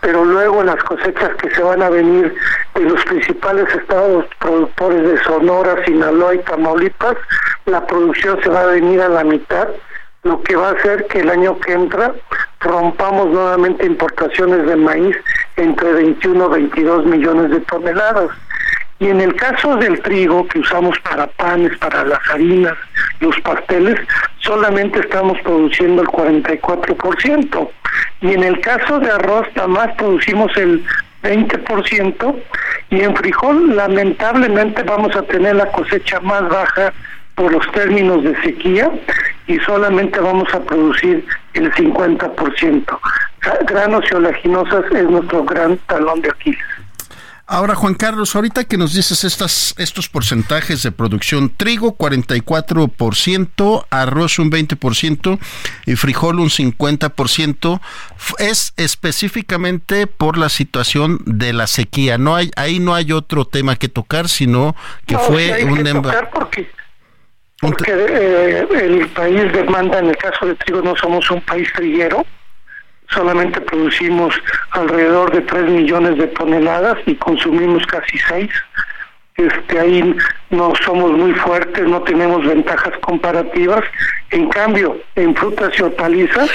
[0.02, 2.36] pero luego las cosechas que se van a venir
[2.74, 7.16] de los principales estados productores de Sonora, Sinaloa y Tamaulipas,
[7.66, 9.68] la producción se va a venir a la mitad,
[10.24, 12.14] lo que va a hacer que el año que entra
[12.60, 15.16] rompamos nuevamente importaciones de maíz
[15.58, 18.30] entre 21 y 22 millones de toneladas.
[19.00, 22.74] Y en el caso del trigo que usamos para panes, para las harinas,
[23.20, 24.00] los pasteles,
[24.40, 27.70] solamente estamos produciendo el 44%.
[28.22, 30.84] Y en el caso de arroz, nada más producimos el
[31.22, 32.36] 20%.
[32.90, 36.92] Y en frijol, lamentablemente, vamos a tener la cosecha más baja
[37.36, 38.90] por los términos de sequía
[39.46, 43.00] y solamente vamos a producir el 50%.
[43.68, 46.60] Granos y oleaginosas es nuestro gran talón de Aquiles.
[47.50, 54.40] Ahora, Juan Carlos, ahorita que nos dices estas, estos porcentajes de producción, trigo 44%, arroz
[54.40, 55.40] un 20%
[55.86, 57.80] y frijol un 50%,
[58.40, 62.18] es específicamente por la situación de la sequía.
[62.18, 64.76] No hay, ahí no hay otro tema que tocar, sino
[65.06, 65.94] que fue un que
[66.34, 66.70] porque,
[67.62, 72.26] porque eh, el país demanda, en el caso de trigo, no somos un país triguero
[73.10, 74.36] solamente producimos
[74.72, 78.50] alrededor de 3 millones de toneladas y consumimos casi 6.
[79.36, 80.16] Este, ahí
[80.50, 83.84] no somos muy fuertes, no tenemos ventajas comparativas.
[84.32, 86.50] En cambio, en frutas y hortalizas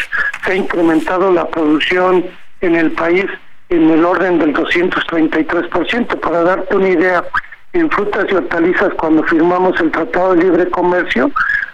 [0.45, 2.25] se ha incrementado la producción
[2.61, 3.27] en el país
[3.69, 6.21] en el orden del 233%.
[6.21, 7.25] Para darte una idea,
[7.73, 11.31] en frutas y hortalizas cuando firmamos el Tratado de Libre Comercio,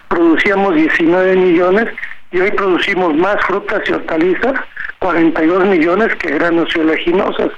[0.07, 1.87] producíamos 19 millones
[2.31, 4.53] y hoy producimos más frutas y hortalizas,
[4.99, 7.49] 42 millones que y oleaginosas.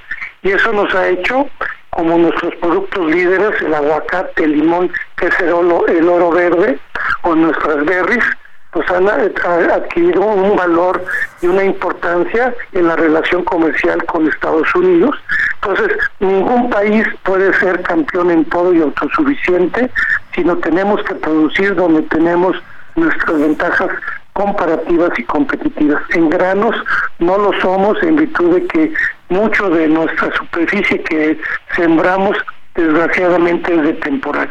[0.43, 1.49] Y eso nos ha hecho
[1.91, 6.79] como nuestros productos líderes, el aguacate, el limón, que el oro, el oro verde,
[7.23, 8.23] o nuestras berries,
[8.71, 11.03] pues han adquirido un valor
[11.41, 15.15] y una importancia en la relación comercial con Estados Unidos.
[15.61, 19.91] Entonces, ningún país puede ser campeón en todo y autosuficiente,
[20.33, 22.55] sino tenemos que producir donde tenemos
[22.95, 23.89] nuestras ventajas
[24.33, 26.01] comparativas y competitivas.
[26.13, 26.75] En granos
[27.19, 28.93] no lo somos en virtud de que
[29.29, 31.39] mucho de nuestra superficie que
[31.75, 32.37] sembramos
[32.75, 34.49] desgraciadamente es de temporal.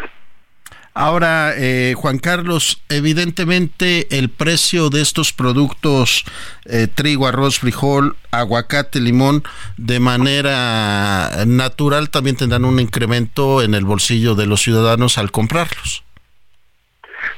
[0.92, 6.24] Ahora, eh, Juan Carlos, evidentemente el precio de estos productos,
[6.64, 9.44] eh, trigo, arroz, frijol, aguacate, limón,
[9.76, 16.02] de manera natural también tendrán un incremento en el bolsillo de los ciudadanos al comprarlos.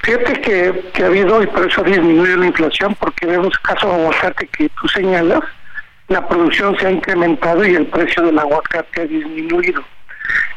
[0.02, 3.60] Fíjate que, que ha habido, y por eso ha disminuido la inflación, porque vemos el
[3.60, 5.40] caso de aguacate que tú señalas,
[6.08, 9.82] la producción se ha incrementado y el precio del aguacate ha disminuido.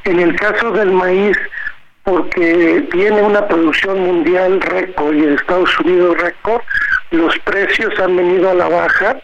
[0.03, 1.38] En el caso del maíz,
[2.03, 6.61] porque tiene una producción mundial récord y en Estados Unidos récord,
[7.11, 9.17] los precios han venido a la baja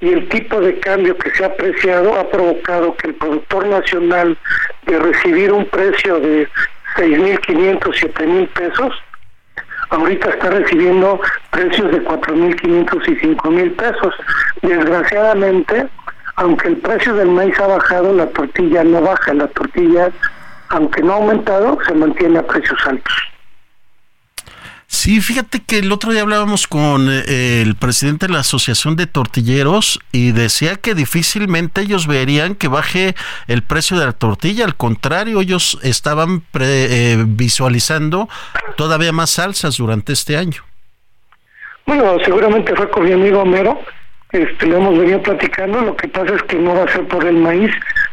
[0.00, 4.36] y el tipo de cambio que se ha apreciado ha provocado que el productor nacional
[4.86, 6.48] de recibir un precio de
[6.96, 8.94] 6.500, 7.000 pesos,
[9.90, 14.14] ahorita está recibiendo precios de 4.500 y 5.000 pesos.
[14.62, 15.86] Desgraciadamente,
[16.36, 20.10] aunque el precio del maíz ha bajado, la tortilla no baja, la tortilla,
[20.68, 23.14] aunque no ha aumentado, se mantiene a precios altos.
[24.88, 29.06] Sí, fíjate que el otro día hablábamos con eh, el presidente de la Asociación de
[29.06, 33.14] Tortilleros y decía que difícilmente ellos verían que baje
[33.48, 38.28] el precio de la tortilla, al contrario, ellos estaban eh, visualizando
[38.76, 40.62] todavía más salsas durante este año.
[41.84, 43.80] Bueno, seguramente fue con mi amigo Homero,
[44.32, 47.24] este, lo hemos venido platicando, lo que pasa es que no va a ser por
[47.24, 47.70] el maíz,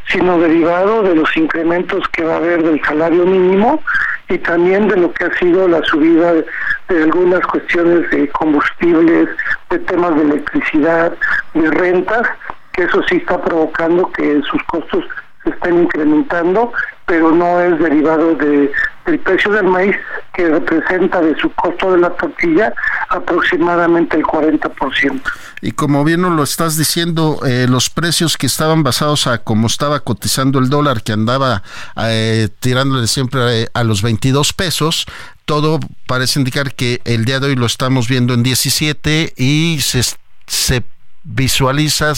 [0.08, 3.82] sino derivado de los incrementos que va a haber del salario mínimo
[4.30, 6.46] y también de lo que ha sido la subida de,
[6.90, 9.30] algunas cuestiones de combustibles,
[9.70, 11.14] de temas de electricidad,
[11.56, 12.28] de rentas,
[12.74, 15.06] que eso sí está provocando que sus costos
[15.44, 16.72] se estén incrementando,
[17.06, 18.72] pero no es derivado de,
[19.06, 19.96] del precio del maíz,
[20.34, 22.74] que representa de su costo de la tortilla
[23.10, 25.22] aproximadamente el 40%.
[25.62, 29.68] Y como bien nos lo estás diciendo, eh, los precios que estaban basados a cómo
[29.68, 31.64] estaba cotizando el dólar, que andaba
[31.98, 35.06] eh, tirándole siempre a, a los 22 pesos,
[35.46, 40.02] todo parece indicar que el día de hoy lo estamos viendo en 17 y se,
[40.48, 40.84] se
[41.24, 42.14] visualiza,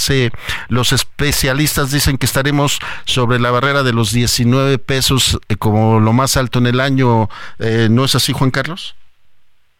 [0.70, 6.14] los especialistas dicen que estaremos sobre la barrera de los 19 pesos eh, como lo
[6.14, 7.30] más alto en el año.
[7.60, 8.96] Eh, ¿No es así, Juan Carlos?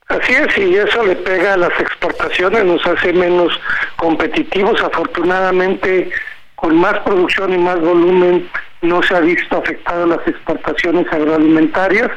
[0.08, 3.52] Así es, y eso le pega a las exportaciones, nos hace menos
[3.96, 4.80] competitivos.
[4.82, 6.12] Afortunadamente,
[6.56, 8.48] con más producción y más volumen,
[8.84, 12.12] no se ha visto afectado las exportaciones agroalimentarias,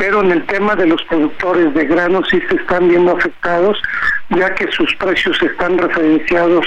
[0.00, 3.76] pero en el tema de los productores de granos sí se están viendo afectados,
[4.30, 6.64] ya que sus precios están referenciados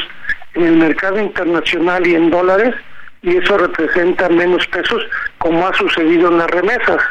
[0.54, 2.76] en el mercado internacional y en dólares,
[3.24, 5.04] y eso representa menos pesos,
[5.40, 7.02] como ha sucedido en las remesas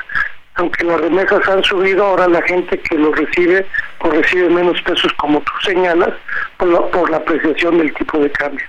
[0.56, 3.66] aunque las remesas han subido, ahora la gente que lo recibe,
[3.98, 6.10] pues recibe menos pesos, como tú señalas,
[6.58, 8.66] por la, apreciación del tipo de cambio.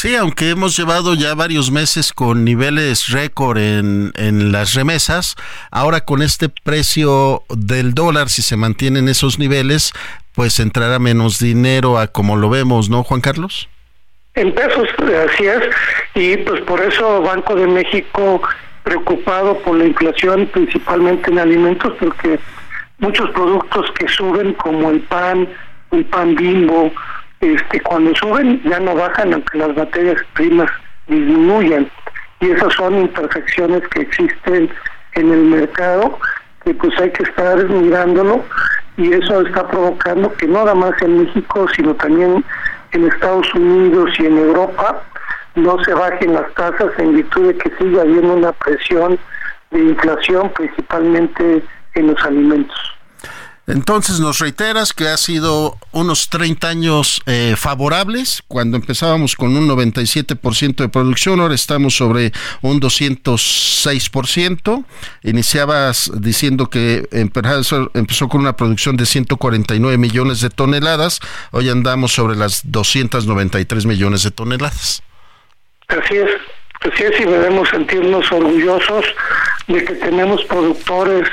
[0.00, 5.34] Sí, aunque hemos llevado ya varios meses con niveles récord en, en las remesas,
[5.72, 9.92] ahora con este precio del dólar, si se mantienen esos niveles,
[10.36, 13.68] pues entrará menos dinero a como lo vemos, ¿no, Juan Carlos?
[14.36, 14.88] En pesos,
[15.28, 15.64] así es,
[16.14, 18.40] y pues por eso Banco de México
[18.84, 22.38] preocupado por la inflación, principalmente en alimentos, porque
[22.98, 25.48] muchos productos que suben, como el pan,
[25.90, 26.92] el pan bimbo,
[27.40, 30.70] este, cuando suben ya no bajan, aunque las materias primas
[31.06, 31.90] disminuyan.
[32.40, 34.70] Y esas son imperfecciones que existen
[35.14, 36.18] en el mercado,
[36.64, 38.44] que pues hay que estar mirándolo,
[38.96, 42.44] y eso está provocando que no nada más en México, sino también
[42.92, 45.02] en Estados Unidos y en Europa,
[45.54, 49.18] no se bajen las tasas en virtud de que sigue habiendo una presión
[49.70, 51.62] de inflación principalmente
[51.94, 52.97] en los alimentos.
[53.68, 59.68] Entonces nos reiteras que ha sido unos 30 años eh, favorables, cuando empezábamos con un
[59.68, 62.32] 97% de producción, ahora estamos sobre
[62.62, 64.86] un 206%.
[65.22, 71.20] Iniciabas diciendo que empezó, empezó con una producción de 149 millones de toneladas,
[71.50, 75.02] hoy andamos sobre las 293 millones de toneladas.
[75.88, 76.30] Así es,
[76.80, 79.04] así es y debemos sentirnos orgullosos
[79.66, 81.28] de que tenemos productores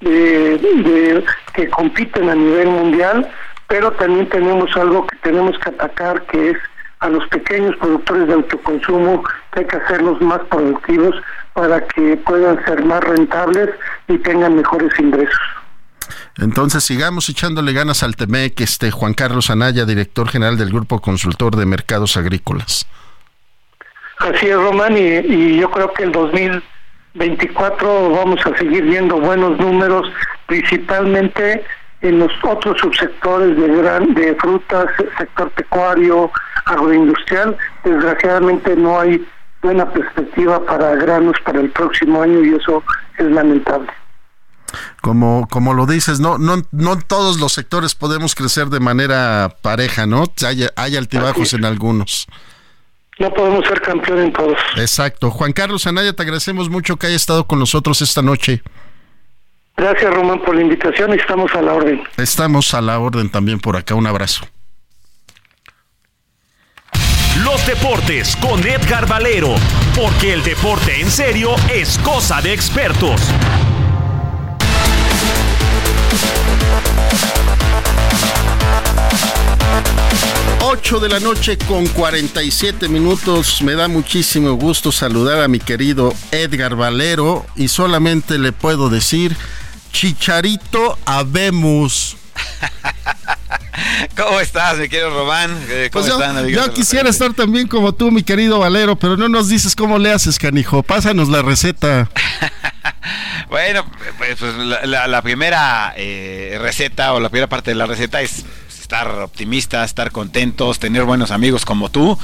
[0.00, 3.30] de, que compiten a nivel mundial,
[3.68, 6.56] pero también tenemos algo que tenemos que atacar que es
[7.00, 9.22] a los pequeños productores de autoconsumo,
[9.52, 11.16] que hay que hacerlos más productivos
[11.54, 13.70] para que puedan ser más rentables
[14.08, 15.40] y tengan mejores ingresos.
[16.38, 21.56] Entonces sigamos echándole ganas al TEMEC, este Juan Carlos Anaya, director general del Grupo Consultor
[21.56, 22.86] de Mercados Agrícolas.
[24.18, 26.12] Así es, Román, y, yo creo que el
[27.14, 30.06] 2024 vamos a seguir viendo buenos números,
[30.46, 31.64] principalmente
[32.02, 34.86] en los otros subsectores de, gran, de frutas,
[35.18, 36.30] sector pecuario,
[36.66, 37.56] agroindustrial.
[37.84, 39.26] Desgraciadamente no hay
[39.60, 42.82] buena perspectiva para granos para el próximo año y eso
[43.18, 43.90] es lamentable.
[45.02, 50.06] Como, como lo dices, no, no, no todos los sectores podemos crecer de manera pareja,
[50.06, 50.24] ¿no?
[50.46, 52.28] Hay, hay altibajos en algunos
[53.20, 54.58] no podemos ser campeón en todos.
[54.76, 55.30] Exacto.
[55.30, 58.62] Juan Carlos Anaya, te agradecemos mucho que haya estado con nosotros esta noche.
[59.76, 62.02] Gracias, Román, por la invitación y estamos a la orden.
[62.16, 63.94] Estamos a la orden también por acá.
[63.94, 64.46] Un abrazo.
[67.44, 69.54] Los deportes con Edgar Valero,
[69.94, 73.20] porque el deporte en serio es cosa de expertos.
[80.62, 83.60] 8 de la noche con 47 minutos.
[83.62, 89.36] Me da muchísimo gusto saludar a mi querido Edgar Valero y solamente le puedo decir,
[89.92, 92.16] Chicharito Habemos.
[94.16, 95.50] ¿Cómo estás, mi querido Román?
[95.68, 99.28] Eh, ¿Cómo pues están, yo quisiera estar también como tú, mi querido Valero, pero no
[99.28, 100.82] nos dices cómo le haces, canijo.
[100.82, 102.10] Pásanos la receta.
[103.48, 103.84] bueno,
[104.18, 108.44] pues, pues la, primera eh, receta o la primera parte de la receta es
[108.90, 112.18] estar optimistas, estar contentos, tener buenos amigos como tú,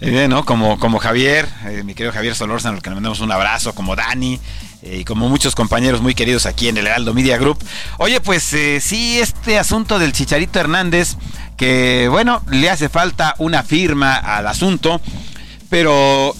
[0.00, 0.44] eh, ¿no?
[0.44, 3.96] Como, como Javier, eh, mi querido Javier Solórzano, al que le mandamos un abrazo, como
[3.96, 4.38] Dani,
[4.82, 7.58] eh, y como muchos compañeros muy queridos aquí en el Heraldo Media Group.
[7.98, 11.16] Oye, pues sí, este asunto del Chicharito Hernández,
[11.56, 15.00] que bueno, le hace falta una firma al asunto,
[15.70, 16.36] pero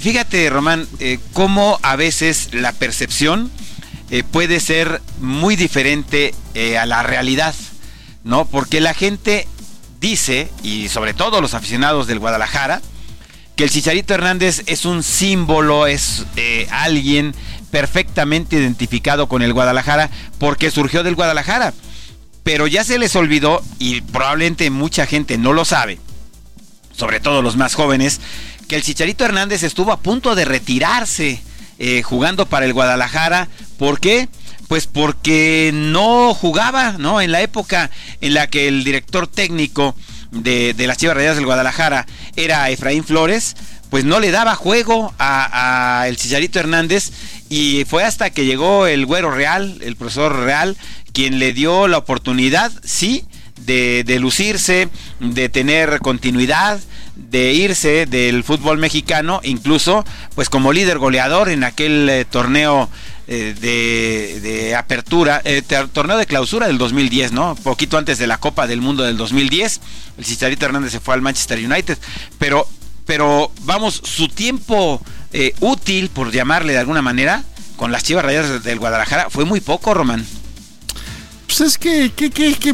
[0.00, 0.88] fíjate, Román,
[1.34, 3.50] cómo a veces la percepción
[4.30, 6.34] puede ser muy diferente
[6.78, 7.54] a la realidad.
[8.24, 8.44] ¿No?
[8.44, 9.46] Porque la gente
[10.00, 12.80] dice, y sobre todo los aficionados del Guadalajara,
[13.56, 17.34] que el Chicharito Hernández es un símbolo, es eh, alguien
[17.70, 21.74] perfectamente identificado con el Guadalajara porque surgió del Guadalajara.
[22.42, 25.98] Pero ya se les olvidó, y probablemente mucha gente no lo sabe,
[26.96, 28.20] sobre todo los más jóvenes,
[28.66, 31.42] que el Chicharito Hernández estuvo a punto de retirarse
[31.78, 33.48] eh, jugando para el Guadalajara.
[33.78, 34.28] ¿Por qué?
[34.70, 37.20] Pues porque no jugaba, ¿no?
[37.20, 37.90] En la época
[38.20, 39.96] en la que el director técnico
[40.30, 42.06] de, las Chivas Rayadas del Guadalajara
[42.36, 43.56] era Efraín Flores,
[43.90, 47.10] pues no le daba juego a, el Chicharito Hernández
[47.48, 50.76] y fue hasta que llegó el güero real, el profesor real,
[51.12, 53.24] quien le dio la oportunidad, sí,
[53.62, 54.88] de, de lucirse,
[55.18, 56.78] de tener continuidad,
[57.16, 60.04] de irse del fútbol mexicano, incluso
[60.36, 62.88] pues como líder goleador en aquel eh, torneo
[63.32, 63.54] eh,
[64.42, 65.62] de, apertura, eh,
[65.92, 67.54] torneo de clausura del 2010, ¿no?
[67.54, 69.80] Poquito antes de la Copa del Mundo del 2010,
[70.18, 71.96] el Chicharito Hernández se fue al Manchester United,
[72.40, 72.66] pero,
[73.06, 75.00] pero vamos, su tiempo
[75.60, 77.44] útil, por llamarle de alguna manera,
[77.76, 80.26] con las Chivas Rayadas del Guadalajara fue muy poco, Román.
[81.46, 82.10] Pues es que,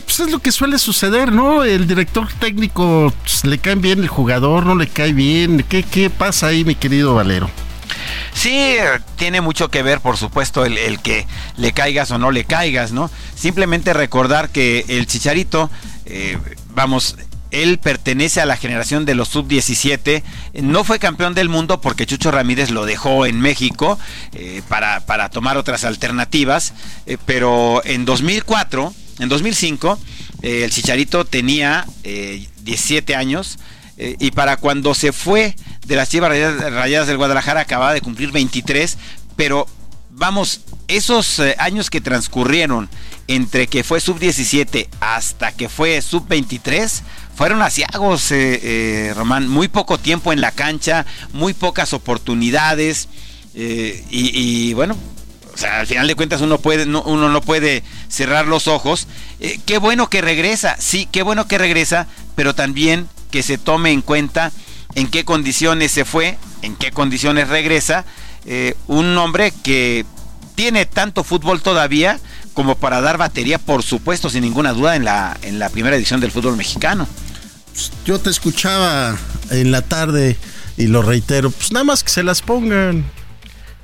[0.05, 1.65] pues es lo que suele suceder, ¿no?
[1.65, 5.67] El director técnico pues, le cae bien el jugador, no le cae bien.
[5.69, 7.51] ¿Qué, ¿Qué pasa ahí, mi querido Valero?
[8.33, 8.77] Sí,
[9.17, 11.27] tiene mucho que ver, por supuesto, el, que
[11.57, 13.11] le caigas o no le caigas, ¿no?
[13.35, 15.71] Simplemente recordar que el Chicharito,
[16.05, 16.39] eh,
[16.75, 17.17] vamos,
[17.51, 20.23] él pertenece a la generación de los sub-17.
[20.63, 23.99] No fue campeón del mundo porque Chucho Ramírez lo dejó en México
[24.33, 26.75] eh, para, para, tomar otras alternativas.
[27.07, 29.99] Eh, pero en 2004, en 2005,
[30.43, 33.59] eh, el Chicharito tenía 17 años.
[33.99, 35.57] Y para cuando se fue
[35.87, 38.99] de las Chivas Rayadas del Guadalajara acababa de cumplir 23.
[39.37, 39.67] Pero
[40.11, 42.91] vamos, esos años que transcurrieron
[43.29, 47.03] entre que fue sub-17 hasta que fue sub-23
[47.37, 51.05] fueron asiagos, eh, eh, Román, muy poco tiempo en la cancha,
[51.35, 53.09] muy pocas oportunidades
[53.55, 54.97] eh, y, bueno,
[55.71, 59.07] al final de cuentas uno, puede, no, uno no puede cerrar los ojos.
[59.67, 64.03] qué bueno que regresa, sí, qué bueno que regresa, pero también que se tome en
[64.03, 64.53] cuenta
[64.95, 68.05] en qué condiciones se fue, en qué condiciones regresa.
[68.87, 70.05] un hombre que
[70.55, 72.19] tiene tanto fútbol todavía
[72.55, 76.21] como para dar batería, por supuesto, sin ninguna duda, en la, en la primera edición
[76.21, 77.07] del fútbol mexicano
[78.05, 79.17] yo te escuchaba
[79.51, 80.37] en la tarde
[80.77, 83.05] y lo reitero, pues nada más que se las pongan.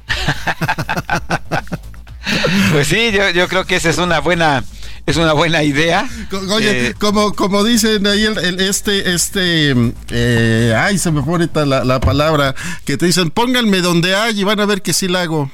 [2.72, 4.64] pues sí, yo, creo que esa es una buena
[5.06, 6.08] es una buena idea.
[6.50, 9.74] Oye, eh, como, como dicen ahí el, este, este,
[10.10, 12.54] eh, ay, se me pone la, la, palabra,
[12.84, 15.50] que te dicen, pónganme donde hay y van a ver que sí la hago.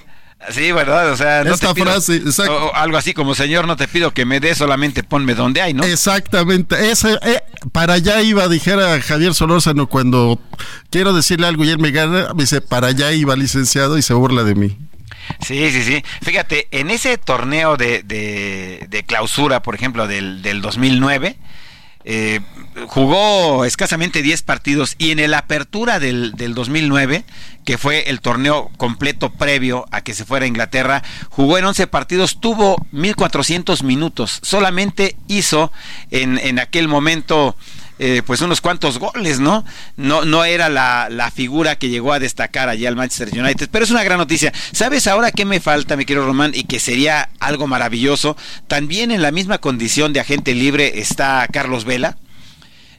[0.50, 1.10] Sí, ¿verdad?
[1.10, 2.22] O sea, no Esta frase,
[2.74, 5.82] algo así como, Señor, no te pido que me dé, solamente ponme donde hay, ¿no?
[5.82, 6.90] Exactamente.
[6.90, 7.42] Ese, eh,
[7.72, 10.40] para allá iba, dijera Javier Solórzano, cuando
[10.90, 14.14] quiero decirle algo y él me gana, me dice, para allá iba, licenciado, y se
[14.14, 14.78] burla de mí.
[15.40, 16.04] Sí, sí, sí.
[16.22, 21.36] Fíjate, en ese torneo de, de, clausura, por ejemplo, del, del 2009,
[22.04, 22.40] eh,
[22.86, 27.24] jugó escasamente 10 partidos y en el apertura del, del 2009,
[27.64, 31.86] que fue el torneo completo previo a que se fuera a Inglaterra, jugó en 11
[31.88, 35.70] partidos, tuvo 1.400 minutos, solamente hizo
[36.10, 37.56] en, en aquel momento
[37.98, 39.64] eh, pues unos cuantos goles, ¿no?
[39.96, 43.84] No, no era la, la, figura que llegó a destacar allí al Manchester United, pero
[43.84, 44.52] es una gran noticia.
[44.72, 46.52] ¿Sabes ahora qué me falta, mi querido Román?
[46.54, 48.36] Y que sería algo maravilloso.
[48.66, 52.16] También en la misma condición de agente libre está Carlos Vela.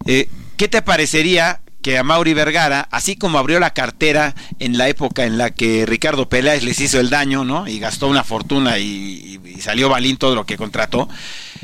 [0.05, 4.89] Eh, ¿Qué te parecería que a Mauri Vergara, así como abrió la cartera en la
[4.89, 7.67] época en la que Ricardo Peláez les hizo el daño, ¿no?
[7.67, 11.09] Y gastó una fortuna y, salió balín todo lo que contrató.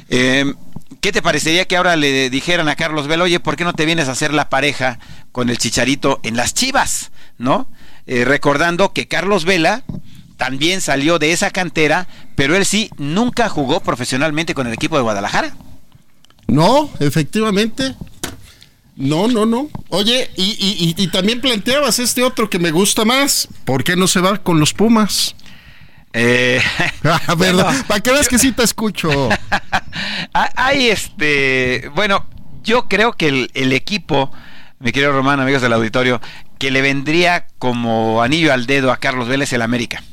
[0.10, 0.54] Eh,
[1.02, 3.86] ¿Qué te parecería que ahora le dijeran a Carlos Vela, oye, ¿por qué no te
[3.86, 5.00] vienes a hacer la pareja
[5.32, 7.12] con el Chicharito en las Chivas?
[7.38, 7.68] ¿No?
[8.08, 9.84] Eh, recordando que Carlos Vela
[10.38, 15.04] también salió de esa cantera, pero él sí nunca jugó profesionalmente con el equipo de
[15.04, 15.56] Guadalajara.
[16.48, 17.96] No, efectivamente.
[18.96, 19.70] No, no, no.
[19.90, 23.48] Oye, y, y, también planteabas este otro que me gusta más.
[23.66, 25.36] ¿Por qué no se va con los Pumas?
[26.18, 26.62] Eh,
[27.04, 27.20] ah,
[27.88, 29.30] para que veas que sí te escucho.
[30.34, 32.26] Hay este, bueno,
[32.64, 34.32] yo creo que el, equipo,
[34.80, 36.22] mi querido Román, amigos del auditorio,
[36.58, 40.04] que le vendría como anillo al dedo a Carlos Vélez el América.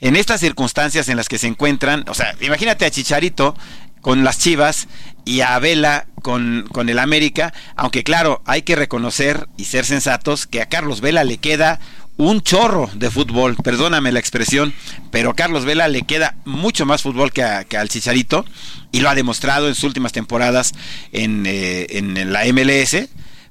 [0.00, 3.56] En estas circunstancias en las que se encuentran, o sea, imagínate a Chicharito
[4.02, 4.86] con las Chivas
[5.24, 10.46] y a Vela con, con el América, aunque claro, hay que reconocer y ser sensatos
[10.46, 11.80] que a Carlos Vela le queda
[12.16, 14.72] un chorro de fútbol, perdóname la expresión,
[15.10, 18.44] pero a Carlos Vela le queda mucho más fútbol que, al Chicharito
[18.92, 20.72] y lo ha demostrado en sus últimas temporadas
[21.12, 23.08] en, eh, en, la MLS.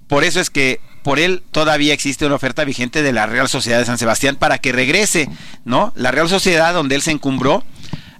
[0.07, 3.79] Por eso es que por él todavía existe una oferta vigente de la Real Sociedad
[3.79, 5.27] de San Sebastián para que regrese,
[5.65, 5.91] ¿no?
[5.95, 7.63] La Real Sociedad donde él se encumbró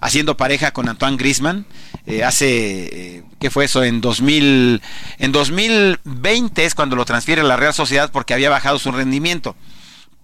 [0.01, 1.65] haciendo pareja con Antoine Grisman
[2.05, 3.85] eh, hace, eh, ¿qué fue eso?
[3.85, 4.81] En 2000,
[5.19, 9.55] en 2020 es cuando lo transfiere a la Real Sociedad porque había bajado su rendimiento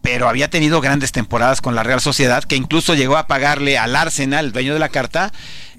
[0.01, 3.95] pero había tenido grandes temporadas con la Real Sociedad, que incluso llegó a pagarle al
[3.95, 5.31] Arsenal, el dueño de la carta,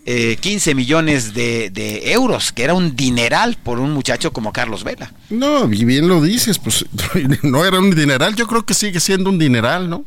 [0.05, 5.13] 15 millones de, de, euros, que era un dineral por un muchacho como Carlos Vela.
[5.29, 6.85] No, bien lo dices, pues
[7.43, 10.05] no era un dineral, yo creo que sigue siendo un dineral, ¿no?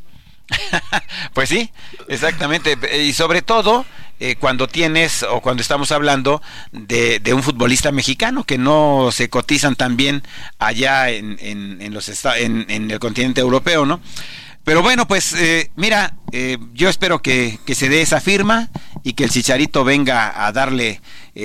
[1.34, 1.72] pues sí,
[2.08, 2.78] exactamente.
[3.04, 3.86] Y sobre todo
[4.26, 6.42] eh, cuando tienes o cuando estamos hablando
[6.72, 10.24] de, un futbolista mexicano que no se cotizan tan bien
[10.60, 14.00] allá en, en, los en, en el continente europeo, ¿no?
[14.64, 18.70] Pero bueno, pues eh, mira, eh, yo espero que, se dé esa firma
[19.04, 21.02] y que el Chicharito venga a darle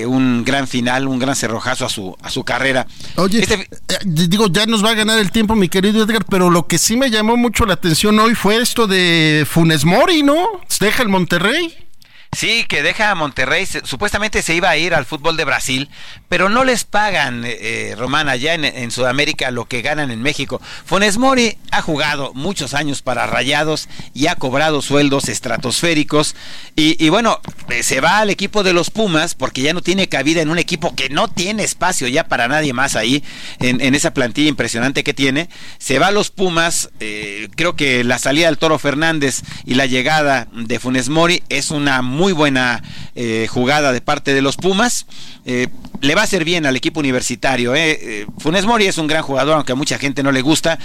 [0.07, 2.87] un gran final, un gran cerrojazo a su, a su carrera.
[3.17, 3.69] Oye, este
[4.05, 6.97] digo, ya nos va a ganar el tiempo, mi querido Edgar, pero lo que sí
[6.97, 10.37] me llamó mucho la atención hoy fue esto de Funes Mori, ¿no?
[10.79, 11.88] Deja el Monterrey.
[12.33, 15.89] Sí, que deja a Monterrey, supuestamente se iba a ir al fútbol de Brasil,
[16.29, 20.61] pero no les pagan, eh, eh Román, allá en, Sudamérica lo que ganan en México.
[20.85, 26.37] Funes Mori ha jugado muchos años para Rayados y ha cobrado sueldos estratosféricos.
[26.77, 27.41] Y, bueno,
[27.71, 30.59] eh, se va al equipo de los Pumas porque ya no tiene cabida en un
[30.59, 33.25] equipo que no tiene espacio ya para nadie más ahí,
[33.59, 35.49] en, esa plantilla impresionante que tiene.
[35.79, 39.87] Se va a los Pumas, eh, creo que la salida del Toro Fernández y la
[39.87, 42.82] llegada de Funes Mori es una buena
[43.15, 45.07] eh, jugada de parte de los Pumas.
[45.47, 45.69] Eh,
[46.01, 47.74] le va a hacer bien al equipo universitario.
[47.74, 48.27] Eh.
[48.39, 50.78] Funes Mori es un gran jugador, aunque a mucha gente no le gusta.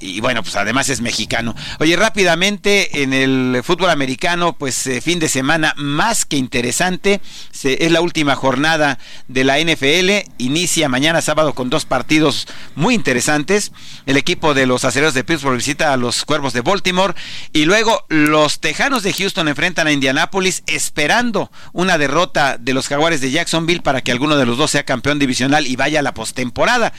[0.00, 1.54] y bueno, pues además es mexicano.
[1.78, 7.20] Oye, rápidamente en el fútbol americano, pues fin de semana más que interesante.
[7.62, 8.98] es la última jornada
[9.28, 10.30] de la NFL.
[10.38, 13.72] Inicia mañana sábado con dos partidos muy interesantes.
[14.06, 17.14] El equipo de los acereros de Pittsburgh visita a los cuervos de Baltimore.
[17.52, 23.20] Y luego los tejanos de Houston enfrentan a Indianapolis esperando una derrota de los jaguares
[23.20, 26.14] de Jacksonville para que alguno de los dos sea campeón divisional y vaya a la
[26.14, 26.92] postemporada.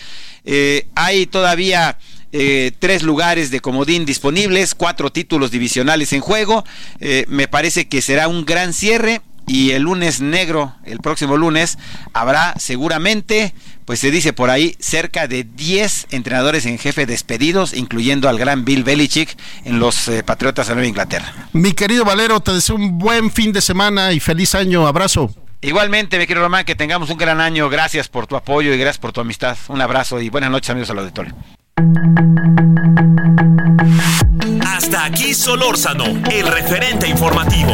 [0.43, 1.97] Eh, hay todavía
[2.33, 6.63] eh, tres lugares de comodín disponibles, cuatro títulos divisionales en juego.
[6.99, 11.77] Eh, me parece que será un gran cierre y el lunes negro, el próximo lunes,
[12.13, 13.53] habrá seguramente,
[13.83, 18.63] pues se dice por ahí, cerca de 10 entrenadores en jefe despedidos, incluyendo al gran
[18.63, 21.49] Bill Belichick en los eh, Patriotas de Nueva Inglaterra.
[21.51, 24.87] Mi querido Valero, te deseo un buen fin de semana y feliz año.
[24.87, 25.35] Abrazo.
[25.59, 27.69] Igualmente, mi querido Román, que tengamos un gran año.
[27.69, 29.57] Gracias por tu apoyo y gracias por tu amistad.
[29.67, 31.35] Un abrazo y buenas noches, amigos al auditorio.
[34.65, 37.73] Hasta aquí Solórzano, el referente informativo.